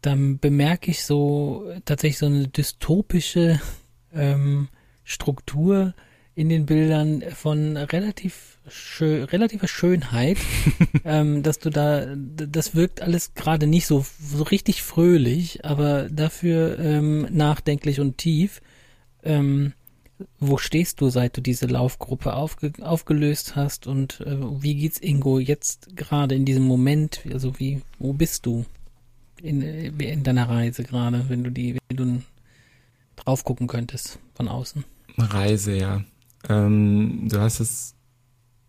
dann 0.02 0.38
bemerke 0.38 0.90
ich 0.90 1.04
so 1.04 1.64
tatsächlich 1.84 2.18
so 2.18 2.26
eine 2.26 2.48
dystopische 2.48 3.60
ähm, 4.12 4.68
Struktur 5.04 5.94
in 6.38 6.48
den 6.48 6.66
Bildern 6.66 7.24
von 7.34 7.76
relativ 7.76 8.58
schön, 8.68 9.24
relativer 9.24 9.66
Schönheit, 9.66 10.38
ähm, 11.04 11.42
dass 11.42 11.58
du 11.58 11.68
da, 11.68 12.14
das 12.14 12.76
wirkt 12.76 13.02
alles 13.02 13.34
gerade 13.34 13.66
nicht 13.66 13.88
so, 13.88 14.06
so 14.22 14.44
richtig 14.44 14.84
fröhlich, 14.84 15.64
aber 15.64 16.08
dafür 16.08 16.78
ähm, 16.78 17.26
nachdenklich 17.32 17.98
und 17.98 18.18
tief. 18.18 18.62
Ähm, 19.24 19.72
wo 20.38 20.58
stehst 20.58 21.00
du, 21.00 21.10
seit 21.10 21.36
du 21.36 21.40
diese 21.40 21.66
Laufgruppe 21.66 22.34
aufge 22.34 22.72
aufgelöst 22.82 23.56
hast 23.56 23.88
und 23.88 24.20
äh, 24.20 24.36
wie 24.62 24.76
geht's 24.76 25.00
Ingo 25.00 25.40
jetzt 25.40 25.96
gerade 25.96 26.36
in 26.36 26.44
diesem 26.44 26.62
Moment? 26.62 27.22
Also 27.32 27.58
wie, 27.58 27.82
wo 27.98 28.12
bist 28.12 28.46
du 28.46 28.64
in, 29.42 29.60
in 29.60 30.22
deiner 30.22 30.48
Reise 30.48 30.84
gerade, 30.84 31.24
wenn 31.28 31.42
du 31.42 31.50
die, 31.50 31.78
wenn 31.88 31.96
du 31.96 32.22
drauf 33.16 33.42
gucken 33.42 33.66
könntest 33.66 34.20
von 34.34 34.46
außen? 34.46 34.84
Reise, 35.16 35.76
ja. 35.76 36.04
Ähm, 36.48 37.28
du 37.28 37.40
hast 37.40 37.60
es 37.60 37.94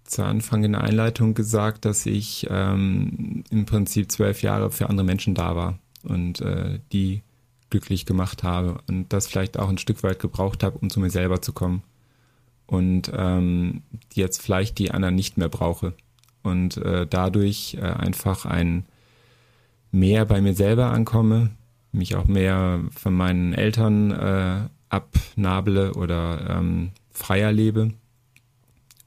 zu 0.03 0.23
Anfang 0.23 0.63
in 0.63 0.71
der 0.71 0.83
Einleitung 0.83 1.33
gesagt, 1.33 1.85
dass 1.85 2.05
ich 2.05 2.47
ähm, 2.49 3.43
im 3.49 3.65
Prinzip 3.65 4.11
zwölf 4.11 4.41
Jahre 4.41 4.71
für 4.71 4.89
andere 4.89 5.05
Menschen 5.05 5.35
da 5.35 5.55
war 5.55 5.79
und 6.03 6.41
äh, 6.41 6.79
die 6.91 7.21
glücklich 7.69 8.05
gemacht 8.05 8.43
habe 8.43 8.79
und 8.87 9.13
das 9.13 9.27
vielleicht 9.27 9.59
auch 9.59 9.69
ein 9.69 9.77
Stück 9.77 10.01
weit 10.01 10.19
gebraucht 10.19 10.63
habe, 10.63 10.79
um 10.79 10.89
zu 10.89 10.99
mir 10.99 11.11
selber 11.11 11.41
zu 11.41 11.53
kommen. 11.53 11.83
Und 12.65 13.11
ähm, 13.15 13.83
jetzt 14.13 14.41
vielleicht 14.41 14.77
die 14.77 14.91
anderen 14.91 15.15
nicht 15.15 15.37
mehr 15.37 15.49
brauche. 15.49 15.93
Und 16.43 16.77
äh, 16.77 17.05
dadurch 17.07 17.77
äh, 17.79 17.81
einfach 17.81 18.45
ein 18.45 18.85
mehr 19.91 20.25
bei 20.25 20.41
mir 20.41 20.53
selber 20.53 20.91
ankomme, 20.91 21.51
mich 21.91 22.15
auch 22.15 22.25
mehr 22.25 22.81
von 22.95 23.13
meinen 23.13 23.53
Eltern 23.53 24.11
äh, 24.11 24.69
abnable 24.89 25.93
oder 25.93 26.57
ähm, 26.57 26.91
freier 27.11 27.51
lebe 27.51 27.93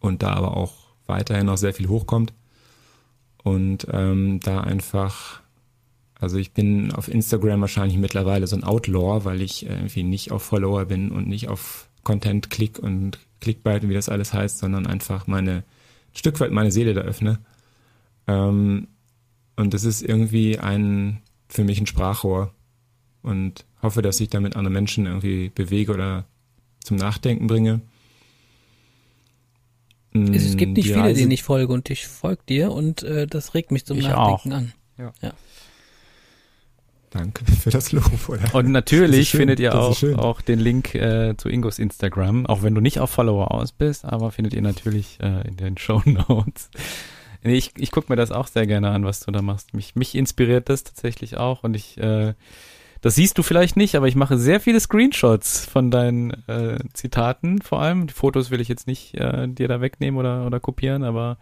und 0.00 0.22
da 0.22 0.34
aber 0.34 0.56
auch 0.56 0.72
weiterhin 1.06 1.46
noch 1.46 1.56
sehr 1.56 1.74
viel 1.74 1.88
hochkommt 1.88 2.32
und 3.42 3.86
ähm, 3.90 4.40
da 4.40 4.60
einfach 4.60 5.42
also 6.22 6.38
ich 6.38 6.52
bin 6.52 6.92
auf 6.92 7.08
Instagram 7.08 7.62
wahrscheinlich 7.62 7.98
mittlerweile 7.98 8.46
so 8.46 8.54
ein 8.54 8.62
Outlaw, 8.62 9.24
weil 9.24 9.42
ich 9.42 9.66
irgendwie 9.66 10.04
nicht 10.04 10.30
auf 10.30 10.44
Follower 10.44 10.84
bin 10.84 11.10
und 11.10 11.26
nicht 11.26 11.48
auf 11.48 11.88
Content 12.04 12.48
Click 12.48 12.78
und 12.78 13.18
Clickbait 13.40 13.82
und 13.82 13.88
wie 13.88 13.94
das 13.94 14.08
alles 14.08 14.32
heißt, 14.32 14.58
sondern 14.58 14.86
einfach 14.86 15.26
meine 15.26 15.64
ein 16.12 16.16
Stück 16.16 16.38
weit 16.38 16.52
meine 16.52 16.70
Seele 16.70 16.94
da 16.94 17.00
öffne. 17.00 17.40
Ähm, 18.28 18.86
und 19.56 19.74
das 19.74 19.82
ist 19.82 20.00
irgendwie 20.00 20.60
ein 20.60 21.22
für 21.48 21.64
mich 21.64 21.80
ein 21.80 21.86
Sprachrohr 21.86 22.54
und 23.22 23.66
hoffe, 23.82 24.02
dass 24.02 24.20
ich 24.20 24.28
damit 24.30 24.56
andere 24.56 24.72
Menschen 24.72 25.06
irgendwie 25.06 25.50
bewege 25.54 25.92
oder 25.92 26.24
zum 26.84 26.96
Nachdenken 26.96 27.46
bringe. 27.46 27.80
Es 30.14 30.56
gibt 30.58 30.76
nicht 30.76 30.86
Die 30.88 30.92
viele, 30.92 31.04
Reise- 31.04 31.20
denen 31.20 31.30
ich 31.30 31.42
folge 31.42 31.72
und 31.72 31.88
ich 31.88 32.06
folge 32.06 32.42
dir 32.48 32.70
und 32.72 33.02
äh, 33.02 33.26
das 33.26 33.54
regt 33.54 33.70
mich 33.70 33.86
zum 33.86 33.96
Ich 33.98 34.04
Nachdenken 34.08 34.52
auch. 34.52 34.56
an. 34.58 34.72
Ja. 34.98 35.12
Ja. 35.22 35.32
Danke 37.10 37.44
für 37.44 37.70
das 37.70 37.92
Lob, 37.92 38.28
oder? 38.28 38.54
Und 38.54 38.70
natürlich 38.72 39.30
schön, 39.30 39.40
findet 39.40 39.60
ihr 39.60 39.74
auch, 39.74 40.02
auch 40.16 40.40
den 40.40 40.58
Link 40.60 40.94
äh, 40.94 41.34
zu 41.36 41.48
Ingos 41.50 41.78
Instagram, 41.78 42.46
auch 42.46 42.62
wenn 42.62 42.74
du 42.74 42.80
nicht 42.80 43.00
auf 43.00 43.10
Follower 43.10 43.52
aus 43.52 43.72
bist, 43.72 44.04
aber 44.06 44.30
findet 44.32 44.54
ihr 44.54 44.62
natürlich 44.62 45.18
äh, 45.20 45.46
in 45.46 45.56
den 45.56 45.76
Show 45.78 46.02
Notes. 46.04 46.70
Nee, 47.42 47.54
ich, 47.56 47.72
ich 47.76 47.90
gucke 47.90 48.10
mir 48.12 48.16
das 48.16 48.32
auch 48.32 48.46
sehr 48.46 48.66
gerne 48.66 48.90
an, 48.90 49.04
was 49.04 49.20
du 49.20 49.30
da 49.30 49.42
machst. 49.42 49.74
Mich, 49.74 49.94
mich 49.94 50.14
inspiriert 50.14 50.68
das 50.68 50.84
tatsächlich 50.84 51.36
auch 51.38 51.64
und 51.64 51.74
ich, 51.74 51.98
äh, 51.98 52.34
das 53.02 53.16
siehst 53.16 53.36
du 53.36 53.42
vielleicht 53.42 53.76
nicht, 53.76 53.94
aber 53.96 54.08
ich 54.08 54.16
mache 54.16 54.38
sehr 54.38 54.60
viele 54.60 54.80
Screenshots 54.80 55.66
von 55.66 55.90
deinen 55.90 56.30
äh, 56.48 56.78
Zitaten 56.94 57.60
vor 57.60 57.82
allem. 57.82 58.06
Die 58.06 58.14
Fotos 58.14 58.50
will 58.50 58.60
ich 58.60 58.68
jetzt 58.68 58.86
nicht 58.86 59.14
äh, 59.14 59.46
dir 59.48 59.68
da 59.68 59.80
wegnehmen 59.82 60.18
oder, 60.18 60.46
oder 60.46 60.58
kopieren, 60.60 61.04
aber 61.04 61.36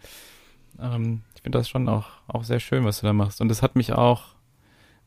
ähm, 0.79 1.21
ich 1.35 1.41
finde 1.43 1.57
das 1.57 1.69
schon 1.69 1.87
auch, 1.87 2.07
auch 2.27 2.43
sehr 2.43 2.59
schön, 2.59 2.83
was 2.83 2.99
du 2.99 3.07
da 3.07 3.13
machst. 3.13 3.39
Und 3.41 3.47
das 3.47 3.61
hat 3.61 3.75
mich 3.75 3.93
auch 3.93 4.35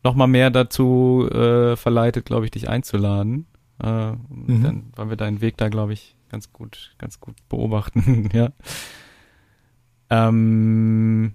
noch 0.02 0.14
mal 0.14 0.26
mehr 0.26 0.50
dazu 0.50 1.28
äh, 1.30 1.76
verleitet, 1.76 2.24
glaube 2.24 2.44
ich, 2.46 2.50
dich 2.50 2.68
einzuladen. 2.68 3.46
Äh, 3.82 4.12
Mhm. 4.46 4.62
Dann, 4.62 4.92
weil 4.94 5.10
wir 5.10 5.16
deinen 5.16 5.40
Weg 5.40 5.56
da, 5.56 5.68
glaube 5.68 5.92
ich, 5.92 6.16
ganz 6.30 6.52
gut, 6.52 6.94
ganz 6.98 7.18
gut 7.20 7.36
beobachten, 7.48 8.28
ja. 8.32 8.50
Ähm, 10.10 11.32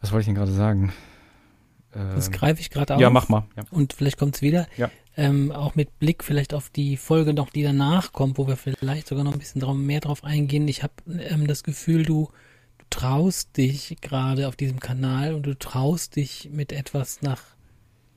was 0.00 0.12
wollte 0.12 0.20
ich 0.20 0.26
denn 0.26 0.34
gerade 0.36 0.52
sagen? 0.52 0.92
Das 1.92 2.26
Ähm, 2.28 2.32
greife 2.32 2.60
ich 2.60 2.70
gerade 2.70 2.94
auf. 2.94 3.00
ja, 3.00 3.10
mach 3.10 3.28
mal. 3.28 3.46
Ja. 3.56 3.64
Und 3.70 3.92
vielleicht 3.92 4.18
kommt's 4.18 4.42
wieder. 4.42 4.66
Ja. 4.76 4.90
Ähm, 5.16 5.50
auch 5.50 5.74
mit 5.74 5.98
Blick 5.98 6.22
vielleicht 6.22 6.54
auf 6.54 6.70
die 6.70 6.96
Folge 6.96 7.34
noch, 7.34 7.50
die 7.50 7.62
danach 7.62 8.12
kommt, 8.12 8.38
wo 8.38 8.46
wir 8.46 8.56
vielleicht 8.56 9.08
sogar 9.08 9.24
noch 9.24 9.32
ein 9.32 9.38
bisschen 9.38 9.60
drauf, 9.60 9.76
mehr 9.76 10.00
drauf 10.00 10.22
eingehen. 10.24 10.68
Ich 10.68 10.82
habe 10.82 10.94
ähm, 11.08 11.46
das 11.46 11.64
Gefühl, 11.64 12.04
du, 12.04 12.28
du 12.78 12.84
traust 12.90 13.56
dich 13.56 13.96
gerade 14.00 14.46
auf 14.46 14.54
diesem 14.56 14.78
Kanal 14.78 15.34
und 15.34 15.42
du 15.46 15.58
traust 15.58 16.14
dich 16.16 16.48
mit 16.52 16.72
etwas 16.72 17.22
nach 17.22 17.42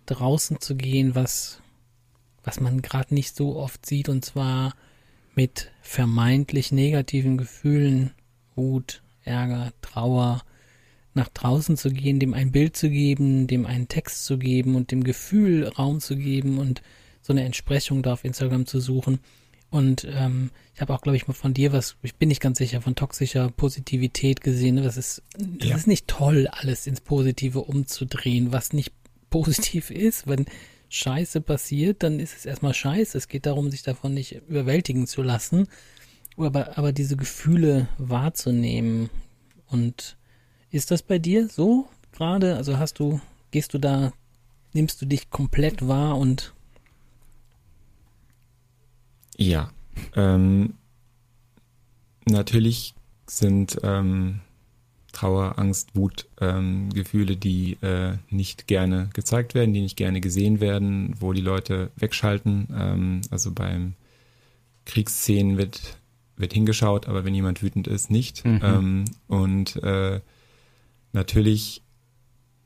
draußen 0.06 0.60
zu 0.62 0.76
gehen, 0.76 1.16
was, 1.16 1.62
was 2.44 2.60
man 2.60 2.82
gerade 2.82 3.14
nicht 3.14 3.36
so 3.36 3.56
oft 3.56 3.86
sieht, 3.86 4.08
und 4.08 4.24
zwar 4.24 4.76
mit 5.36 5.72
vermeintlich 5.82 6.72
negativen 6.72 7.38
Gefühlen, 7.38 8.12
Wut, 8.56 9.02
Ärger, 9.24 9.72
Trauer, 9.82 10.44
nach 11.16 11.30
draußen 11.30 11.78
zu 11.78 11.92
gehen, 11.92 12.20
dem 12.20 12.34
ein 12.34 12.52
Bild 12.52 12.76
zu 12.76 12.90
geben, 12.90 13.48
dem 13.48 13.66
einen 13.66 13.88
Text 13.88 14.26
zu 14.26 14.38
geben 14.38 14.76
und 14.76 14.92
dem 14.92 15.04
Gefühl 15.04 15.68
Raum 15.68 16.00
zu 16.00 16.16
geben 16.16 16.58
und 16.58 16.82
so 17.22 17.34
eine 17.34 17.44
Entsprechung 17.44 18.02
da 18.04 18.14
auf 18.14 18.24
Instagram 18.26 18.66
zu 18.66 18.80
suchen. 18.80 19.20
Und 19.70 20.08
ähm, 20.10 20.52
ich 20.76 20.82
habe 20.82 20.94
auch, 20.94 21.02
glaube 21.02 21.16
ich, 21.16 21.28
mal 21.28 21.34
von 21.34 21.54
dir 21.54 21.72
was, 21.74 21.96
ich 22.04 22.16
bin 22.16 22.30
nicht 22.30 22.42
ganz 22.42 22.58
sicher, 22.60 22.82
von 22.82 22.96
toxischer 22.96 23.50
Positivität 23.50 24.42
gesehen. 24.42 24.76
ne? 24.76 24.82
Das 24.84 24.98
ist, 24.98 25.24
das 25.36 25.70
Ja. 25.70 25.76
ist 25.76 25.88
nicht 25.88 26.08
toll, 26.08 26.48
alles 26.52 26.86
ins 26.86 27.02
Positive 27.02 27.60
umzudrehen, 27.62 28.52
was 28.52 28.74
nicht 28.74 28.92
positiv 29.30 29.90
ist. 29.90 30.28
Wenn 30.28 30.46
Scheiße 30.90 31.42
passiert, 31.42 32.04
dann 32.04 32.20
ist 32.20 32.36
es 32.38 32.46
erstmal 32.46 32.76
Scheiße. 32.76 33.18
Es 33.18 33.28
geht 33.28 33.48
darum, 33.48 33.72
sich 33.72 33.82
davon 33.82 34.14
nicht 34.14 34.34
überwältigen 34.48 35.08
zu 35.08 35.24
lassen, 35.24 35.68
aber, 36.38 36.78
aber 36.78 36.92
diese 36.92 37.18
Gefühle 37.18 37.88
wahrzunehmen. 37.98 39.10
Und 39.68 40.18
ist 40.74 40.92
das 40.92 41.04
bei 41.04 41.20
dir 41.20 41.48
so 41.48 41.88
gerade? 42.12 42.56
Also 42.56 42.78
hast 42.78 43.00
du, 43.00 43.22
gehst 43.52 43.74
du 43.74 43.78
da, 43.78 44.12
nimmst 44.74 45.02
du 45.02 45.06
dich 45.06 45.30
komplett 45.30 45.88
wahr 45.88 46.18
und 46.18 46.54
Ja. 49.38 49.72
Ähm, 50.16 50.74
natürlich 52.26 52.96
sind 53.28 53.80
ähm, 53.84 54.40
Trauer, 55.12 55.60
Angst, 55.60 55.96
Wut 55.96 56.28
ähm, 56.42 56.90
Gefühle, 56.90 57.38
die 57.38 57.78
äh, 57.82 58.18
nicht 58.32 58.66
gerne 58.66 59.10
gezeigt 59.14 59.54
werden, 59.54 59.74
die 59.74 59.82
nicht 59.82 59.96
gerne 59.96 60.22
gesehen 60.22 60.60
werden, 60.60 61.16
wo 61.20 61.34
die 61.34 61.42
Leute 61.42 61.92
wegschalten. 61.98 62.68
Ähm, 62.76 63.22
also 63.30 63.52
beim 63.52 63.94
Kriegsszenen 64.86 65.58
wird, 65.58 66.00
wird 66.36 66.54
hingeschaut, 66.54 67.08
aber 67.08 67.26
wenn 67.26 67.36
jemand 67.36 67.62
wütend 67.62 67.88
ist, 67.88 68.10
nicht. 68.10 68.44
Mhm. 68.44 68.60
Ähm, 68.64 69.06
und 69.28 69.76
äh, 69.84 70.20
natürlich 71.14 71.82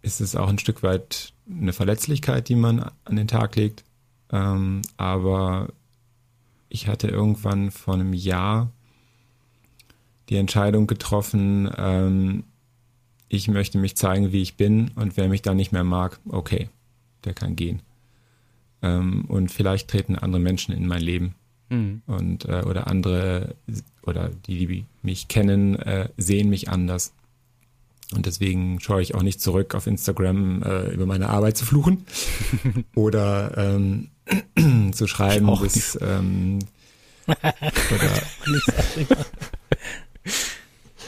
ist 0.01 0.21
es 0.21 0.35
auch 0.35 0.47
ein 0.47 0.59
Stück 0.59 0.83
weit 0.83 1.33
eine 1.49 1.73
Verletzlichkeit, 1.73 2.49
die 2.49 2.55
man 2.55 2.91
an 3.05 3.15
den 3.15 3.27
Tag 3.27 3.55
legt. 3.55 3.83
Ähm, 4.31 4.81
aber 4.97 5.69
ich 6.69 6.87
hatte 6.87 7.07
irgendwann 7.07 7.71
vor 7.71 7.93
einem 7.93 8.13
Jahr 8.13 8.71
die 10.29 10.35
Entscheidung 10.35 10.87
getroffen, 10.87 11.69
ähm, 11.77 12.43
ich 13.29 13.47
möchte 13.47 13.77
mich 13.77 13.97
zeigen, 13.97 14.31
wie 14.31 14.41
ich 14.41 14.55
bin 14.55 14.91
und 14.95 15.17
wer 15.17 15.27
mich 15.27 15.41
dann 15.41 15.57
nicht 15.57 15.71
mehr 15.71 15.83
mag, 15.83 16.19
okay, 16.29 16.69
der 17.25 17.33
kann 17.33 17.55
gehen. 17.55 17.81
Ähm, 18.81 19.25
und 19.25 19.51
vielleicht 19.51 19.89
treten 19.89 20.15
andere 20.15 20.41
Menschen 20.41 20.73
in 20.73 20.87
mein 20.87 21.01
Leben 21.01 21.35
Mhm. 21.69 22.01
und 22.07 22.45
äh, 22.45 22.63
oder 22.65 22.87
andere 22.87 23.55
oder 24.03 24.29
die, 24.29 24.65
die 24.65 24.85
mich 25.01 25.27
kennen, 25.27 25.75
äh, 25.75 26.09
sehen 26.17 26.49
mich 26.49 26.69
anders. 26.69 27.13
Und 28.13 28.25
deswegen 28.25 28.79
scheue 28.79 29.01
ich 29.01 29.15
auch 29.15 29.23
nicht 29.23 29.41
zurück, 29.41 29.75
auf 29.75 29.85
Instagram 29.85 30.63
äh, 30.63 30.91
über 30.93 31.05
meine 31.05 31.29
Arbeit 31.29 31.57
zu 31.57 31.65
fluchen 31.65 32.05
oder 32.95 33.57
ähm, 33.57 34.09
zu 34.93 35.07
schreiben, 35.07 35.51
bis 35.61 35.97
ähm, 36.01 36.59
oder 37.27 38.21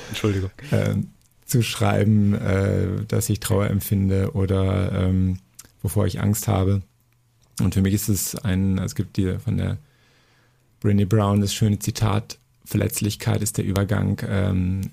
Entschuldigung. 0.10 0.52
ähm, 0.72 1.08
zu 1.45 1.64
schreiben, 1.64 2.34
äh, 2.34 3.06
dass 3.08 3.30
ich 3.30 3.39
Trauer 3.39 3.68
empfinde 3.68 4.32
oder 4.34 4.91
ähm, 4.91 5.39
wovor 5.82 6.06
ich 6.06 6.22
Angst 6.22 6.47
habe. 6.47 6.82
Und 7.62 7.74
für 7.74 7.82
mich 7.82 7.93
ist 7.93 8.10
es 8.10 8.36
ein, 8.36 8.78
es 8.78 8.95
gibt 8.95 9.18
dir 9.18 9.39
von 9.39 9.58
der 9.58 9.78
Brené 10.82 11.06
Brown 11.06 11.41
das 11.41 11.54
schöne 11.54 11.80
Zitat, 11.80 12.38
Verletzlichkeit 12.66 13.41
ist 13.41 13.58
der 13.58 13.66
Übergang 13.66 14.22
ähm, 14.28 14.91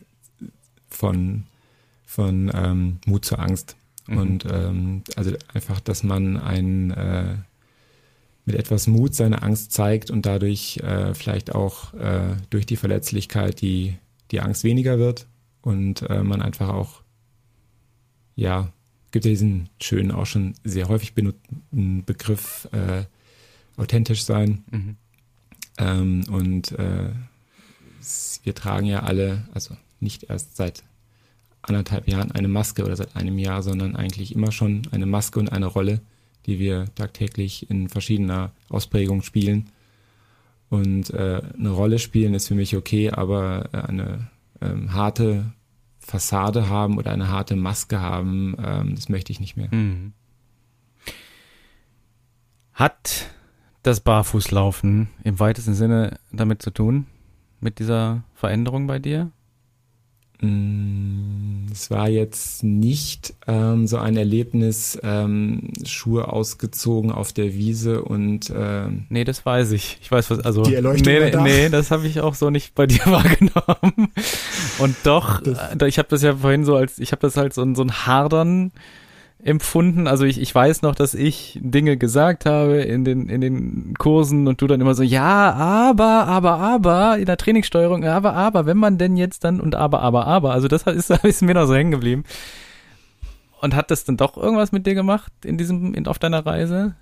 von, 0.88 1.44
von 2.06 2.50
ähm, 2.54 2.98
Mut 3.04 3.26
zur 3.26 3.40
Angst. 3.40 3.76
Mhm. 4.06 4.18
Und 4.18 4.46
ähm, 4.50 5.02
also 5.16 5.32
einfach, 5.52 5.80
dass 5.80 6.02
man 6.02 6.38
ein 6.38 6.92
äh, 6.92 7.36
mit 8.46 8.54
etwas 8.54 8.86
Mut 8.86 9.14
seine 9.14 9.42
Angst 9.42 9.72
zeigt 9.72 10.10
und 10.10 10.24
dadurch 10.24 10.78
äh, 10.78 11.12
vielleicht 11.14 11.54
auch 11.54 11.92
äh, 11.94 12.36
durch 12.48 12.64
die 12.64 12.76
Verletzlichkeit 12.76 13.60
die, 13.60 13.96
die 14.30 14.40
Angst 14.40 14.62
weniger 14.62 14.98
wird 14.98 15.26
und 15.62 16.02
äh, 16.02 16.22
man 16.22 16.40
einfach 16.40 16.68
auch, 16.68 17.02
ja, 18.36 18.72
gibt 19.10 19.24
ja 19.24 19.32
diesen 19.32 19.68
schönen, 19.82 20.12
auch 20.12 20.26
schon 20.26 20.54
sehr 20.62 20.88
häufig 20.88 21.14
benutzten 21.14 22.04
Begriff 22.04 22.68
äh, 22.70 23.04
authentisch 23.76 24.24
sein. 24.24 24.62
Mhm. 24.70 24.96
Ähm, 25.78 26.24
und 26.30 26.72
äh, 26.72 27.10
wir 28.44 28.54
tragen 28.54 28.86
ja 28.86 29.02
alle, 29.02 29.48
also 29.52 29.76
nicht 29.98 30.24
erst 30.24 30.56
seit 30.56 30.84
anderthalb 31.68 32.08
Jahren 32.08 32.32
eine 32.32 32.48
Maske 32.48 32.84
oder 32.84 32.96
seit 32.96 33.16
einem 33.16 33.38
Jahr, 33.38 33.62
sondern 33.62 33.96
eigentlich 33.96 34.34
immer 34.34 34.52
schon 34.52 34.82
eine 34.90 35.06
Maske 35.06 35.38
und 35.38 35.50
eine 35.50 35.66
Rolle, 35.66 36.00
die 36.46 36.58
wir 36.58 36.86
tagtäglich 36.94 37.70
in 37.70 37.88
verschiedener 37.88 38.52
Ausprägung 38.68 39.22
spielen. 39.22 39.70
Und 40.68 41.10
äh, 41.10 41.42
eine 41.56 41.70
Rolle 41.70 41.98
spielen 41.98 42.34
ist 42.34 42.48
für 42.48 42.54
mich 42.54 42.76
okay, 42.76 43.10
aber 43.10 43.68
äh, 43.72 43.78
eine 43.78 44.28
ähm, 44.60 44.92
harte 44.92 45.52
Fassade 45.98 46.68
haben 46.68 46.98
oder 46.98 47.10
eine 47.10 47.28
harte 47.28 47.56
Maske 47.56 48.00
haben, 48.00 48.56
ähm, 48.62 48.94
das 48.94 49.08
möchte 49.08 49.32
ich 49.32 49.40
nicht 49.40 49.56
mehr. 49.56 49.68
Mhm. 49.72 50.12
Hat 52.72 53.30
das 53.82 54.00
Barfußlaufen 54.00 55.08
im 55.24 55.40
weitesten 55.40 55.74
Sinne 55.74 56.18
damit 56.32 56.62
zu 56.62 56.70
tun, 56.70 57.06
mit 57.60 57.78
dieser 57.78 58.22
Veränderung 58.34 58.86
bei 58.86 58.98
dir? 58.98 59.30
Mm, 60.40 61.66
Es 61.72 61.90
war 61.90 62.08
jetzt 62.08 62.62
nicht 62.64 63.34
ähm, 63.46 63.86
so 63.86 63.98
ein 63.98 64.16
Erlebnis, 64.16 64.98
ähm, 65.02 65.68
Schuhe 65.84 66.28
ausgezogen 66.32 67.10
auf 67.12 67.32
der 67.32 67.54
Wiese 67.54 68.02
und 68.02 68.50
ähm, 68.54 69.06
Nee, 69.08 69.24
das 69.24 69.44
weiß 69.44 69.72
ich. 69.72 69.98
Ich 70.00 70.10
weiß 70.10 70.30
was, 70.30 70.40
also. 70.40 70.62
Die 70.62 70.74
Erleuchtung 70.74 71.12
nee, 71.12 71.30
da. 71.30 71.42
nee, 71.42 71.68
das 71.68 71.90
habe 71.90 72.06
ich 72.06 72.20
auch 72.20 72.34
so 72.34 72.50
nicht 72.50 72.74
bei 72.74 72.86
dir 72.86 73.00
wahrgenommen. 73.06 74.08
Und 74.78 74.96
doch, 75.04 75.40
Das- 75.42 75.58
äh, 75.80 75.86
ich 75.88 75.98
habe 75.98 76.08
das 76.08 76.22
ja 76.22 76.34
vorhin 76.36 76.64
so 76.64 76.76
als, 76.76 76.98
ich 76.98 77.12
habe 77.12 77.20
das 77.22 77.36
halt 77.36 77.52
so, 77.54 77.62
ein- 77.62 77.74
so 77.74 77.82
ein 77.82 78.06
Hadern 78.06 78.72
empfunden. 79.42 80.06
Also 80.06 80.24
ich, 80.24 80.40
ich 80.40 80.54
weiß 80.54 80.82
noch, 80.82 80.94
dass 80.94 81.14
ich 81.14 81.58
Dinge 81.62 81.96
gesagt 81.96 82.46
habe 82.46 82.78
in 82.78 83.04
den, 83.04 83.28
in 83.28 83.40
den 83.40 83.94
Kursen 83.98 84.48
und 84.48 84.60
du 84.60 84.66
dann 84.66 84.80
immer 84.80 84.94
so, 84.94 85.02
ja, 85.02 85.52
aber, 85.52 86.26
aber, 86.26 86.58
aber, 86.58 87.18
in 87.18 87.26
der 87.26 87.36
Trainingssteuerung, 87.36 88.04
aber, 88.04 88.32
aber, 88.34 88.66
wenn 88.66 88.78
man 88.78 88.98
denn 88.98 89.16
jetzt 89.16 89.44
dann 89.44 89.60
und 89.60 89.74
aber, 89.74 90.00
aber, 90.00 90.26
aber. 90.26 90.52
Also 90.52 90.68
das 90.68 90.84
ist, 90.84 91.10
ist 91.24 91.42
mir 91.42 91.54
noch 91.54 91.66
so 91.66 91.74
hängen 91.74 91.90
geblieben. 91.90 92.24
Und 93.60 93.74
hat 93.74 93.90
das 93.90 94.04
dann 94.04 94.16
doch 94.16 94.36
irgendwas 94.36 94.72
mit 94.72 94.86
dir 94.86 94.94
gemacht 94.94 95.32
in 95.44 95.56
diesem, 95.58 95.94
in, 95.94 96.06
auf 96.06 96.18
deiner 96.18 96.44
Reise? 96.44 96.94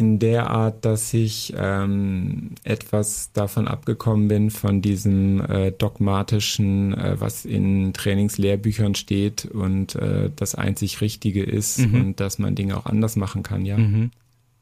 In 0.00 0.18
der 0.18 0.48
Art, 0.48 0.86
dass 0.86 1.12
ich 1.12 1.52
ähm, 1.58 2.52
etwas 2.64 3.32
davon 3.32 3.68
abgekommen 3.68 4.28
bin, 4.28 4.50
von 4.50 4.80
diesem 4.80 5.42
äh, 5.44 5.72
dogmatischen, 5.72 6.94
äh, 6.94 7.20
was 7.20 7.44
in 7.44 7.92
Trainingslehrbüchern 7.92 8.94
steht 8.94 9.44
und 9.44 9.94
äh, 9.96 10.30
das 10.34 10.54
einzig 10.54 11.02
Richtige 11.02 11.42
ist 11.42 11.78
Mhm. 11.80 11.94
und 12.00 12.20
dass 12.20 12.38
man 12.38 12.54
Dinge 12.54 12.78
auch 12.78 12.86
anders 12.86 13.16
machen 13.16 13.42
kann, 13.42 13.66
ja. 13.66 13.76
Mhm. 13.76 14.10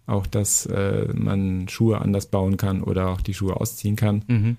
Auch, 0.07 0.27
dass 0.27 0.67
äh, 0.67 1.07
man 1.15 1.69
Schuhe 1.69 2.01
anders 2.01 2.27
bauen 2.27 2.57
kann 2.57 2.83
oder 2.83 3.09
auch 3.11 3.21
die 3.21 3.35
Schuhe 3.35 3.55
ausziehen 3.61 3.95
kann, 3.95 4.25
Mhm. 4.27 4.57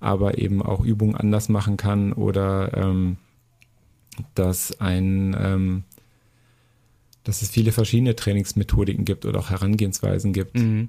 aber 0.00 0.38
eben 0.38 0.62
auch 0.62 0.82
Übungen 0.82 1.16
anders 1.16 1.50
machen 1.50 1.76
kann 1.76 2.14
oder 2.14 2.74
ähm, 2.74 3.16
dass 4.34 4.80
ein 4.80 5.36
ähm, 5.38 5.82
dass 7.24 7.42
es 7.42 7.50
viele 7.50 7.72
verschiedene 7.72 8.14
Trainingsmethodiken 8.14 9.04
gibt 9.04 9.24
oder 9.26 9.38
auch 9.40 9.50
Herangehensweisen 9.50 10.32
gibt 10.32 10.54
Mhm. 10.56 10.88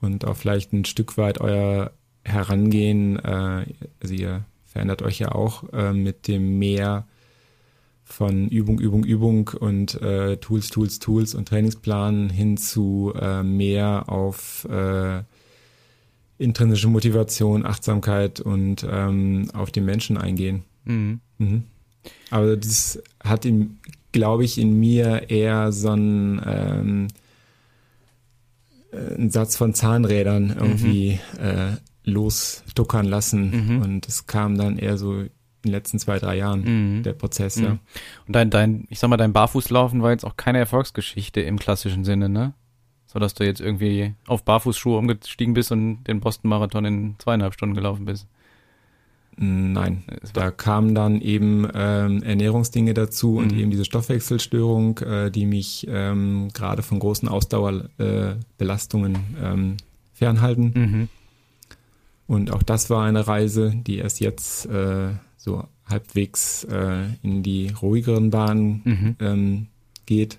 und 0.00 0.24
auch 0.24 0.36
vielleicht 0.36 0.72
ein 0.72 0.84
Stück 0.84 1.16
weit 1.18 1.40
euer 1.40 1.92
Herangehen, 2.24 3.18
äh, 3.18 3.66
also 4.00 4.14
ihr 4.14 4.44
verändert 4.66 5.02
euch 5.02 5.18
ja 5.18 5.32
auch 5.32 5.72
äh, 5.72 5.92
mit 5.92 6.28
dem 6.28 6.58
Mehr 6.58 7.06
von 8.04 8.48
Übung, 8.48 8.78
Übung, 8.80 9.04
Übung 9.04 9.48
und 9.58 10.00
äh, 10.02 10.36
Tools, 10.36 10.68
Tools, 10.68 10.98
Tools 10.98 11.34
und 11.34 11.48
Trainingsplan 11.48 12.28
hin 12.28 12.56
zu 12.56 13.12
äh, 13.18 13.42
mehr 13.42 14.04
auf 14.08 14.66
äh, 14.68 15.22
intrinsische 16.38 16.88
Motivation, 16.88 17.64
Achtsamkeit 17.64 18.40
und 18.40 18.86
ähm, 18.90 19.48
auf 19.54 19.70
den 19.70 19.84
Menschen 19.84 20.16
eingehen. 20.18 20.64
Mhm. 20.84 21.20
Mhm. 21.38 21.64
Aber 22.30 22.56
das 22.56 23.00
hat 23.22 23.44
in, 23.44 23.78
glaube 24.12 24.44
ich, 24.44 24.58
in 24.58 24.78
mir 24.78 25.30
eher 25.30 25.72
so 25.72 25.90
ein, 25.90 26.40
ähm, 26.46 27.08
äh, 28.92 29.14
ein 29.14 29.30
Satz 29.30 29.56
von 29.56 29.74
Zahnrädern 29.74 30.50
irgendwie 30.58 31.20
äh, 31.38 31.76
losduckern 32.04 33.06
lassen. 33.06 33.76
Mhm. 33.76 33.82
Und 33.82 34.08
es 34.08 34.26
kam 34.26 34.56
dann 34.56 34.78
eher 34.78 34.96
so 34.96 35.20
in 35.20 35.30
den 35.64 35.72
letzten 35.72 35.98
zwei, 35.98 36.18
drei 36.18 36.36
Jahren, 36.38 36.98
Mhm. 36.98 37.02
der 37.02 37.12
Prozess, 37.12 37.56
Mhm. 37.56 37.64
ja. 37.64 37.70
Und 38.26 38.34
dein, 38.36 38.50
dein, 38.50 38.86
ich 38.88 38.98
sag 38.98 39.08
mal, 39.10 39.16
dein 39.18 39.32
Barfußlaufen 39.32 40.02
war 40.02 40.10
jetzt 40.10 40.24
auch 40.24 40.36
keine 40.36 40.58
Erfolgsgeschichte 40.58 41.40
im 41.42 41.58
klassischen 41.58 42.04
Sinne, 42.04 42.28
ne? 42.28 42.54
So 43.06 43.18
dass 43.18 43.34
du 43.34 43.44
jetzt 43.44 43.60
irgendwie 43.60 44.14
auf 44.26 44.44
Barfußschuhe 44.44 44.96
umgestiegen 44.96 45.52
bist 45.52 45.72
und 45.72 46.04
den 46.04 46.20
Boston-Marathon 46.20 46.84
in 46.84 47.14
zweieinhalb 47.18 47.54
Stunden 47.54 47.74
gelaufen 47.74 48.04
bist. 48.04 48.28
Nein, 49.36 50.04
da 50.34 50.50
kamen 50.50 50.94
dann 50.94 51.20
eben 51.22 51.66
ähm, 51.74 52.22
Ernährungsdinge 52.22 52.92
dazu 52.92 53.36
und 53.36 53.52
Mhm. 53.52 53.58
eben 53.58 53.70
diese 53.70 53.86
Stoffwechselstörung, 53.86 54.98
äh, 54.98 55.30
die 55.30 55.46
mich 55.46 55.86
ähm, 55.88 56.50
gerade 56.52 56.82
von 56.82 56.98
großen 56.98 57.26
Ausdauerbelastungen 57.28 59.14
äh, 59.14 59.52
ähm, 59.52 59.76
fernhalten. 60.12 60.72
Mhm. 60.74 61.08
Und 62.26 62.52
auch 62.52 62.62
das 62.62 62.90
war 62.90 63.04
eine 63.04 63.26
Reise, 63.26 63.72
die 63.74 63.98
erst 63.98 64.20
jetzt 64.20 64.66
äh, 64.66 65.08
so 65.36 65.64
halbwegs 65.86 66.64
äh, 66.64 67.06
in 67.22 67.42
die 67.42 67.70
ruhigeren 67.70 68.30
Bahnen 68.30 68.82
Mhm. 68.84 69.16
ähm, 69.20 69.66
geht. 70.06 70.38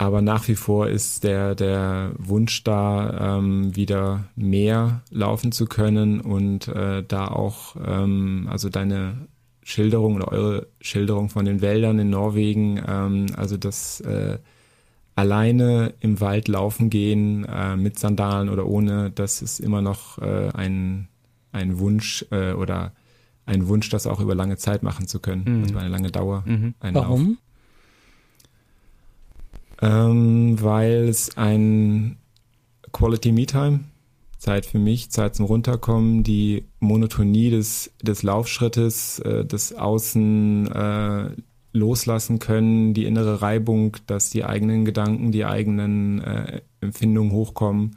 Aber 0.00 0.22
nach 0.22 0.48
wie 0.48 0.54
vor 0.54 0.88
ist 0.88 1.24
der, 1.24 1.54
der 1.54 2.12
Wunsch 2.16 2.64
da, 2.64 3.36
ähm, 3.36 3.76
wieder 3.76 4.24
mehr 4.34 5.02
laufen 5.10 5.52
zu 5.52 5.66
können 5.66 6.22
und 6.22 6.68
äh, 6.68 7.04
da 7.06 7.28
auch, 7.28 7.76
ähm, 7.86 8.48
also 8.50 8.70
deine 8.70 9.28
Schilderung 9.62 10.14
oder 10.14 10.28
eure 10.28 10.68
Schilderung 10.80 11.28
von 11.28 11.44
den 11.44 11.60
Wäldern 11.60 11.98
in 11.98 12.08
Norwegen, 12.08 12.80
ähm, 12.88 13.26
also 13.36 13.58
das 13.58 14.00
äh, 14.00 14.38
alleine 15.16 15.92
im 16.00 16.18
Wald 16.22 16.48
laufen 16.48 16.88
gehen, 16.88 17.44
äh, 17.44 17.76
mit 17.76 17.98
Sandalen 17.98 18.48
oder 18.48 18.64
ohne, 18.66 19.10
das 19.10 19.42
ist 19.42 19.60
immer 19.60 19.82
noch 19.82 20.16
äh, 20.16 20.48
ein, 20.54 21.08
ein 21.52 21.78
Wunsch 21.78 22.24
äh, 22.30 22.52
oder 22.52 22.92
ein 23.44 23.68
Wunsch, 23.68 23.90
das 23.90 24.06
auch 24.06 24.20
über 24.20 24.34
lange 24.34 24.56
Zeit 24.56 24.82
machen 24.82 25.06
zu 25.08 25.20
können, 25.20 25.44
Mhm. 25.46 25.62
also 25.64 25.76
eine 25.76 25.90
lange 25.90 26.10
Dauer. 26.10 26.42
Mhm. 26.46 26.72
Ein 26.80 26.94
Lauf. 26.94 27.20
Ähm, 29.82 30.60
weil 30.60 31.08
es 31.08 31.36
ein 31.36 32.18
Quality 32.92 33.32
Me 33.32 33.46
Time, 33.46 33.80
Zeit 34.38 34.66
für 34.66 34.78
mich, 34.78 35.10
Zeit 35.10 35.34
zum 35.34 35.46
Runterkommen, 35.46 36.22
die 36.22 36.64
Monotonie 36.80 37.50
des, 37.50 37.92
des 38.02 38.22
Laufschrittes, 38.22 39.18
äh, 39.20 39.44
des 39.44 39.74
Außen 39.74 40.66
äh, 40.72 41.30
loslassen 41.72 42.38
können, 42.38 42.94
die 42.94 43.04
innere 43.04 43.42
Reibung, 43.42 43.96
dass 44.06 44.30
die 44.30 44.44
eigenen 44.44 44.84
Gedanken, 44.84 45.30
die 45.30 45.44
eigenen 45.44 46.20
äh, 46.22 46.62
Empfindungen 46.80 47.32
hochkommen, 47.32 47.96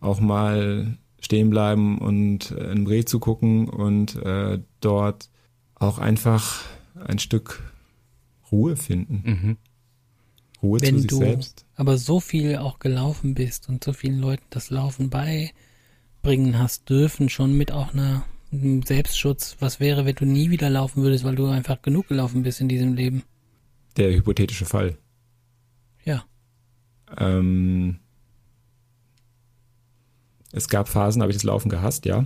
auch 0.00 0.20
mal 0.20 0.98
stehen 1.18 1.50
bleiben 1.50 1.98
und 1.98 2.50
äh, 2.52 2.72
in 2.72 2.86
Reh 2.86 3.04
zu 3.04 3.18
gucken 3.18 3.68
und 3.68 4.16
äh, 4.16 4.60
dort 4.80 5.30
auch 5.74 5.98
einfach 5.98 6.62
ein 7.06 7.18
Stück 7.18 7.62
Ruhe 8.52 8.76
finden. 8.76 9.22
Mhm. 9.24 9.56
Ruhe 10.64 10.80
zu 10.80 10.86
Wenn 10.86 10.98
sich 10.98 11.06
du 11.06 11.16
selbst. 11.18 11.64
aber 11.76 11.98
so 11.98 12.20
viel 12.20 12.56
auch 12.56 12.78
gelaufen 12.78 13.34
bist 13.34 13.68
und 13.68 13.84
so 13.84 13.92
vielen 13.92 14.18
Leuten 14.18 14.44
das 14.50 14.70
Laufen 14.70 15.10
beibringen 15.10 16.58
hast 16.58 16.88
dürfen, 16.88 17.28
schon 17.28 17.56
mit 17.56 17.70
auch 17.72 17.92
einer 17.92 18.24
einem 18.54 18.82
Selbstschutz, 18.82 19.56
was 19.60 19.80
wäre, 19.80 20.04
wenn 20.06 20.14
du 20.14 20.24
nie 20.24 20.50
wieder 20.50 20.70
laufen 20.70 21.02
würdest, 21.02 21.24
weil 21.24 21.34
du 21.34 21.46
einfach 21.46 21.82
genug 21.82 22.08
gelaufen 22.08 22.42
bist 22.42 22.60
in 22.60 22.68
diesem 22.68 22.94
Leben? 22.94 23.24
Der 23.96 24.12
hypothetische 24.14 24.64
Fall. 24.64 24.96
Ja. 26.04 26.24
Ähm, 27.16 27.98
es 30.52 30.68
gab 30.68 30.88
Phasen, 30.88 31.22
habe 31.22 31.32
ich 31.32 31.36
das 31.36 31.44
Laufen 31.44 31.68
gehasst, 31.68 32.06
ja. 32.06 32.24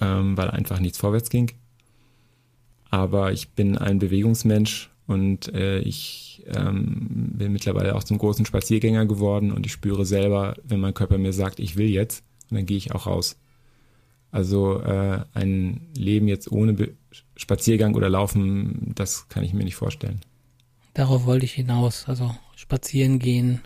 Ähm, 0.00 0.36
weil 0.36 0.50
einfach 0.50 0.80
nichts 0.80 0.98
vorwärts 0.98 1.30
ging. 1.30 1.52
Aber 2.90 3.32
ich 3.32 3.50
bin 3.50 3.78
ein 3.78 3.98
Bewegungsmensch 3.98 4.89
und 5.10 5.52
äh, 5.54 5.80
ich 5.80 6.44
ähm, 6.46 7.32
bin 7.34 7.52
mittlerweile 7.52 7.96
auch 7.96 8.04
zum 8.04 8.16
großen 8.16 8.46
Spaziergänger 8.46 9.06
geworden 9.06 9.50
und 9.50 9.66
ich 9.66 9.72
spüre 9.72 10.06
selber, 10.06 10.54
wenn 10.62 10.78
mein 10.78 10.94
Körper 10.94 11.18
mir 11.18 11.32
sagt, 11.32 11.58
ich 11.58 11.76
will 11.76 11.88
jetzt, 11.88 12.22
und 12.48 12.58
dann 12.58 12.66
gehe 12.66 12.76
ich 12.76 12.94
auch 12.94 13.08
raus. 13.08 13.36
Also 14.30 14.80
äh, 14.80 15.24
ein 15.34 15.88
Leben 15.96 16.28
jetzt 16.28 16.52
ohne 16.52 16.74
Be 16.74 16.94
Spaziergang 17.34 17.96
oder 17.96 18.08
Laufen, 18.08 18.92
das 18.94 19.28
kann 19.28 19.42
ich 19.42 19.52
mir 19.52 19.64
nicht 19.64 19.74
vorstellen. 19.74 20.20
Darauf 20.94 21.26
wollte 21.26 21.44
ich 21.44 21.54
hinaus. 21.54 22.04
Also 22.06 22.32
spazieren 22.54 23.18
gehen. 23.18 23.62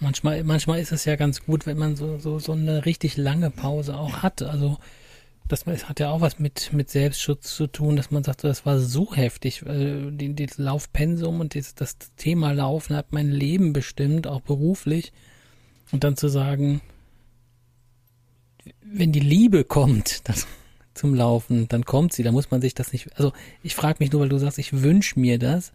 Manchmal, 0.00 0.42
manchmal 0.42 0.80
ist 0.80 0.90
es 0.90 1.04
ja 1.04 1.14
ganz 1.14 1.44
gut, 1.44 1.66
wenn 1.66 1.78
man 1.78 1.94
so, 1.94 2.18
so, 2.18 2.40
so 2.40 2.52
eine 2.52 2.84
richtig 2.84 3.16
lange 3.16 3.50
Pause 3.50 3.96
auch 3.96 4.22
hat. 4.22 4.42
Also 4.42 4.78
das 5.52 5.88
hat 5.88 6.00
ja 6.00 6.10
auch 6.10 6.20
was 6.20 6.38
mit, 6.38 6.72
mit 6.72 6.88
Selbstschutz 6.90 7.54
zu 7.54 7.66
tun, 7.66 7.96
dass 7.96 8.10
man 8.10 8.24
sagt, 8.24 8.42
das 8.44 8.64
war 8.64 8.78
so 8.78 9.14
heftig. 9.14 9.62
äh, 9.66 10.10
Die, 10.10 10.34
das 10.34 10.58
Laufpensum 10.58 11.40
und 11.40 11.54
das, 11.54 11.74
das 11.74 11.96
Thema 12.16 12.52
Laufen 12.52 12.96
hat 12.96 13.12
mein 13.12 13.30
Leben 13.30 13.72
bestimmt, 13.72 14.26
auch 14.26 14.40
beruflich. 14.40 15.12
Und 15.90 16.04
dann 16.04 16.16
zu 16.16 16.28
sagen, 16.28 16.80
wenn 18.82 19.12
die 19.12 19.20
Liebe 19.20 19.64
kommt 19.64 20.28
das, 20.28 20.46
zum 20.94 21.14
Laufen, 21.14 21.68
dann 21.68 21.84
kommt 21.84 22.12
sie, 22.12 22.22
da 22.22 22.32
muss 22.32 22.50
man 22.50 22.60
sich 22.60 22.74
das 22.74 22.92
nicht. 22.92 23.16
Also 23.16 23.32
ich 23.62 23.74
frage 23.74 23.96
mich 24.00 24.12
nur, 24.12 24.20
weil 24.22 24.28
du 24.28 24.38
sagst, 24.38 24.58
ich 24.58 24.82
wünsche 24.82 25.18
mir 25.18 25.38
das. 25.38 25.72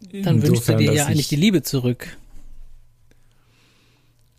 Dann 0.00 0.42
wünschst 0.42 0.68
du 0.68 0.72
Insofern, 0.72 0.78
dir 0.78 0.92
ja 0.94 1.04
eigentlich 1.06 1.20
ich- 1.20 1.28
die 1.28 1.36
Liebe 1.36 1.62
zurück. 1.62 2.16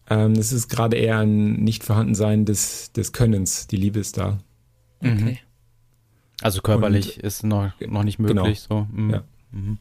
Ähm, 0.10 0.34
es 0.34 0.52
ist 0.52 0.68
gerade 0.70 0.96
eher 0.98 1.20
ein 1.20 1.54
Nicht-Vorhandensein 1.64 2.46
des, 2.46 2.92
des 2.92 3.12
Könnens. 3.12 3.68
Die 3.68 3.78
Liebe 3.78 4.00
ist 4.00 4.18
da. 4.18 4.38
Okay. 5.00 5.40
Also 6.42 6.62
körperlich 6.62 7.20
ist 7.20 7.44
noch, 7.44 7.72
noch 7.82 8.04
nicht 8.04 8.20
möglich, 8.20 8.60
so. 8.62 8.88
Mhm. 8.92 9.10
Ja. 9.10 9.24
Mhm. 9.52 9.78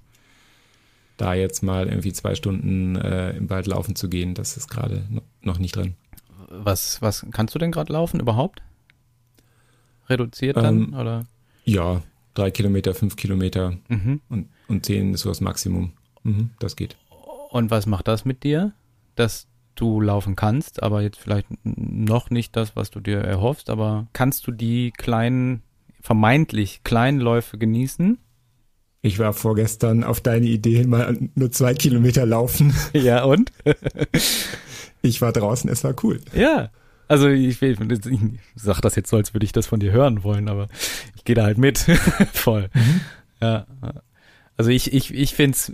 Da 1.16 1.34
jetzt 1.34 1.62
mal 1.62 1.88
irgendwie 1.88 2.12
zwei 2.12 2.34
Stunden 2.34 2.96
äh, 2.96 3.36
im 3.36 3.48
Wald 3.50 3.66
laufen 3.66 3.94
zu 3.96 4.08
gehen, 4.08 4.34
das 4.34 4.56
ist 4.56 4.68
gerade 4.68 5.04
no- 5.10 5.22
noch 5.42 5.58
nicht 5.58 5.76
drin. 5.76 5.94
was, 6.48 7.00
was 7.02 7.26
kannst 7.30 7.54
du 7.54 7.58
denn 7.58 7.70
gerade 7.72 7.92
laufen 7.92 8.18
überhaupt? 8.20 8.62
Reduziert 10.08 10.56
dann 10.56 10.84
Ähm, 10.88 10.94
oder? 10.94 11.26
Ja, 11.64 12.02
drei 12.34 12.50
Kilometer, 12.50 12.94
fünf 12.94 13.16
Kilometer 13.16 13.76
Mhm. 13.88 14.20
und, 14.28 14.48
und 14.68 14.84
zehn 14.86 15.14
ist 15.14 15.20
so 15.22 15.28
das 15.28 15.40
Maximum. 15.40 15.92
Mhm, 16.22 16.50
das 16.58 16.76
geht. 16.76 16.96
Und 17.50 17.70
was 17.70 17.86
macht 17.86 18.08
das 18.08 18.24
mit 18.24 18.42
dir, 18.42 18.72
dass 19.14 19.46
du 19.74 20.00
laufen 20.00 20.36
kannst, 20.36 20.82
aber 20.82 21.02
jetzt 21.02 21.18
vielleicht 21.18 21.46
noch 21.64 22.30
nicht 22.30 22.56
das, 22.56 22.76
was 22.76 22.90
du 22.90 23.00
dir 23.00 23.18
erhoffst, 23.18 23.70
aber 23.70 24.06
kannst 24.12 24.46
du 24.46 24.52
die 24.52 24.90
kleinen, 24.92 25.62
vermeintlich 26.00 26.82
kleinen 26.84 27.20
Läufe 27.20 27.58
genießen? 27.58 28.18
Ich 29.02 29.18
war 29.18 29.32
vorgestern 29.34 30.02
auf 30.02 30.20
deine 30.20 30.46
Idee 30.46 30.76
hin, 30.78 30.88
mal 30.88 31.18
nur 31.34 31.50
zwei 31.52 31.74
Kilometer 31.74 32.24
laufen. 32.26 32.72
Ja, 32.94 33.24
und? 33.24 33.52
Ich 35.02 35.20
war 35.20 35.32
draußen, 35.32 35.68
es 35.68 35.84
war 35.84 35.94
cool. 36.02 36.20
Ja. 36.32 36.70
Also 37.08 37.28
ich, 37.28 37.60
will- 37.60 37.76
ich 37.92 38.20
sag 38.54 38.80
das 38.80 38.94
jetzt 38.96 39.10
so, 39.10 39.16
als 39.18 39.34
würde 39.34 39.44
ich 39.44 39.52
das 39.52 39.66
von 39.66 39.78
dir 39.78 39.92
hören 39.92 40.22
wollen, 40.24 40.48
aber 40.48 40.68
ich 41.14 41.24
gehe 41.24 41.34
da 41.36 41.44
halt 41.44 41.58
mit. 41.58 41.78
Voll. 42.32 42.70
Ja. 43.42 43.66
Also 44.56 44.70
ich, 44.70 44.94
ich, 44.94 45.12
ich 45.12 45.34
find's, 45.34 45.72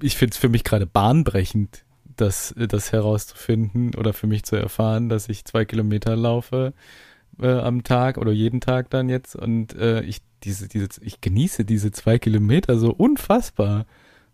ich 0.00 0.16
find's 0.16 0.36
für 0.36 0.48
mich 0.48 0.62
gerade 0.62 0.86
bahnbrechend, 0.86 1.84
das, 2.20 2.54
das 2.56 2.92
herauszufinden 2.92 3.94
oder 3.94 4.12
für 4.12 4.26
mich 4.26 4.44
zu 4.44 4.56
erfahren, 4.56 5.08
dass 5.08 5.28
ich 5.28 5.44
zwei 5.44 5.64
Kilometer 5.64 6.16
laufe 6.16 6.72
äh, 7.40 7.48
am 7.48 7.82
Tag 7.82 8.18
oder 8.18 8.32
jeden 8.32 8.60
Tag 8.60 8.90
dann 8.90 9.08
jetzt. 9.08 9.36
Und 9.36 9.74
äh, 9.74 10.02
ich 10.02 10.22
diese, 10.44 10.68
diese, 10.68 10.88
ich 11.00 11.20
genieße 11.20 11.64
diese 11.64 11.92
zwei 11.92 12.18
Kilometer 12.18 12.78
so 12.78 12.90
unfassbar, 12.90 13.86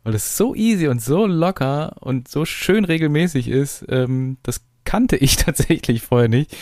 weil 0.04 0.14
es 0.14 0.36
so 0.36 0.54
easy 0.54 0.88
und 0.88 1.02
so 1.02 1.26
locker 1.26 1.96
und 2.00 2.28
so 2.28 2.44
schön 2.44 2.84
regelmäßig 2.84 3.48
ist. 3.48 3.84
Ähm, 3.88 4.38
das 4.42 4.64
kannte 4.84 5.16
ich 5.16 5.36
tatsächlich 5.36 6.02
vorher 6.02 6.28
nicht. 6.28 6.56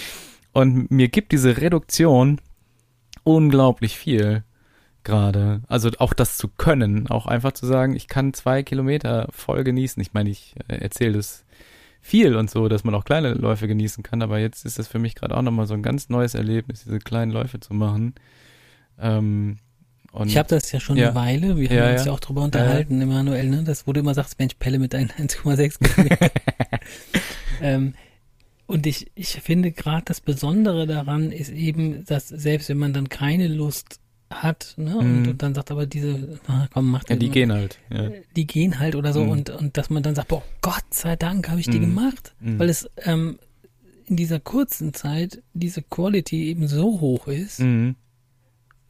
Und 0.52 0.90
mir 0.90 1.08
gibt 1.08 1.32
diese 1.32 1.60
Reduktion 1.60 2.40
unglaublich 3.22 3.98
viel 3.98 4.44
gerade. 5.04 5.60
Also 5.68 5.90
auch 5.98 6.12
das 6.14 6.36
zu 6.36 6.48
können, 6.48 7.08
auch 7.08 7.26
einfach 7.26 7.52
zu 7.52 7.66
sagen, 7.66 7.94
ich 7.94 8.08
kann 8.08 8.32
zwei 8.34 8.62
Kilometer 8.62 9.28
voll 9.30 9.62
genießen. 9.64 10.00
Ich 10.02 10.12
meine, 10.12 10.30
ich 10.30 10.54
äh, 10.68 10.76
erzähle 10.76 11.12
das 11.14 11.44
viel 12.00 12.36
und 12.36 12.50
so, 12.50 12.68
dass 12.68 12.84
man 12.84 12.94
auch 12.94 13.04
kleine 13.04 13.32
Läufe 13.34 13.66
genießen 13.68 14.02
kann, 14.02 14.20
aber 14.22 14.38
jetzt 14.38 14.66
ist 14.66 14.78
das 14.78 14.88
für 14.88 14.98
mich 14.98 15.14
gerade 15.14 15.36
auch 15.36 15.42
nochmal 15.42 15.66
so 15.66 15.74
ein 15.74 15.82
ganz 15.82 16.08
neues 16.10 16.34
Erlebnis, 16.34 16.84
diese 16.84 16.98
kleinen 16.98 17.32
Läufe 17.32 17.60
zu 17.60 17.72
machen. 17.72 18.14
Ähm, 18.98 19.58
und 20.12 20.28
Ich 20.28 20.36
habe 20.36 20.48
das 20.48 20.70
ja 20.70 20.80
schon 20.80 20.96
Ja. 20.96 21.08
eine 21.08 21.14
Weile, 21.16 21.56
wir 21.56 21.70
Ja, 21.72 21.84
haben 21.86 21.92
uns 21.94 22.04
ja. 22.04 22.12
auch 22.12 22.20
drüber 22.20 22.42
unterhalten, 22.42 23.00
Emanuel, 23.00 23.48
ne? 23.48 23.64
Das 23.64 23.86
wurde 23.86 24.00
immer 24.00 24.14
sagt, 24.14 24.38
Mensch, 24.38 24.54
Pelle 24.58 24.78
mit 24.78 24.92
deinen 24.92 25.08
1,6 25.18 25.78
Kilometer. 25.82 26.30
ähm, 27.62 27.94
und 28.66 28.86
ich, 28.86 29.10
ich 29.14 29.40
finde 29.42 29.72
gerade 29.72 30.04
das 30.06 30.20
Besondere 30.20 30.86
daran 30.86 31.32
ist 31.32 31.50
eben, 31.50 32.04
dass 32.04 32.28
selbst 32.28 32.68
wenn 32.68 32.78
man 32.78 32.92
dann 32.92 33.08
keine 33.08 33.48
Lust 33.48 34.00
hat, 34.42 34.74
ne, 34.76 34.96
und, 34.98 35.22
Mhm. 35.22 35.28
und 35.30 35.42
dann 35.42 35.54
sagt 35.54 35.70
aber 35.70 35.86
diese, 35.86 36.38
na, 36.48 36.68
komm, 36.72 36.90
mach 36.90 37.02
ja, 37.08 37.16
die 37.16 37.26
mal. 37.26 37.32
gehen 37.32 37.52
halt. 37.52 37.78
Ja. 37.90 38.10
die 38.36 38.46
gehen 38.46 38.78
halt 38.78 38.94
oder 38.96 39.12
so 39.12 39.22
Mhm. 39.24 39.30
und, 39.30 39.50
und 39.50 39.76
dass 39.76 39.90
man 39.90 40.02
dann 40.02 40.14
sagt, 40.14 40.28
boah, 40.28 40.42
Gott 40.60 40.84
sei 40.90 41.16
Dank 41.16 41.48
habe 41.48 41.60
ich 41.60 41.66
die 41.70 41.78
Mhm. 41.78 41.82
gemacht, 41.86 42.34
Mhm. 42.40 42.58
weil 42.58 42.68
es 42.68 42.88
ähm, 43.04 43.38
in 44.06 44.16
dieser 44.16 44.38
kurzen 44.40 44.92
Zeit 44.92 45.42
diese 45.54 45.80
Quality 45.82 46.44
eben 46.48 46.68
so 46.68 47.00
hoch 47.00 47.26
ist, 47.28 47.60
Mhm. 47.60 47.96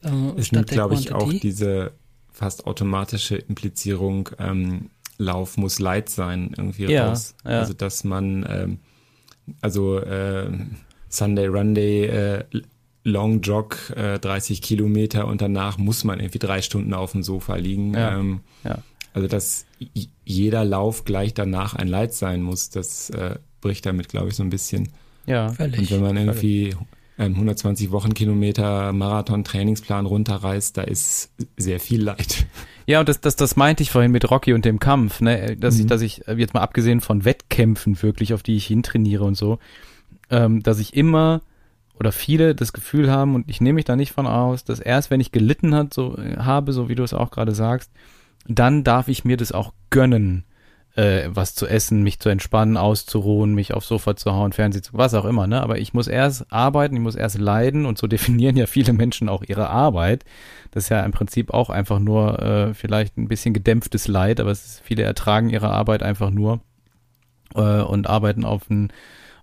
ähm, 0.03 0.33
Es 0.37 0.51
nimmt, 0.51 0.67
glaube 0.67 0.95
ich, 0.95 1.13
auch 1.13 1.31
diese 1.31 1.91
fast 2.31 2.67
automatische 2.67 3.35
Implizierung, 3.37 4.29
ähm, 4.39 4.89
Lauf 5.17 5.55
muss 5.57 5.79
Leid 5.79 6.09
sein, 6.09 6.53
irgendwie 6.57 6.87
Ja, 6.91 7.07
raus. 7.07 7.35
ja. 7.45 7.59
Also, 7.61 7.73
dass 7.73 8.03
man, 8.03 8.45
ähm, 8.49 8.79
also 9.61 9.97
äh, 9.99 10.51
Sunday 11.07 11.45
Runday, 11.47 12.05
äh, 12.07 12.43
Long 13.07 13.41
Jog, 13.41 13.93
äh, 13.95 14.19
30 14.19 14.61
Kilometer 14.61 15.27
und 15.27 15.39
danach 15.41 15.77
muss 15.77 16.03
man 16.03 16.19
irgendwie 16.19 16.39
drei 16.39 16.61
Stunden 16.61 16.93
auf 16.93 17.11
dem 17.13 17.23
Sofa 17.23 17.55
liegen. 17.55 17.93
Ja, 17.93 18.17
Ähm, 18.19 18.41
ja. 18.63 18.79
Also, 19.13 19.29
dass 19.29 19.65
jeder 20.25 20.65
Lauf 20.65 21.05
gleich 21.05 21.33
danach 21.33 21.73
ein 21.75 21.87
Leid 21.87 22.13
sein 22.13 22.41
muss, 22.41 22.69
das 22.69 23.09
äh, 23.11 23.35
bricht 23.61 23.85
damit, 23.85 24.09
glaube 24.09 24.27
ich, 24.29 24.35
so 24.35 24.43
ein 24.43 24.49
bisschen. 24.49 24.89
Ja. 25.25 25.49
Völlig. 25.53 25.79
Und 25.79 25.91
wenn 25.91 26.01
man 26.01 26.17
irgendwie 26.17 26.75
ähm, 27.17 27.33
120 27.35 27.91
Wochenkilometer 27.91 28.91
Marathon-Trainingsplan 28.91 30.05
runterreißt, 30.05 30.75
da 30.77 30.81
ist 30.81 31.31
sehr 31.57 31.79
viel 31.79 32.01
Leid. 32.03 32.45
Ja, 32.87 32.99
und 32.99 33.07
das, 33.09 33.21
das, 33.21 33.35
das 33.35 33.55
meinte 33.55 33.83
ich 33.83 33.89
vorhin 33.91 34.11
mit 34.11 34.29
Rocky 34.29 34.51
und 34.53 34.65
dem 34.65 34.79
Kampf, 34.79 35.21
ne, 35.21 35.55
dass 35.55 35.77
ich, 35.77 35.83
Mhm. 35.85 35.87
dass 35.87 36.01
ich, 36.01 36.27
äh, 36.27 36.33
jetzt 36.35 36.53
mal 36.53 36.61
abgesehen 36.61 37.01
von 37.01 37.23
Wettkämpfen 37.25 38.01
wirklich, 38.03 38.33
auf 38.33 38.43
die 38.43 38.57
ich 38.57 38.67
hintrainiere 38.67 39.23
und 39.23 39.35
so, 39.35 39.59
ähm, 40.29 40.61
dass 40.61 40.79
ich 40.79 40.93
immer 40.95 41.41
oder 41.99 42.11
viele 42.11 42.55
das 42.55 42.73
Gefühl 42.73 43.09
haben, 43.09 43.35
und 43.35 43.49
ich 43.49 43.61
nehme 43.61 43.75
mich 43.75 43.85
da 43.85 43.95
nicht 43.95 44.11
von 44.11 44.27
aus, 44.27 44.63
dass 44.63 44.79
erst 44.79 45.11
wenn 45.11 45.21
ich 45.21 45.31
gelitten 45.31 45.73
hat, 45.73 45.93
so 45.93 46.17
äh, 46.17 46.37
habe, 46.37 46.73
so 46.73 46.89
wie 46.89 46.95
du 46.95 47.03
es 47.03 47.13
auch 47.13 47.31
gerade 47.31 47.53
sagst, 47.53 47.91
dann 48.47 48.83
darf 48.83 49.07
ich 49.07 49.25
mir 49.25 49.37
das 49.37 49.51
auch 49.51 49.73
gönnen, 49.89 50.45
äh, 50.95 51.29
was 51.29 51.55
zu 51.55 51.67
essen, 51.67 52.03
mich 52.03 52.19
zu 52.19 52.29
entspannen, 52.29 52.77
auszuruhen, 52.77 53.53
mich 53.53 53.73
aufs 53.73 53.87
Sofa 53.87 54.15
zu 54.15 54.33
hauen, 54.33 54.53
Fernsehen 54.53 54.83
zu, 54.83 54.93
was 54.93 55.13
auch 55.13 55.25
immer, 55.25 55.47
ne? 55.47 55.61
Aber 55.61 55.77
ich 55.77 55.93
muss 55.93 56.07
erst 56.07 56.51
arbeiten, 56.51 56.95
ich 56.95 57.01
muss 57.01 57.15
erst 57.15 57.37
leiden 57.37 57.85
und 57.85 57.97
so 57.97 58.07
definieren 58.07 58.57
ja 58.57 58.65
viele 58.65 58.93
Menschen 58.93 59.29
auch 59.29 59.43
ihre 59.43 59.69
Arbeit. 59.69 60.23
Das 60.71 60.85
ist 60.85 60.89
ja 60.89 61.01
im 61.01 61.11
Prinzip 61.11 61.53
auch 61.53 61.69
einfach 61.69 61.99
nur 61.99 62.39
äh, 62.41 62.73
vielleicht 62.73 63.17
ein 63.17 63.27
bisschen 63.27 63.53
gedämpftes 63.53 64.07
Leid, 64.07 64.39
aber 64.39 64.51
es 64.51 64.65
ist, 64.65 64.81
viele 64.83 65.03
ertragen 65.03 65.49
ihre 65.49 65.69
Arbeit 65.69 66.03
einfach 66.03 66.29
nur 66.29 66.61
äh, 67.55 67.81
und 67.81 68.07
arbeiten 68.07 68.45
auf 68.45 68.69
einen 68.69 68.91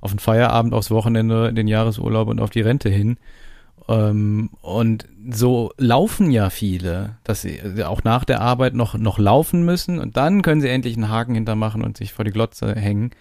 auf 0.03 0.11
den 0.11 0.19
Feierabend, 0.19 0.75
aufs 0.75 0.91
Wochenende, 0.91 1.55
den 1.55 1.69
Jahresurlaub 1.69 2.29
und 2.29 2.41
auf 2.41 2.51
die 2.51 2.61
Rente 2.61 2.91
hin. 2.91 3.17
Ähm, 3.89 4.51
und 4.61 5.09
so 5.31 5.73
laufen 5.79 6.31
ja 6.31 6.51
viele, 6.51 7.17
dass 7.25 7.43
sie 7.43 7.57
äh, 7.59 7.85
auch 7.85 8.05
nach 8.05 8.25
der 8.25 8.41
Arbeit 8.41 8.75
noch, 8.75 8.95
noch 8.99 9.19
laufen 9.19 9.65
müssen 9.65 9.99
und 9.99 10.17
dann 10.17 10.43
können 10.43 10.61
sie 10.61 10.69
endlich 10.69 10.97
einen 10.97 11.09
Haken 11.09 11.35
hintermachen 11.35 11.83
und 11.83 11.97
sich 11.97 12.13
vor 12.13 12.25
die 12.25 12.33
Glotze 12.33 12.75
hängen. 12.75 13.13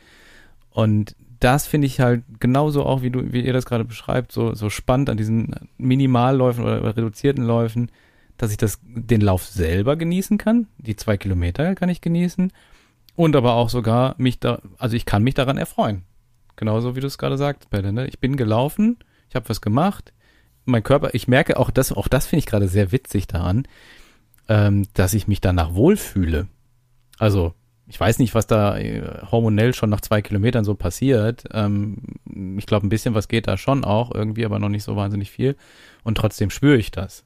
Und 0.72 1.16
das 1.40 1.68
finde 1.68 1.86
ich 1.88 2.00
halt 2.00 2.24
genauso 2.40 2.84
auch, 2.84 3.04
wie 3.04 3.12
du, 3.12 3.32
wie 3.32 3.42
ihr 3.42 3.54
das 3.54 3.66
gerade 3.66 3.86
beschreibt, 3.86 4.32
so, 4.32 4.56
so 4.56 4.70
spannend 4.70 5.10
an 5.10 5.18
diesen 5.18 5.56
Minimalläufen 5.78 6.64
oder 6.64 6.98
reduzierten 6.98 7.44
Läufen, 7.44 7.92
dass 8.38 8.52
ich 8.52 8.58
das, 8.58 8.80
den 8.84 9.22
Lauf 9.22 9.46
selber 9.46 9.96
genießen 9.96 10.40
kann. 10.40 10.68
Die 10.80 10.96
zwei 10.96 11.18
Kilometer 11.18 11.76
kann 11.76 11.90
ich 11.90 12.02
genießen. 12.02 12.52
Und 13.16 13.36
aber 13.36 13.54
auch 13.54 13.70
sogar 13.70 14.16
mich 14.18 14.40
da, 14.40 14.62
also 14.78 14.96
ich 14.96 15.06
kann 15.06 15.24
mich 15.24 15.36
daran 15.36 15.58
erfreuen. 15.58 16.04
Genauso 16.56 16.96
wie 16.96 17.00
du 17.00 17.08
es 17.08 17.18
gerade 17.18 17.38
sagst, 17.38 17.70
Belle, 17.70 17.94
ne? 17.94 18.08
Ich 18.08 18.20
bin 18.20 18.38
gelaufen, 18.38 18.98
ich 19.30 19.36
habe 19.36 19.50
was 19.50 19.62
gemacht. 19.62 20.14
Mein 20.66 20.84
Körper, 20.84 21.14
ich 21.14 21.28
merke 21.28 21.58
auch 21.58 21.72
das, 21.72 21.92
auch 21.92 22.08
das 22.08 22.28
finde 22.28 22.40
ich 22.40 22.46
gerade 22.46 22.68
sehr 22.68 22.92
witzig 22.92 23.28
daran, 23.28 23.68
ähm, 24.48 24.88
dass 24.94 25.14
ich 25.14 25.28
mich 25.28 25.42
danach 25.42 25.74
wohlfühle. 25.74 26.48
Also, 27.18 27.54
ich 27.88 28.00
weiß 28.00 28.20
nicht, 28.20 28.36
was 28.36 28.48
da 28.48 28.78
äh, 28.78 29.02
hormonell 29.30 29.74
schon 29.74 29.90
nach 29.90 30.02
zwei 30.02 30.22
Kilometern 30.22 30.64
so 30.64 30.76
passiert. 30.76 31.44
Ähm, 31.52 31.98
ich 32.58 32.66
glaube, 32.66 32.88
ein 32.88 32.90
bisschen 32.90 33.16
was 33.16 33.28
geht 33.28 33.48
da 33.48 33.58
schon 33.58 33.84
auch 33.84 34.14
irgendwie, 34.14 34.46
aber 34.46 34.60
noch 34.60 34.70
nicht 34.70 34.84
so 34.84 34.96
wahnsinnig 34.96 35.30
viel. 35.30 35.58
Und 36.04 36.16
trotzdem 36.16 36.50
spüre 36.50 36.78
ich 36.78 36.92
das, 36.92 37.26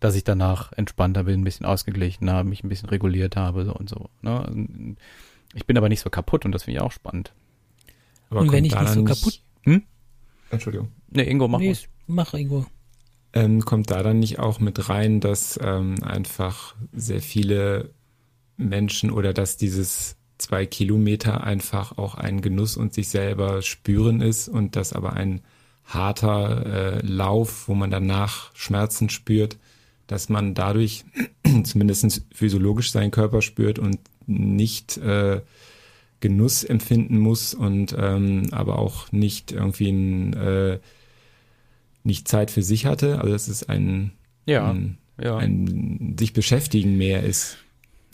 dass 0.00 0.16
ich 0.16 0.24
danach 0.24 0.72
entspannter 0.72 1.24
bin, 1.24 1.40
ein 1.40 1.44
bisschen 1.44 1.66
ausgeglichener, 1.66 2.44
mich 2.44 2.64
ein 2.64 2.68
bisschen 2.68 2.88
reguliert 2.88 3.36
habe 3.36 3.64
so 3.64 3.72
und 3.74 3.88
so. 3.88 4.10
Ne? 4.20 4.96
Ich 5.54 5.66
bin 5.66 5.78
aber 5.78 5.88
nicht 5.88 6.00
so 6.00 6.10
kaputt 6.10 6.44
und 6.44 6.52
das 6.52 6.64
finde 6.64 6.78
ich 6.78 6.82
auch 6.82 6.92
spannend. 6.92 7.32
Aber 8.30 8.40
Und 8.40 8.52
wenn 8.52 8.64
kommt 8.64 8.66
ich 8.66 8.72
da 8.72 8.80
nicht 8.82 8.96
dann 8.96 9.06
so 9.06 9.14
kaputt- 9.14 9.40
Hm? 9.62 9.82
Entschuldigung. 10.50 10.88
Ne, 11.10 11.24
Ingo, 11.28 11.48
mach 11.48 11.58
nee, 11.58 11.74
mach 12.06 12.34
Ingo. 12.34 12.66
Ähm, 13.32 13.64
kommt 13.64 13.90
da 13.90 14.02
dann 14.02 14.20
nicht 14.20 14.38
auch 14.38 14.60
mit 14.60 14.88
rein, 14.88 15.20
dass 15.20 15.58
ähm, 15.62 16.02
einfach 16.02 16.76
sehr 16.92 17.20
viele 17.20 17.90
Menschen 18.56 19.10
oder 19.10 19.32
dass 19.32 19.56
dieses 19.56 20.16
zwei 20.38 20.66
Kilometer 20.66 21.42
einfach 21.44 21.98
auch 21.98 22.14
ein 22.14 22.40
Genuss 22.42 22.76
und 22.76 22.94
sich 22.94 23.08
selber 23.08 23.62
spüren 23.62 24.20
ist 24.20 24.48
und 24.48 24.76
das 24.76 24.92
aber 24.92 25.14
ein 25.14 25.40
harter 25.84 26.66
äh, 27.02 27.06
Lauf, 27.06 27.68
wo 27.68 27.74
man 27.74 27.90
danach 27.90 28.54
Schmerzen 28.54 29.10
spürt, 29.10 29.58
dass 30.06 30.28
man 30.28 30.54
dadurch 30.54 31.04
zumindest 31.64 32.22
physiologisch 32.32 32.90
seinen 32.92 33.10
Körper 33.10 33.42
spürt 33.42 33.78
und 33.78 33.98
nicht 34.26 34.96
äh, 34.98 35.40
Genuss 36.24 36.64
empfinden 36.64 37.18
muss 37.18 37.52
und 37.52 37.94
ähm, 37.98 38.48
aber 38.50 38.78
auch 38.78 39.12
nicht 39.12 39.52
irgendwie 39.52 39.90
ein, 39.90 40.32
äh, 40.32 40.78
nicht 42.02 42.26
Zeit 42.28 42.50
für 42.50 42.62
sich 42.62 42.86
hatte. 42.86 43.18
Also 43.18 43.32
dass 43.32 43.48
es 43.48 43.68
ein, 43.68 44.12
Ja, 44.46 44.70
ein, 44.70 44.96
ja. 45.22 45.36
ein 45.36 46.16
sich 46.18 46.32
beschäftigen 46.32 46.96
mehr 46.96 47.22
ist. 47.24 47.58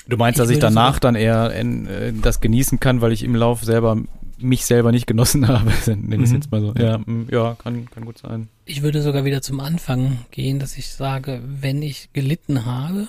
Du 0.09 0.17
meinst, 0.17 0.39
Ich 0.39 0.43
dass 0.43 0.51
ich 0.51 0.57
würde 0.57 0.67
danach 0.75 0.99
dann 0.99 1.15
eher 1.15 1.53
in, 1.55 1.87
äh, 1.87 2.13
das 2.13 2.41
genießen 2.41 2.81
kann, 2.81 3.01
weil 3.01 3.13
ich 3.13 3.23
im 3.23 3.37
Lauf 3.37 3.63
selber 3.63 3.97
mich 4.39 4.65
selber 4.65 4.91
nicht 4.91 5.07
genossen 5.07 5.47
habe. 5.49 5.71
Nenne 5.87 6.17
ich 6.17 6.23
es 6.25 6.31
Mhm. 6.31 6.35
jetzt 6.35 6.51
mal 6.51 6.61
so. 6.63 6.75
Ja, 6.77 6.99
mm, 6.99 7.29
ja 7.31 7.55
kann, 7.63 7.89
kann 7.91 8.05
gut 8.05 8.19
sein. 8.19 8.49
Ich 8.65 8.83
würde 8.83 9.03
sogar 9.03 9.25
wieder 9.25 9.41
zum 9.41 9.61
Anfang 9.61 10.19
gehen, 10.33 10.59
dass 10.59 10.77
ich 10.79 10.89
sage, 10.91 11.41
wenn 11.47 11.81
ich 11.83 12.13
gelitten 12.13 12.65
habe, 12.67 13.07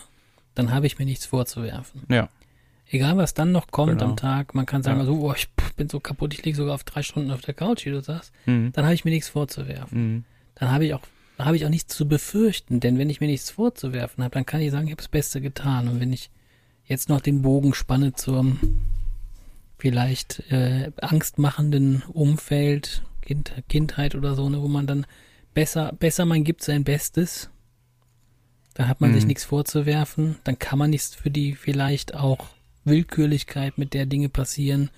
dann 0.53 0.71
habe 0.71 0.85
ich 0.85 0.99
mir 0.99 1.05
nichts 1.05 1.25
vorzuwerfen. 1.25 2.01
Ja. 2.09 2.29
Egal 2.93 3.15
was 3.17 3.33
dann 3.33 3.51
noch 3.53 3.67
kommt 3.71 3.93
Genau. 3.99 4.11
am 4.11 4.15
Tag, 4.17 4.53
man 4.53 4.65
kann 4.65 4.83
sagen, 4.83 4.99
Ja. 4.99 5.05
so, 5.05 5.13
oh, 5.21 5.33
ich 5.33 5.47
bin 5.77 5.87
so 5.89 5.99
kaputt, 6.01 6.33
ich 6.33 6.43
liege 6.43 6.57
sogar 6.57 6.75
auf 6.75 6.83
drei 6.83 7.01
Stunden 7.03 7.31
auf 7.31 7.39
der 7.41 7.53
Couch, 7.53 7.85
wie 7.85 7.89
du 7.91 8.01
sagst, 8.01 8.33
Mhm. 8.45 8.71
dann 8.73 8.83
habe 8.85 8.93
ich 8.93 9.05
mir 9.05 9.11
nichts 9.11 9.29
vorzuwerfen. 9.29 9.97
Mhm. 10.15 10.23
Dann 10.55 10.71
habe 10.71 10.85
ich 10.85 10.93
auch 10.93 11.01
habe 11.39 11.55
ich 11.55 11.65
auch 11.65 11.69
nichts 11.69 11.95
zu 11.95 12.07
befürchten, 12.07 12.79
denn 12.81 12.99
wenn 12.99 13.09
ich 13.09 13.19
mir 13.19 13.25
nichts 13.25 13.49
vorzuwerfen 13.49 14.23
habe, 14.23 14.33
dann 14.35 14.45
kann 14.45 14.61
ich 14.61 14.69
sagen, 14.69 14.85
ich 14.85 14.91
habe 14.91 15.01
das 15.01 15.07
Beste 15.07 15.41
getan. 15.41 15.87
Und 15.87 15.99
wenn 15.99 16.13
ich 16.13 16.29
jetzt 16.85 17.09
noch 17.09 17.19
den 17.19 17.41
Bogen 17.41 17.73
spanne 17.73 18.13
zum 18.13 18.59
vielleicht 19.79 20.51
äh, 20.51 20.91
angstmachenden 21.01 22.03
Umfeld, 22.13 23.01
kind, 23.21 23.53
Kindheit 23.69 24.13
oder 24.13 24.35
so, 24.35 24.49
ne, 24.49 24.61
wo 24.61 24.67
man 24.67 24.85
dann 24.85 25.07
besser, 25.55 25.93
besser 25.99 26.25
man 26.25 26.43
gibt 26.43 26.63
sein 26.63 26.83
Bestes, 26.83 27.49
dann 28.75 28.87
hat 28.87 29.01
man 29.01 29.11
sich 29.13 29.23
Mhm. 29.23 29.29
nichts 29.29 29.43
vorzuwerfen, 29.45 30.35
dann 30.43 30.59
kann 30.59 30.77
man 30.77 30.91
nichts 30.91 31.15
für 31.15 31.31
die 31.31 31.55
vielleicht 31.55 32.13
auch 32.13 32.47
Willkürlichkeit, 32.83 33.77
mit 33.77 33.93
der 33.93 34.05
Dinge 34.05 34.29
passieren. 34.29 34.89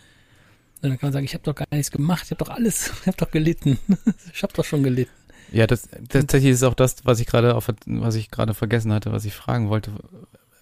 Und 0.82 0.90
dann 0.90 1.00
kann 1.00 1.08
man 1.08 1.14
sagen, 1.14 1.26
ich 1.26 1.34
habe 1.34 1.44
doch 1.44 1.56
gar 1.56 1.68
nichts 1.72 1.92
gemacht, 1.92 2.24
ich 2.26 2.32
habe 2.32 2.44
doch 2.44 2.54
alles, 2.54 2.92
ich 3.02 3.08
habe 3.08 3.18
doch 3.18 3.32
gelitten, 3.32 3.80
ich 4.34 4.44
habe 4.44 4.54
doch 4.54 4.66
schon 4.66 4.84
gelitten. 4.84 5.12
Ja, 5.52 5.68
das 5.68 5.88
tatsächlich 6.10 6.52
ist 6.52 6.64
auch 6.64 6.74
das, 6.74 7.06
was 7.06 7.20
ich 7.20 7.28
gerade 7.28 7.56
auf, 7.56 7.70
was 7.86 8.16
ich 8.16 8.32
gerade 8.32 8.54
vergessen 8.54 8.92
hatte, 8.92 9.12
was 9.12 9.24
ich 9.24 9.34
fragen 9.34 9.70
wollte, 9.70 9.92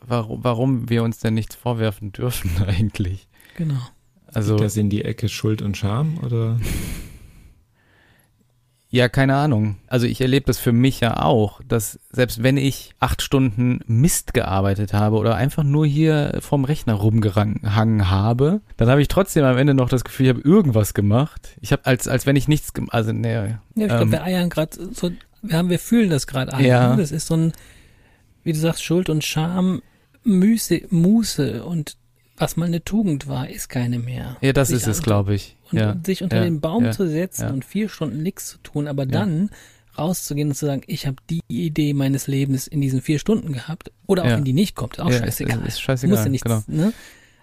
warum, 0.02 0.44
warum 0.44 0.90
wir 0.90 1.04
uns 1.04 1.20
denn 1.20 1.34
nichts 1.34 1.56
vorwerfen 1.56 2.12
dürfen 2.12 2.52
eigentlich. 2.68 3.28
Genau. 3.56 3.80
Also 4.28 4.56
Geht 4.56 4.66
das 4.66 4.78
in 4.78 4.90
die 4.90 5.04
Ecke 5.04 5.30
Schuld 5.30 5.62
und 5.62 5.78
Scham 5.78 6.18
oder? 6.20 6.60
Ja, 8.94 9.08
keine 9.08 9.36
Ahnung. 9.38 9.78
Also 9.88 10.06
ich 10.06 10.20
erlebe 10.20 10.46
das 10.48 10.60
für 10.60 10.74
mich 10.74 11.00
ja 11.00 11.22
auch, 11.24 11.62
dass 11.68 11.98
selbst 12.12 12.44
wenn 12.44 12.58
ich 12.58 12.94
acht 13.00 13.22
Stunden 13.22 13.80
Mist 13.88 14.34
gearbeitet 14.34 14.94
habe 14.94 15.16
oder 15.16 15.36
einfach 15.36 15.64
nur 15.64 15.86
hier 15.88 16.38
vorm 16.42 16.66
Rechner 16.66 16.94
rumgehangen 16.96 18.10
habe, 18.12 18.60
dann 18.78 18.90
habe 18.90 19.02
ich 19.02 19.08
trotzdem 19.08 19.46
am 19.46 19.58
Ende 19.58 19.74
noch 19.74 19.88
das 19.90 20.04
Gefühl, 20.04 20.26
ich 20.26 20.30
habe 20.34 20.42
irgendwas 20.42 20.94
gemacht. 20.94 21.56
Ich 21.62 21.72
habe 21.72 21.86
als 21.86 22.08
als 22.10 22.26
wenn 22.26 22.36
ich 22.36 22.48
nichts, 22.50 22.74
gem- 22.74 22.90
also 22.90 23.14
nee, 23.14 23.34
Ja, 23.34 23.46
ich 23.76 23.88
glaube, 23.88 24.04
ähm, 24.04 24.12
wir 24.12 24.24
eiern 24.24 24.50
gerade 24.50 24.78
so, 24.94 25.10
wir 25.42 25.58
haben, 25.58 25.70
wir 25.70 25.80
fühlen 25.80 26.10
das 26.10 26.28
gerade 26.28 26.54
an. 26.54 26.64
Ja. 26.64 26.92
Ne? 26.92 27.02
Das 27.02 27.12
ist 27.12 27.28
so 27.28 27.36
ein, 27.36 27.54
wie 28.44 28.52
du 28.54 28.60
sagst, 28.60 28.84
Schuld 28.84 29.10
und 29.10 29.24
Scham, 29.24 29.82
Müße, 30.24 30.82
Muße 30.90 31.64
und 31.64 31.96
was 32.38 32.58
mal 32.58 32.66
eine 32.66 32.84
Tugend 32.84 33.28
war, 33.28 33.50
ist 33.50 33.70
keine 33.70 34.00
mehr. 34.00 34.38
ja, 34.42 34.52
das 34.52 34.68
Sich 34.70 34.78
ist 34.78 34.88
es, 34.88 35.02
glaube 35.02 35.34
ich. 35.36 35.56
Und 35.72 35.78
Ja. 35.80 35.98
sich 36.06 36.24
unter 36.24 36.38
ja, 36.38 36.44
den 36.44 36.60
Baum 36.62 36.86
ja, 36.86 36.92
zu 36.92 37.08
setzen 37.08 37.50
und 37.52 37.66
vier 37.66 37.90
Stunden 37.90 38.22
nichts 38.24 38.48
zu 38.48 38.58
tun, 38.60 38.88
aber 38.88 39.06
dann 39.06 39.50
rauszugehen 39.98 40.50
und 40.50 40.56
zu 40.56 40.66
sagen, 40.66 40.84
ich 40.88 41.06
habe 41.06 41.18
die 41.30 41.42
Idee 41.50 41.94
meines 41.94 42.28
Lebens 42.28 42.68
in 42.68 42.80
diesen 42.82 43.02
vier 43.02 43.20
Stunden 43.20 43.52
gehabt 43.54 43.92
oder 44.08 44.24
auch 44.24 44.28
wenn 44.30 44.44
die 44.46 44.54
nicht 44.54 44.76
kommt, 44.76 44.94
ist 44.94 45.00
auch 45.02 45.12
scheißegal. 45.12 45.60
ist- 45.62 45.68
ist 45.68 45.82
scheißegal, 45.82 46.16
Muss 46.18 46.26
ja 46.26 46.32
nichts, 46.32 46.46
genau. 46.46 46.64
ne? 46.68 46.94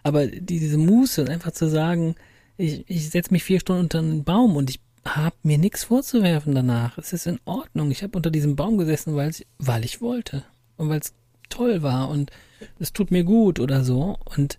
Aber 0.03 0.26
die, 0.26 0.59
diese 0.59 0.79
Muße, 0.79 1.26
einfach 1.29 1.53
zu 1.53 1.68
sagen, 1.68 2.14
ich, 2.57 2.85
ich 2.89 3.11
setze 3.11 3.33
mich 3.33 3.45
vier 3.45 3.61
Stunden 3.61 3.83
unter 3.83 3.99
einen 3.99 4.24
Baum 4.24 4.57
und 4.57 4.70
ich 4.70 4.81
habe 5.05 5.37
mir 5.43 5.59
nichts 5.59 5.85
vorzuwerfen 5.85 6.55
danach. 6.55 6.99
Es 6.99 7.12
ist 7.12 7.26
in 7.26 7.39
Ordnung. 7.45 7.91
Ich 7.91 8.03
habe 8.03 8.16
unter 8.16 8.31
diesem 8.31 8.57
Baum 8.57 8.79
gesessen, 8.79 9.14
weil 9.14 9.33
weil 9.59 9.85
ich 9.85 10.01
wollte 10.01 10.43
und 10.76 10.89
weil 10.89 11.01
es 11.01 11.12
toll 11.51 11.83
war 11.83 12.09
und 12.09 12.31
es 12.79 12.93
tut 12.93 13.11
mir 13.11 13.24
gut 13.24 13.61
oder 13.61 13.85
so 13.85 14.16
und 14.37 14.59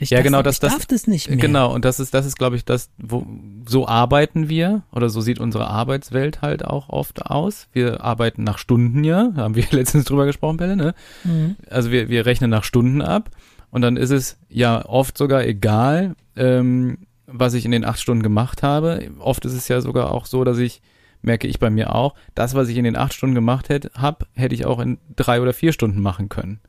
ich 0.00 0.10
Ja, 0.10 0.18
darf- 0.18 0.24
genau, 0.24 0.38
ich 0.38 0.44
das- 0.44 0.60
das- 0.60 0.72
darf 0.72 0.86
das 0.86 1.06
nicht 1.06 1.28
mehr. 1.28 1.38
Genau, 1.38 1.72
und 1.72 1.84
das 1.84 2.00
ist, 2.00 2.14
das 2.14 2.26
ist, 2.26 2.36
glaube 2.36 2.56
ich, 2.56 2.64
das, 2.64 2.90
wo, 2.98 3.26
so 3.66 3.86
arbeiten 3.88 4.48
wir, 4.48 4.82
oder 4.92 5.08
so 5.08 5.20
sieht 5.20 5.38
unsere 5.40 5.66
Arbeitswelt 5.68 6.42
halt 6.42 6.64
auch 6.64 6.88
oft 6.88 7.26
aus. 7.26 7.68
Wir 7.72 8.02
arbeiten 8.02 8.44
nach 8.44 8.58
Stunden, 8.58 9.04
ja, 9.04 9.32
haben 9.36 9.54
wir 9.54 9.64
letztens 9.70 10.04
drüber 10.04 10.26
gesprochen, 10.26 10.56
Belle, 10.56 10.76
ne? 10.76 10.94
Mhm. 11.24 11.56
Also 11.70 11.90
wir, 11.90 12.08
wir 12.08 12.26
rechnen 12.26 12.50
nach 12.50 12.64
Stunden 12.64 13.02
ab 13.02 13.30
und 13.70 13.82
dann 13.82 13.96
ist 13.96 14.10
es 14.10 14.38
ja 14.48 14.84
oft 14.86 15.16
sogar 15.18 15.44
egal, 15.44 16.14
ähm, 16.36 16.98
was 17.26 17.54
ich 17.54 17.64
in 17.64 17.70
den 17.70 17.84
acht 17.84 18.00
Stunden 18.00 18.22
gemacht 18.22 18.62
habe. 18.62 19.08
Oft 19.18 19.44
ist 19.44 19.54
es 19.54 19.68
ja 19.68 19.80
sogar 19.80 20.12
auch 20.12 20.26
so, 20.26 20.44
dass 20.44 20.58
ich, 20.58 20.82
merke 21.22 21.46
ich 21.48 21.58
bei 21.58 21.70
mir 21.70 21.94
auch, 21.94 22.14
das, 22.34 22.54
was 22.54 22.68
ich 22.68 22.76
in 22.76 22.84
den 22.84 22.96
acht 22.96 23.14
Stunden 23.14 23.34
gemacht 23.34 23.70
hätte, 23.70 23.90
hab, 23.94 24.26
hätte 24.34 24.54
ich 24.54 24.66
auch 24.66 24.78
in 24.78 24.98
drei 25.16 25.40
oder 25.40 25.52
vier 25.54 25.72
Stunden 25.72 26.00
machen 26.02 26.28
können. 26.28 26.60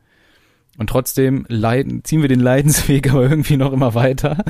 Und 0.78 0.90
trotzdem 0.90 1.46
leiden, 1.48 2.04
ziehen 2.04 2.22
wir 2.22 2.30
den 2.30 2.40
Leidensweg 2.42 3.10
aber 3.12 3.24
irgendwie 3.30 3.58
noch 3.58 3.72
immer 3.74 3.94
weiter, 3.94 4.44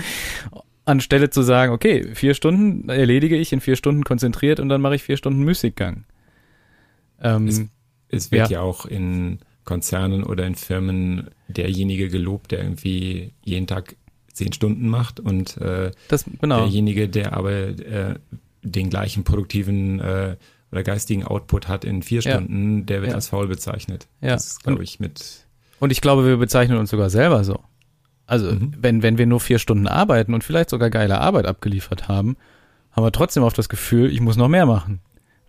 anstelle 0.85 1.29
zu 1.29 1.41
sagen, 1.41 1.71
okay, 1.73 2.13
vier 2.15 2.33
Stunden 2.33 2.89
erledige 2.89 3.35
ich 3.37 3.51
in 3.53 3.61
vier 3.61 3.75
Stunden 3.75 4.03
konzentriert 4.03 4.59
und 4.59 4.69
dann 4.69 4.81
mache 4.81 4.95
ich 4.95 5.03
vier 5.03 5.17
Stunden 5.17 5.43
Müßiggang. 5.43 6.05
Ähm, 7.21 7.47
Es- 7.47 7.61
Es 8.09 8.31
wird 8.31 8.49
Ja. 8.49 8.59
ja. 8.59 8.61
auch 8.61 8.85
in 8.85 9.39
Konzernen 9.63 10.23
oder 10.23 10.45
in 10.45 10.55
Firmen 10.55 11.29
derjenige 11.47 12.07
gelobt, 12.09 12.51
der 12.51 12.59
irgendwie 12.63 13.33
jeden 13.43 13.65
Tag 13.67 13.95
zehn 14.31 14.53
Stunden 14.53 14.87
macht 14.87 15.19
und 15.19 15.57
äh, 15.57 15.91
das, 16.07 16.25
genau. 16.39 16.57
derjenige, 16.59 17.09
der 17.09 17.33
aber 17.33 17.51
äh, 17.51 18.15
den 18.61 18.89
gleichen 18.89 19.23
produktiven 19.23 19.99
äh, 19.99 20.35
oder 20.71 20.83
geistigen 20.83 21.23
Output 21.23 21.67
hat 21.67 21.83
in 21.85 22.03
vier 22.03 22.21
Ja. 22.21 22.33
Stunden, 22.33 22.85
der 22.85 23.01
wird 23.01 23.09
Ja. 23.11 23.15
als 23.15 23.29
faul 23.29 23.47
bezeichnet. 23.47 24.07
Ja. 24.21 24.29
Das 24.33 24.45
ist, 24.47 24.63
glaube 24.63 24.83
ich, 24.83 24.99
mit 24.99 25.44
Und 25.79 25.91
ich 25.91 26.01
glaube, 26.01 26.25
wir 26.25 26.37
bezeichnen 26.37 26.77
uns 26.77 26.89
sogar 26.89 27.09
selber 27.09 27.43
so. 27.43 27.59
Also, 28.27 28.51
Mhm. 28.51 28.71
wenn, 28.79 29.03
wenn 29.03 29.17
wir 29.17 29.25
nur 29.27 29.39
vier 29.39 29.59
Stunden 29.59 29.87
arbeiten 29.87 30.33
und 30.33 30.43
vielleicht 30.43 30.69
sogar 30.69 30.89
geile 30.89 31.19
Arbeit 31.21 31.45
abgeliefert 31.45 32.07
haben, 32.07 32.37
haben 32.91 33.03
wir 33.03 33.11
trotzdem 33.11 33.43
oft 33.43 33.57
das 33.57 33.69
Gefühl, 33.69 34.11
ich 34.11 34.21
muss 34.21 34.37
noch 34.37 34.47
mehr 34.47 34.65
machen. 34.65 34.99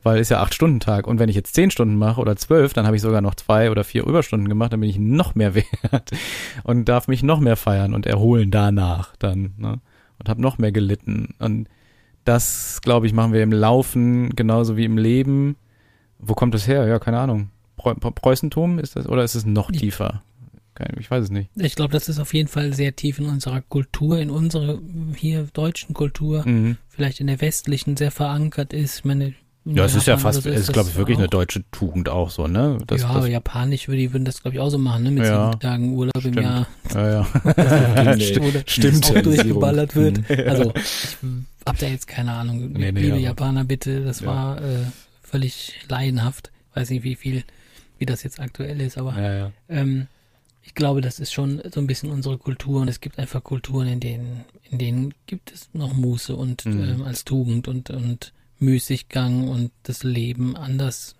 Weil 0.03 0.19
es 0.21 0.29
ja 0.29 0.41
acht 0.41 0.55
Stunden 0.55 0.79
Tag. 0.79 1.07
Und 1.09 1.19
wenn 1.19 1.29
ich 1.29 1.35
jetzt 1.35 1.55
zehn 1.55 1.71
Stunden 1.71 1.97
mache 1.97 2.21
oder 2.21 2.37
zwölf, 2.37 2.73
dann 2.75 2.87
habe 2.87 2.95
ich 2.97 3.03
sogar 3.03 3.21
noch 3.23 3.35
zwei 3.35 3.71
oder 3.73 3.83
vier 3.83 4.07
Überstunden 4.07 4.49
gemacht, 4.49 4.73
dann 4.73 4.81
bin 4.81 4.91
ich 4.91 4.99
noch 4.99 5.35
mehr 5.35 5.55
wert 5.83 6.11
und 6.65 6.85
darf 6.89 7.09
mich 7.09 7.23
noch 7.23 7.41
mehr 7.41 7.57
feiern 7.57 7.93
und 7.95 8.07
erholen 8.07 8.51
danach 8.51 9.17
dann. 9.17 9.55
Ne? 9.57 9.81
Und 10.19 10.29
habe 10.29 10.41
noch 10.43 10.59
mehr 10.59 10.71
gelitten. 10.73 11.35
Und 11.39 11.69
das, 12.25 12.81
glaube 12.83 13.07
ich, 13.07 13.13
machen 13.13 13.33
wir 13.33 13.43
im 13.43 13.53
Laufen 13.53 14.31
genauso 14.37 14.77
wie 14.77 14.85
im 14.85 14.99
Leben. 14.99 15.57
Wo 16.19 16.35
kommt 16.35 16.55
das 16.55 16.67
her? 16.69 16.87
Ja, 16.87 16.99
keine 16.99 17.19
Ahnung. 17.19 17.51
Preu 17.77 17.95
Preußentum 17.95 18.79
ist 18.79 18.97
das 18.97 19.07
oder 19.09 19.23
ist 19.25 19.35
es 19.35 19.45
noch 19.47 19.71
tiefer? 19.71 20.23
Ich 20.99 21.11
weiß 21.11 21.25
es 21.25 21.31
nicht. 21.31 21.49
Ich 21.57 21.75
glaube, 21.75 21.93
das 21.93 22.07
ist 22.11 22.19
auf 22.19 22.35
jeden 22.35 22.49
Fall 22.49 22.75
sehr 22.75 22.95
tief 22.95 23.19
in 23.19 23.27
unserer 23.27 23.63
Kultur, 23.63 24.19
in 24.19 24.29
unserer 24.29 24.79
hier 25.17 25.47
deutschen 25.55 25.95
Kultur, 25.95 26.47
Mhm. 26.47 26.77
vielleicht 26.89 27.21
in 27.21 27.29
der 27.29 27.41
westlichen 27.41 27.97
sehr 27.97 28.11
verankert 28.11 28.75
ist. 28.75 28.99
Ich 28.99 29.05
meine, 29.07 29.33
in 29.65 29.75
Ja, 29.77 29.87
es 29.87 29.95
ist 29.95 30.07
ja 30.07 30.19
fast, 30.19 30.43
so 30.43 30.49
es 30.51 30.61
ist, 30.61 30.73
glaube 30.75 30.91
ich, 30.91 30.97
wirklich 30.97 31.17
auch. 31.17 31.21
eine 31.23 31.29
deutsche 31.29 31.65
Tugend 31.71 32.11
auch 32.11 32.29
so, 32.29 32.47
ne? 32.47 32.79
Das, 32.87 33.01
ja, 33.01 33.15
das, 33.15 33.27
japanisch 33.29 33.89
würde 33.89 34.03
die 34.03 34.13
würden 34.13 34.27
das, 34.27 34.43
glaube 34.43 34.57
ich, 34.57 34.61
auch 34.61 34.69
so 34.69 34.77
machen, 34.77 35.05
ne? 35.05 35.11
Mit 35.13 35.25
Ja, 35.25 35.47
sieben 35.51 35.61
Tagen 35.61 35.95
Urlaub 35.95 36.19
stimmt. 36.21 36.37
im 36.37 36.43
Jahr, 36.43 36.67
ja, 36.95 37.11
ja. 37.11 38.15
Nee. 38.15 38.23
Stimmt. 38.67 39.07
auch 39.11 39.23
durchgeballert 39.23 39.97
wird. 39.97 40.31
Also, 40.47 40.75
ich 40.77 41.17
hab 41.67 41.79
da 41.79 41.87
jetzt 41.87 42.07
keine 42.07 42.33
Ahnung. 42.33 42.73
Nee, 42.73 42.93
nee, 42.93 43.01
Liebe 43.01 43.13
aber- 43.15 43.23
Japaner, 43.23 43.65
bitte, 43.65 44.05
das 44.05 44.21
Ja. 44.21 44.27
war 44.27 44.59
äh, 44.61 44.85
völlig 45.23 45.73
laienhaft. 45.89 46.53
Weiß 46.75 46.91
nicht, 46.91 47.03
wie 47.03 47.15
viel, 47.17 47.45
wie 47.99 48.07
das 48.07 48.23
jetzt 48.23 48.41
aktuell 48.41 48.81
ist, 48.81 48.99
aber 48.99 49.21
ja, 49.21 49.35
ja. 49.35 49.53
ähm, 49.69 50.07
ich 50.63 50.75
glaube, 50.75 51.01
das 51.01 51.21
ist 51.21 51.33
schon 51.33 51.63
so 51.73 51.81
ein 51.81 51.87
bisschen 51.87 52.11
unsere 52.11 52.39
Kultur 52.39 52.81
und 52.81 52.89
es 52.89 53.01
gibt 53.01 53.19
einfach 53.19 53.43
Kulturen, 53.45 53.87
in 53.87 54.01
denen, 54.01 54.45
in 54.71 54.79
denen 54.79 55.15
gibt 55.27 55.53
es 55.53 55.71
noch 55.73 55.95
Muße 55.95 56.35
und 56.35 56.67
Mhm. 56.67 56.83
ähm, 56.83 57.03
als 57.03 57.25
Tugend 57.25 57.69
und, 57.69 57.91
und 57.91 58.33
Müßiggang 58.59 59.49
und 59.49 59.71
das 59.85 60.03
Leben 60.03 60.57
anders 60.57 61.15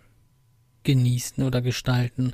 genießen 0.85 1.43
oder 1.45 1.63
gestalten. 1.63 2.33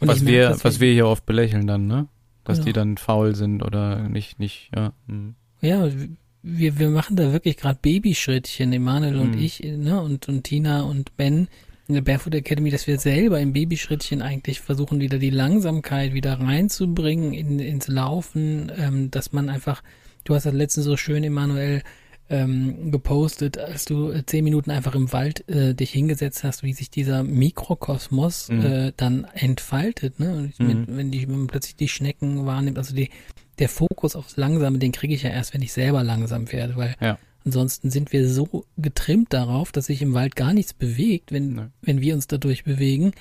Und 0.00 0.08
Was 0.08 0.20
merke, 0.20 0.32
wir, 0.32 0.48
dass 0.50 0.64
was 0.64 0.80
wir 0.80 0.92
hier 0.92 1.06
oft 1.06 1.24
belächeln 1.26 1.66
dann, 1.66 1.86
ne? 1.86 2.08
Dass 2.44 2.58
die 2.58 2.66
Genau. 2.72 2.74
dann 2.84 2.96
faul 2.96 3.34
sind 3.34 3.62
oder 3.62 4.08
nicht, 4.08 4.38
nicht, 4.38 4.70
ja. 4.74 4.92
mhm. 5.06 5.34
Ja, 5.62 5.88
wir, 6.42 6.78
wir 6.78 6.90
machen 6.90 7.16
da 7.16 7.32
wirklich 7.32 7.56
gerade 7.56 7.78
Babyschrittchen, 7.80 8.72
Emanuel 8.72 9.16
und 9.16 9.32
Mhm. 9.32 9.38
ich, 9.38 9.60
ne, 9.60 10.00
und, 10.00 10.28
und 10.28 10.44
Tina 10.44 10.82
und 10.82 11.16
Ben 11.16 11.48
in 11.88 11.94
der 11.94 12.02
Barefoot 12.02 12.34
Academy, 12.34 12.70
dass 12.70 12.86
wir 12.86 12.98
selber 12.98 13.40
im 13.40 13.52
Babyschrittchen 13.52 14.22
eigentlich 14.22 14.60
versuchen, 14.60 15.00
wieder 15.00 15.18
die 15.18 15.30
Langsamkeit 15.30 16.14
wieder 16.14 16.40
reinzubringen 16.40 17.32
in, 17.32 17.58
ins 17.58 17.88
Laufen, 17.88 18.72
ähm, 18.76 19.10
dass 19.10 19.32
man 19.32 19.48
einfach, 19.48 19.82
du 20.24 20.34
hast 20.34 20.46
das 20.46 20.54
letztens 20.54 20.86
so 20.86 20.96
schön, 20.96 21.22
Emanuel, 21.24 21.82
ähm, 22.28 22.90
gepostet, 22.90 23.56
als 23.56 23.84
du 23.84 24.10
äh, 24.10 24.26
zehn 24.26 24.42
Minuten 24.42 24.72
einfach 24.72 24.96
im 24.96 25.12
Wald 25.12 25.48
äh, 25.48 25.74
dich 25.74 25.92
hingesetzt 25.92 26.42
hast, 26.42 26.64
wie 26.64 26.72
sich 26.72 26.90
dieser 26.90 27.22
Mikrokosmos 27.70 28.48
Mhm. 28.48 28.64
äh, 28.64 28.92
dann 28.96 29.26
entfaltet, 29.34 30.18
ne? 30.18 30.32
Und 30.32 30.58
Mhm. 30.60 30.66
mit, 30.66 30.96
wenn, 30.96 31.10
die, 31.12 31.28
wenn 31.28 31.38
man 31.38 31.46
plötzlich 31.46 31.76
die 31.76 31.88
Schnecken 31.88 32.44
wahrnimmt, 32.46 32.78
also 32.78 32.96
die, 32.96 33.10
der 33.60 33.68
Fokus 33.68 34.16
aufs 34.16 34.36
Langsame, 34.36 34.78
den 34.78 34.92
kriege 34.92 35.14
ich 35.14 35.22
ja 35.22 35.30
erst, 35.30 35.54
wenn 35.54 35.62
ich 35.62 35.72
selber 35.72 36.02
langsam 36.02 36.50
werde, 36.50 36.76
weil 36.76 36.94
Ja. 37.00 37.18
Ansonsten 37.46 37.90
sind 37.90 38.12
wir 38.12 38.28
so 38.28 38.66
getrimmt 38.76 39.32
darauf, 39.32 39.72
dass 39.72 39.86
sich 39.86 40.02
im 40.02 40.12
Wald 40.14 40.36
gar 40.36 40.52
nichts 40.52 40.74
bewegt, 40.74 41.32
wenn, 41.32 41.54
Nee. 41.54 41.62
wenn 41.80 42.00
wir 42.00 42.14
uns 42.14 42.26
dadurch 42.26 42.64
bewegen, 42.64 43.12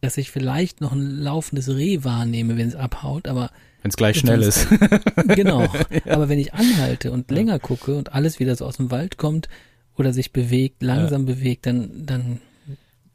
dass 0.00 0.16
ich 0.16 0.30
vielleicht 0.30 0.80
noch 0.80 0.92
ein 0.92 1.02
laufendes 1.18 1.68
Reh 1.68 2.02
wahrnehme, 2.02 2.56
wenn 2.56 2.68
es 2.68 2.74
abhaut, 2.74 3.28
aber 3.28 3.50
Wenn 3.82 3.90
es 3.90 3.96
gleich 3.96 4.18
schnell 4.18 4.42
ist. 4.42 4.66
genau. 5.28 5.68
Aber 6.08 6.28
wenn 6.28 6.38
ich 6.38 6.54
anhalte 6.54 7.12
und 7.12 7.30
länger 7.30 7.58
gucke 7.58 7.94
und 7.94 8.12
alles 8.12 8.40
wieder 8.40 8.56
so 8.56 8.66
aus 8.66 8.78
dem 8.78 8.90
Wald 8.90 9.18
kommt 9.18 9.48
oder 9.96 10.12
sich 10.12 10.32
bewegt, 10.32 10.82
langsam 10.82 11.26
bewegt, 11.26 11.66
dann, 11.66 12.06
dann 12.06 12.40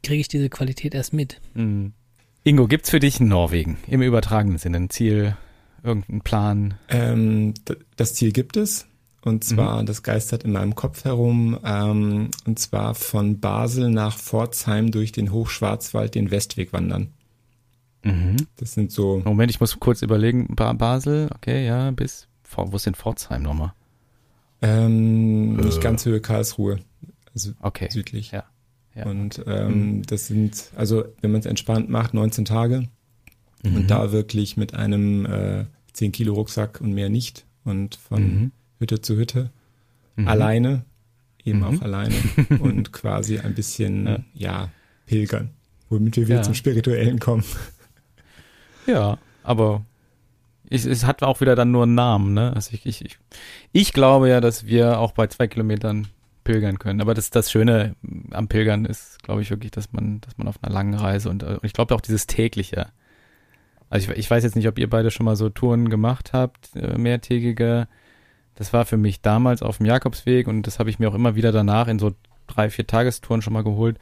kriege 0.02 0.20
ich 0.20 0.28
diese 0.28 0.48
Qualität 0.48 0.94
erst 0.94 1.12
mit. 1.12 1.40
Mhm. 1.54 1.92
Ingo, 2.42 2.66
gibt's 2.66 2.88
für 2.90 3.00
dich 3.00 3.20
Norwegen 3.20 3.76
im 3.86 4.00
übertragenen 4.00 4.56
Sinne 4.58 4.78
ein 4.78 4.90
Ziel, 4.90 5.36
irgendein 5.82 6.22
Plan? 6.22 6.74
Ähm, 6.88 7.52
das 7.96 8.14
Ziel 8.14 8.32
gibt 8.32 8.56
es. 8.56 8.86
Und 9.22 9.44
zwar, 9.44 9.82
mhm. 9.82 9.86
das 9.86 10.02
geistert 10.02 10.44
in 10.44 10.52
meinem 10.52 10.74
Kopf 10.74 11.04
herum, 11.04 11.58
ähm, 11.62 12.30
und 12.46 12.58
zwar 12.58 12.94
von 12.94 13.38
Basel 13.38 13.90
nach 13.90 14.16
Pforzheim 14.16 14.90
durch 14.90 15.12
den 15.12 15.30
Hochschwarzwald 15.30 16.14
den 16.14 16.30
Westweg 16.30 16.72
wandern. 16.72 17.08
Mhm. 18.02 18.36
Das 18.56 18.72
sind 18.72 18.90
so. 18.92 19.20
Moment, 19.24 19.50
ich 19.50 19.60
muss 19.60 19.78
kurz 19.78 20.00
überlegen. 20.00 20.54
Ba 20.54 20.72
Basel, 20.72 21.28
okay, 21.34 21.66
ja, 21.66 21.90
bis. 21.90 22.28
Wo 22.56 22.76
ist 22.76 22.86
denn 22.86 22.94
Pforzheim 22.94 23.42
nochmal? 23.42 23.72
Ähm, 24.62 25.58
äh. 25.58 25.64
Nicht 25.64 25.80
ganz 25.80 26.04
Höhe 26.04 26.20
Karlsruhe. 26.20 26.80
Also 27.34 27.52
okay. 27.60 27.88
südlich. 27.90 28.32
Ja. 28.32 28.44
ja. 28.94 29.06
Und 29.06 29.42
ähm, 29.46 29.96
mhm. 29.98 30.02
das 30.02 30.26
sind, 30.26 30.70
also 30.76 31.04
wenn 31.20 31.30
man 31.30 31.40
es 31.40 31.46
entspannt 31.46 31.88
macht, 31.88 32.14
19 32.14 32.44
Tage. 32.44 32.88
Mhm. 33.62 33.76
Und 33.76 33.90
da 33.90 34.12
wirklich 34.12 34.56
mit 34.56 34.74
einem 34.74 35.26
äh, 35.26 35.64
10 35.92 36.12
Kilo 36.12 36.34
Rucksack 36.34 36.80
und 36.80 36.92
mehr 36.92 37.08
nicht. 37.08 37.46
Und 37.64 37.96
von 37.96 38.22
mhm. 38.22 38.52
Hütte 38.80 39.00
zu 39.00 39.16
Hütte. 39.16 39.50
Mhm. 40.16 40.28
Alleine, 40.28 40.84
eben 41.44 41.62
auch 41.62 41.70
mhm. 41.70 41.82
alleine. 41.82 42.14
und 42.60 42.92
quasi 42.92 43.38
ein 43.38 43.54
bisschen, 43.54 44.06
ja, 44.06 44.18
ja 44.34 44.68
pilgern. 45.06 45.50
Womit 45.88 46.16
wir 46.16 46.26
wieder 46.26 46.36
ja. 46.36 46.42
zum 46.42 46.54
Spirituellen 46.54 47.18
kommen. 47.18 47.44
Ja, 48.86 49.18
aber 49.42 49.84
ich, 50.68 50.86
es 50.86 51.04
hat 51.04 51.22
auch 51.22 51.40
wieder 51.40 51.56
dann 51.56 51.72
nur 51.72 51.82
einen 51.82 51.94
Namen, 51.94 52.32
ne? 52.32 52.52
Also 52.54 52.70
ich, 52.72 52.86
ich, 52.86 53.04
ich, 53.04 53.18
ich 53.72 53.92
glaube 53.92 54.28
ja, 54.28 54.40
dass 54.40 54.66
wir 54.66 54.98
auch 54.98 55.12
bei 55.12 55.26
zwei 55.26 55.48
Kilometern 55.48 56.06
pilgern 56.44 56.78
können. 56.78 57.00
Aber 57.00 57.14
das, 57.14 57.30
das 57.30 57.50
Schöne 57.50 57.96
am 58.30 58.48
Pilgern 58.48 58.84
ist, 58.84 59.22
glaube 59.22 59.42
ich, 59.42 59.50
wirklich, 59.50 59.72
dass 59.72 59.92
man, 59.92 60.20
dass 60.20 60.38
man 60.38 60.48
auf 60.48 60.62
einer 60.62 60.72
langen 60.72 60.94
Reise 60.94 61.28
und, 61.28 61.42
und 61.42 61.64
ich 61.64 61.72
glaube 61.72 61.94
auch 61.94 62.00
dieses 62.00 62.26
tägliche. 62.26 62.86
Also 63.90 64.12
ich, 64.12 64.18
ich 64.18 64.30
weiß 64.30 64.44
jetzt 64.44 64.56
nicht, 64.56 64.68
ob 64.68 64.78
ihr 64.78 64.88
beide 64.88 65.10
schon 65.10 65.26
mal 65.26 65.36
so 65.36 65.48
Touren 65.50 65.90
gemacht 65.90 66.32
habt, 66.32 66.74
äh, 66.76 66.96
mehrtägige. 66.96 67.88
Das 68.60 68.74
war 68.74 68.84
für 68.84 68.98
mich 68.98 69.22
damals 69.22 69.62
auf 69.62 69.78
dem 69.78 69.86
Jakobsweg 69.86 70.46
und 70.46 70.66
das 70.66 70.78
habe 70.78 70.90
ich 70.90 70.98
mir 70.98 71.08
auch 71.08 71.14
immer 71.14 71.34
wieder 71.34 71.50
danach 71.50 71.88
in 71.88 71.98
so 71.98 72.12
drei, 72.46 72.68
vier 72.68 72.86
Tagestouren 72.86 73.40
schon 73.40 73.54
mal 73.54 73.64
geholt. 73.64 73.98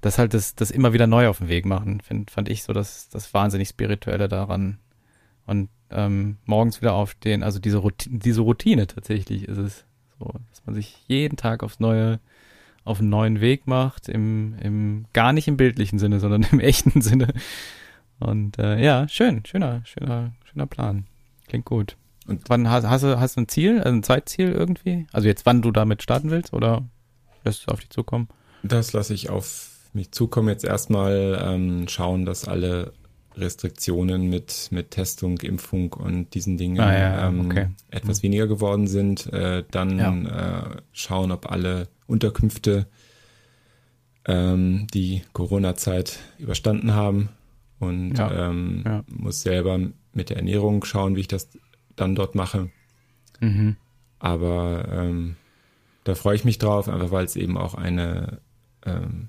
Das 0.00 0.16
halt 0.16 0.32
das, 0.32 0.54
das 0.54 0.70
immer 0.70 0.92
wieder 0.92 1.08
neu 1.08 1.26
auf 1.26 1.38
dem 1.38 1.48
Weg 1.48 1.66
machen, 1.66 2.00
find, 2.00 2.30
fand 2.30 2.48
ich 2.48 2.62
so 2.62 2.72
das, 2.72 3.08
das 3.08 3.34
wahnsinnig 3.34 3.68
Spirituelle 3.68 4.28
daran. 4.28 4.78
Und 5.44 5.70
ähm, 5.90 6.36
morgens 6.44 6.80
wieder 6.80 6.92
aufstehen, 6.92 7.42
also 7.42 7.58
diese 7.58 7.78
Routine, 7.78 8.20
diese 8.20 8.42
Routine 8.42 8.86
tatsächlich 8.86 9.48
ist 9.48 9.58
es 9.58 9.84
so, 10.20 10.32
dass 10.50 10.64
man 10.64 10.76
sich 10.76 11.02
jeden 11.08 11.36
Tag 11.36 11.64
aufs 11.64 11.80
Neue 11.80 12.20
auf 12.84 13.00
einen 13.00 13.08
neuen 13.08 13.40
Weg 13.40 13.66
macht, 13.66 14.08
im, 14.08 14.54
im 14.60 15.06
gar 15.14 15.32
nicht 15.32 15.48
im 15.48 15.56
bildlichen 15.56 15.98
Sinne, 15.98 16.20
sondern 16.20 16.46
im 16.52 16.60
echten 16.60 17.00
Sinne. 17.00 17.34
Und 18.20 18.56
äh, 18.60 18.80
ja, 18.80 19.08
schön, 19.08 19.44
schöner, 19.44 19.82
schöner, 19.84 20.32
schöner 20.44 20.66
Plan. 20.66 21.06
Klingt 21.48 21.64
gut. 21.64 21.96
Und 22.26 22.48
wann 22.48 22.68
hast, 22.68 22.86
hast 22.86 23.04
du 23.04 23.20
hast 23.20 23.36
du 23.36 23.42
ein 23.42 23.48
Ziel, 23.48 23.78
also 23.78 23.96
ein 23.96 24.02
Zeitziel 24.02 24.52
irgendwie? 24.52 25.06
Also 25.12 25.28
jetzt, 25.28 25.46
wann 25.46 25.62
du 25.62 25.70
damit 25.70 26.02
starten 26.02 26.30
willst 26.30 26.52
oder 26.52 26.84
lässt 27.44 27.66
du 27.66 27.72
auf 27.72 27.80
dich 27.80 27.90
zukommen? 27.90 28.28
Das 28.62 28.92
lasse 28.92 29.14
ich 29.14 29.30
auf 29.30 29.70
mich 29.92 30.12
zukommen. 30.12 30.48
Jetzt 30.48 30.64
erstmal 30.64 31.40
ähm, 31.42 31.88
schauen, 31.88 32.24
dass 32.24 32.48
alle 32.48 32.92
Restriktionen 33.36 34.28
mit, 34.28 34.68
mit 34.70 34.92
Testung, 34.92 35.38
Impfung 35.38 35.92
und 35.92 36.34
diesen 36.34 36.56
Dingen 36.56 36.80
ah, 36.80 36.98
ja, 36.98 37.28
ähm, 37.28 37.46
okay. 37.46 37.68
etwas 37.90 38.18
mhm. 38.18 38.24
weniger 38.24 38.46
geworden 38.46 38.86
sind. 38.86 39.32
Äh, 39.32 39.64
dann 39.70 39.98
ja. 39.98 40.60
äh, 40.60 40.76
schauen, 40.92 41.30
ob 41.32 41.50
alle 41.50 41.88
Unterkünfte 42.06 42.86
ähm, 44.26 44.86
die 44.92 45.22
Corona-Zeit 45.32 46.18
überstanden 46.38 46.94
haben 46.94 47.28
und 47.78 48.16
ja. 48.16 48.48
Ähm, 48.48 49.04
muss 49.06 49.42
selber 49.42 49.78
mit 50.12 50.30
der 50.30 50.38
Ernährung 50.38 50.84
schauen, 50.84 51.14
wie 51.14 51.20
ich 51.20 51.28
das 51.28 51.50
dann 51.96 52.14
dort 52.14 52.34
mache. 52.34 52.70
Mhm. 53.40 53.76
Aber 54.18 54.88
ähm, 54.90 55.36
da 56.04 56.14
freue 56.14 56.36
ich 56.36 56.44
mich 56.44 56.58
drauf, 56.58 56.88
einfach 56.88 57.10
weil 57.10 57.24
es 57.24 57.36
eben 57.36 57.58
auch 57.58 57.74
eine 57.74 58.40
ähm, 58.84 59.28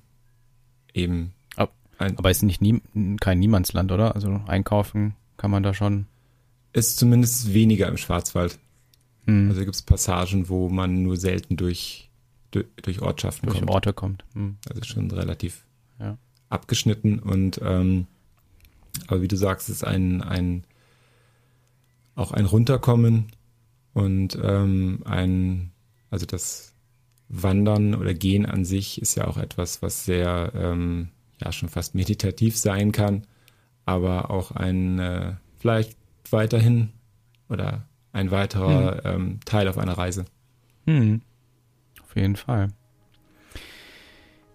eben 0.94 1.34
ein, 1.98 2.18
Aber 2.18 2.30
ist 2.30 2.44
nicht 2.44 2.62
nie, 2.62 2.82
kein 3.20 3.40
Niemandsland, 3.40 3.92
oder? 3.92 4.16
Also 4.16 4.42
einkaufen 4.48 5.16
kann 5.36 5.52
man 5.52 5.64
da 5.64 5.74
schon. 5.74 6.06
Ist 6.74 6.98
zumindest 6.98 7.54
weniger 7.54 7.88
im 7.88 7.98
Schwarzwald. 7.98 8.60
Hm. 9.26 9.50
Also 9.50 9.62
gibt 9.62 9.76
es 9.76 9.82
Passagen, 9.82 10.50
wo 10.50 10.70
man 10.70 11.02
nur 11.04 11.18
selten 11.18 11.58
durch, 11.58 12.10
durch, 12.52 12.68
durch 12.82 13.02
Ortschaften 13.02 13.48
durch 13.48 13.60
kommt. 13.60 13.72
Orte 13.72 13.94
kommt. 13.94 14.26
Hm. 14.34 14.58
Also 14.70 14.84
schon 14.84 15.10
relativ 15.12 15.66
ja. 16.00 16.18
abgeschnitten 16.50 17.20
und 17.20 17.60
ähm, 17.64 18.08
aber 19.08 19.22
wie 19.22 19.28
du 19.28 19.38
sagst, 19.38 19.70
ist 19.70 19.84
ein, 19.84 20.24
ein 20.24 20.64
auch 22.18 22.32
ein 22.32 22.46
Runterkommen 22.46 23.28
und 23.94 24.38
ähm, 24.44 25.04
ein, 25.06 25.72
also 26.10 26.26
das 26.26 26.74
Wandern 27.30 27.96
oder 27.96 28.14
Gehen 28.14 28.46
an 28.46 28.66
sich 28.66 29.02
ist 29.02 29.16
ja 29.16 29.28
auch 29.28 29.38
etwas, 29.38 29.82
was 29.82 30.04
sehr 30.04 30.52
ähm, 30.56 31.10
ja 31.42 31.52
schon 31.52 31.70
fast 31.70 31.94
meditativ 31.96 32.58
sein 32.58 32.92
kann, 32.92 33.28
aber 33.86 34.32
auch 34.32 34.52
ein 34.52 35.00
äh, 35.00 35.36
vielleicht 35.60 35.96
weiterhin 36.32 36.90
oder 37.50 37.86
ein 38.12 38.32
weiterer 38.32 39.04
hm. 39.04 39.22
ähm, 39.22 39.40
Teil 39.46 39.68
auf 39.68 39.78
einer 39.78 39.98
Reise. 39.98 40.26
Hm. 40.86 41.22
Auf 42.04 42.16
jeden 42.16 42.36
Fall. 42.36 42.70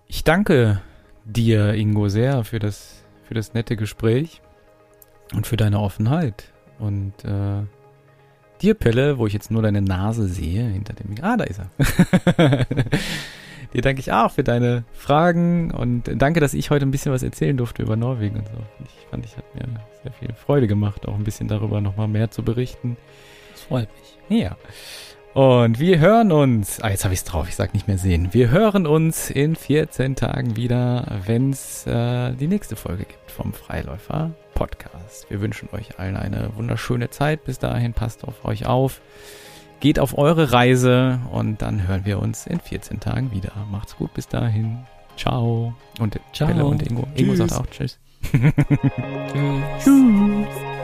Ich 0.08 0.24
danke 0.24 0.82
dir, 1.24 1.74
Ingo, 1.74 2.08
sehr 2.08 2.42
für 2.42 2.58
das, 2.58 3.04
für 3.24 3.34
das 3.34 3.54
nette 3.54 3.76
Gespräch 3.76 4.42
und 5.32 5.46
für 5.46 5.56
deine 5.56 5.78
Offenheit. 5.78 6.51
Und 6.82 7.12
äh, 7.24 7.62
dir, 8.60 8.74
Pelle, 8.74 9.18
wo 9.18 9.26
ich 9.26 9.32
jetzt 9.32 9.52
nur 9.52 9.62
deine 9.62 9.80
Nase 9.80 10.26
sehe, 10.26 10.64
hinter 10.64 10.94
dem. 10.94 11.14
Ah, 11.22 11.36
da 11.36 11.44
ist 11.44 11.60
er. 11.60 12.66
Dir 13.72 13.80
danke 13.80 14.00
ich 14.00 14.12
auch 14.12 14.30
für 14.30 14.42
deine 14.42 14.84
Fragen 14.92 15.70
und 15.70 16.10
danke, 16.16 16.40
dass 16.40 16.52
ich 16.52 16.70
heute 16.70 16.84
ein 16.84 16.90
bisschen 16.90 17.12
was 17.12 17.22
erzählen 17.22 17.56
durfte 17.56 17.82
über 17.82 17.96
Norwegen 17.96 18.36
und 18.36 18.46
so. 18.46 18.54
Ich 18.84 19.06
fand, 19.10 19.24
ich 19.24 19.34
hat 19.36 19.54
mir 19.54 19.62
sehr 20.02 20.12
viel 20.12 20.34
Freude 20.34 20.66
gemacht, 20.66 21.08
auch 21.08 21.14
ein 21.14 21.24
bisschen 21.24 21.48
darüber 21.48 21.80
nochmal 21.80 22.08
mehr 22.08 22.30
zu 22.30 22.42
berichten. 22.42 22.98
Das 23.52 23.62
freut 23.62 23.88
mich. 24.28 24.42
Ja. 24.42 24.56
Und 25.32 25.78
wir 25.78 26.00
hören 26.00 26.32
uns, 26.32 26.80
ah, 26.80 26.90
jetzt 26.90 27.04
habe 27.04 27.14
ich 27.14 27.20
es 27.20 27.24
drauf, 27.24 27.48
ich 27.48 27.56
sag 27.56 27.72
nicht 27.72 27.88
mehr 27.88 27.96
sehen. 27.96 28.28
Wir 28.32 28.50
hören 28.50 28.86
uns 28.86 29.30
in 29.30 29.56
14 29.56 30.16
Tagen 30.16 30.56
wieder, 30.56 31.20
wenn 31.24 31.50
es 31.50 31.86
äh, 31.86 32.34
die 32.34 32.48
nächste 32.48 32.76
Folge 32.76 33.04
gibt 33.04 33.30
vom 33.30 33.54
Freiläufer 33.54 34.32
Podcast. 34.54 35.28
Wir 35.30 35.40
wünschen 35.40 35.68
euch 35.72 35.98
allen 35.98 36.16
eine 36.16 36.56
wunderschöne 36.56 37.10
Zeit. 37.10 37.44
Bis 37.44 37.58
dahin 37.58 37.92
passt 37.92 38.24
auf 38.24 38.44
euch 38.44 38.66
auf. 38.66 39.00
Geht 39.80 39.98
auf 39.98 40.16
eure 40.16 40.52
Reise 40.52 41.20
und 41.32 41.60
dann 41.62 41.88
hören 41.88 42.04
wir 42.04 42.20
uns 42.20 42.46
in 42.46 42.60
14 42.60 43.00
Tagen 43.00 43.32
wieder. 43.32 43.52
Macht's 43.70 43.96
gut 43.96 44.14
bis 44.14 44.28
dahin. 44.28 44.78
Ciao. 45.16 45.74
Und 45.98 46.20
Ciao. 46.32 46.48
Bella 46.48 46.62
und 46.62 46.82
Ingo. 46.82 47.02
Tschüss. 47.02 47.20
Ingo 47.20 47.34
sagt 47.34 47.52
auch 47.52 47.66
Tschüss. 47.66 47.98
tschüss. 48.32 49.84
tschüss. 49.84 50.81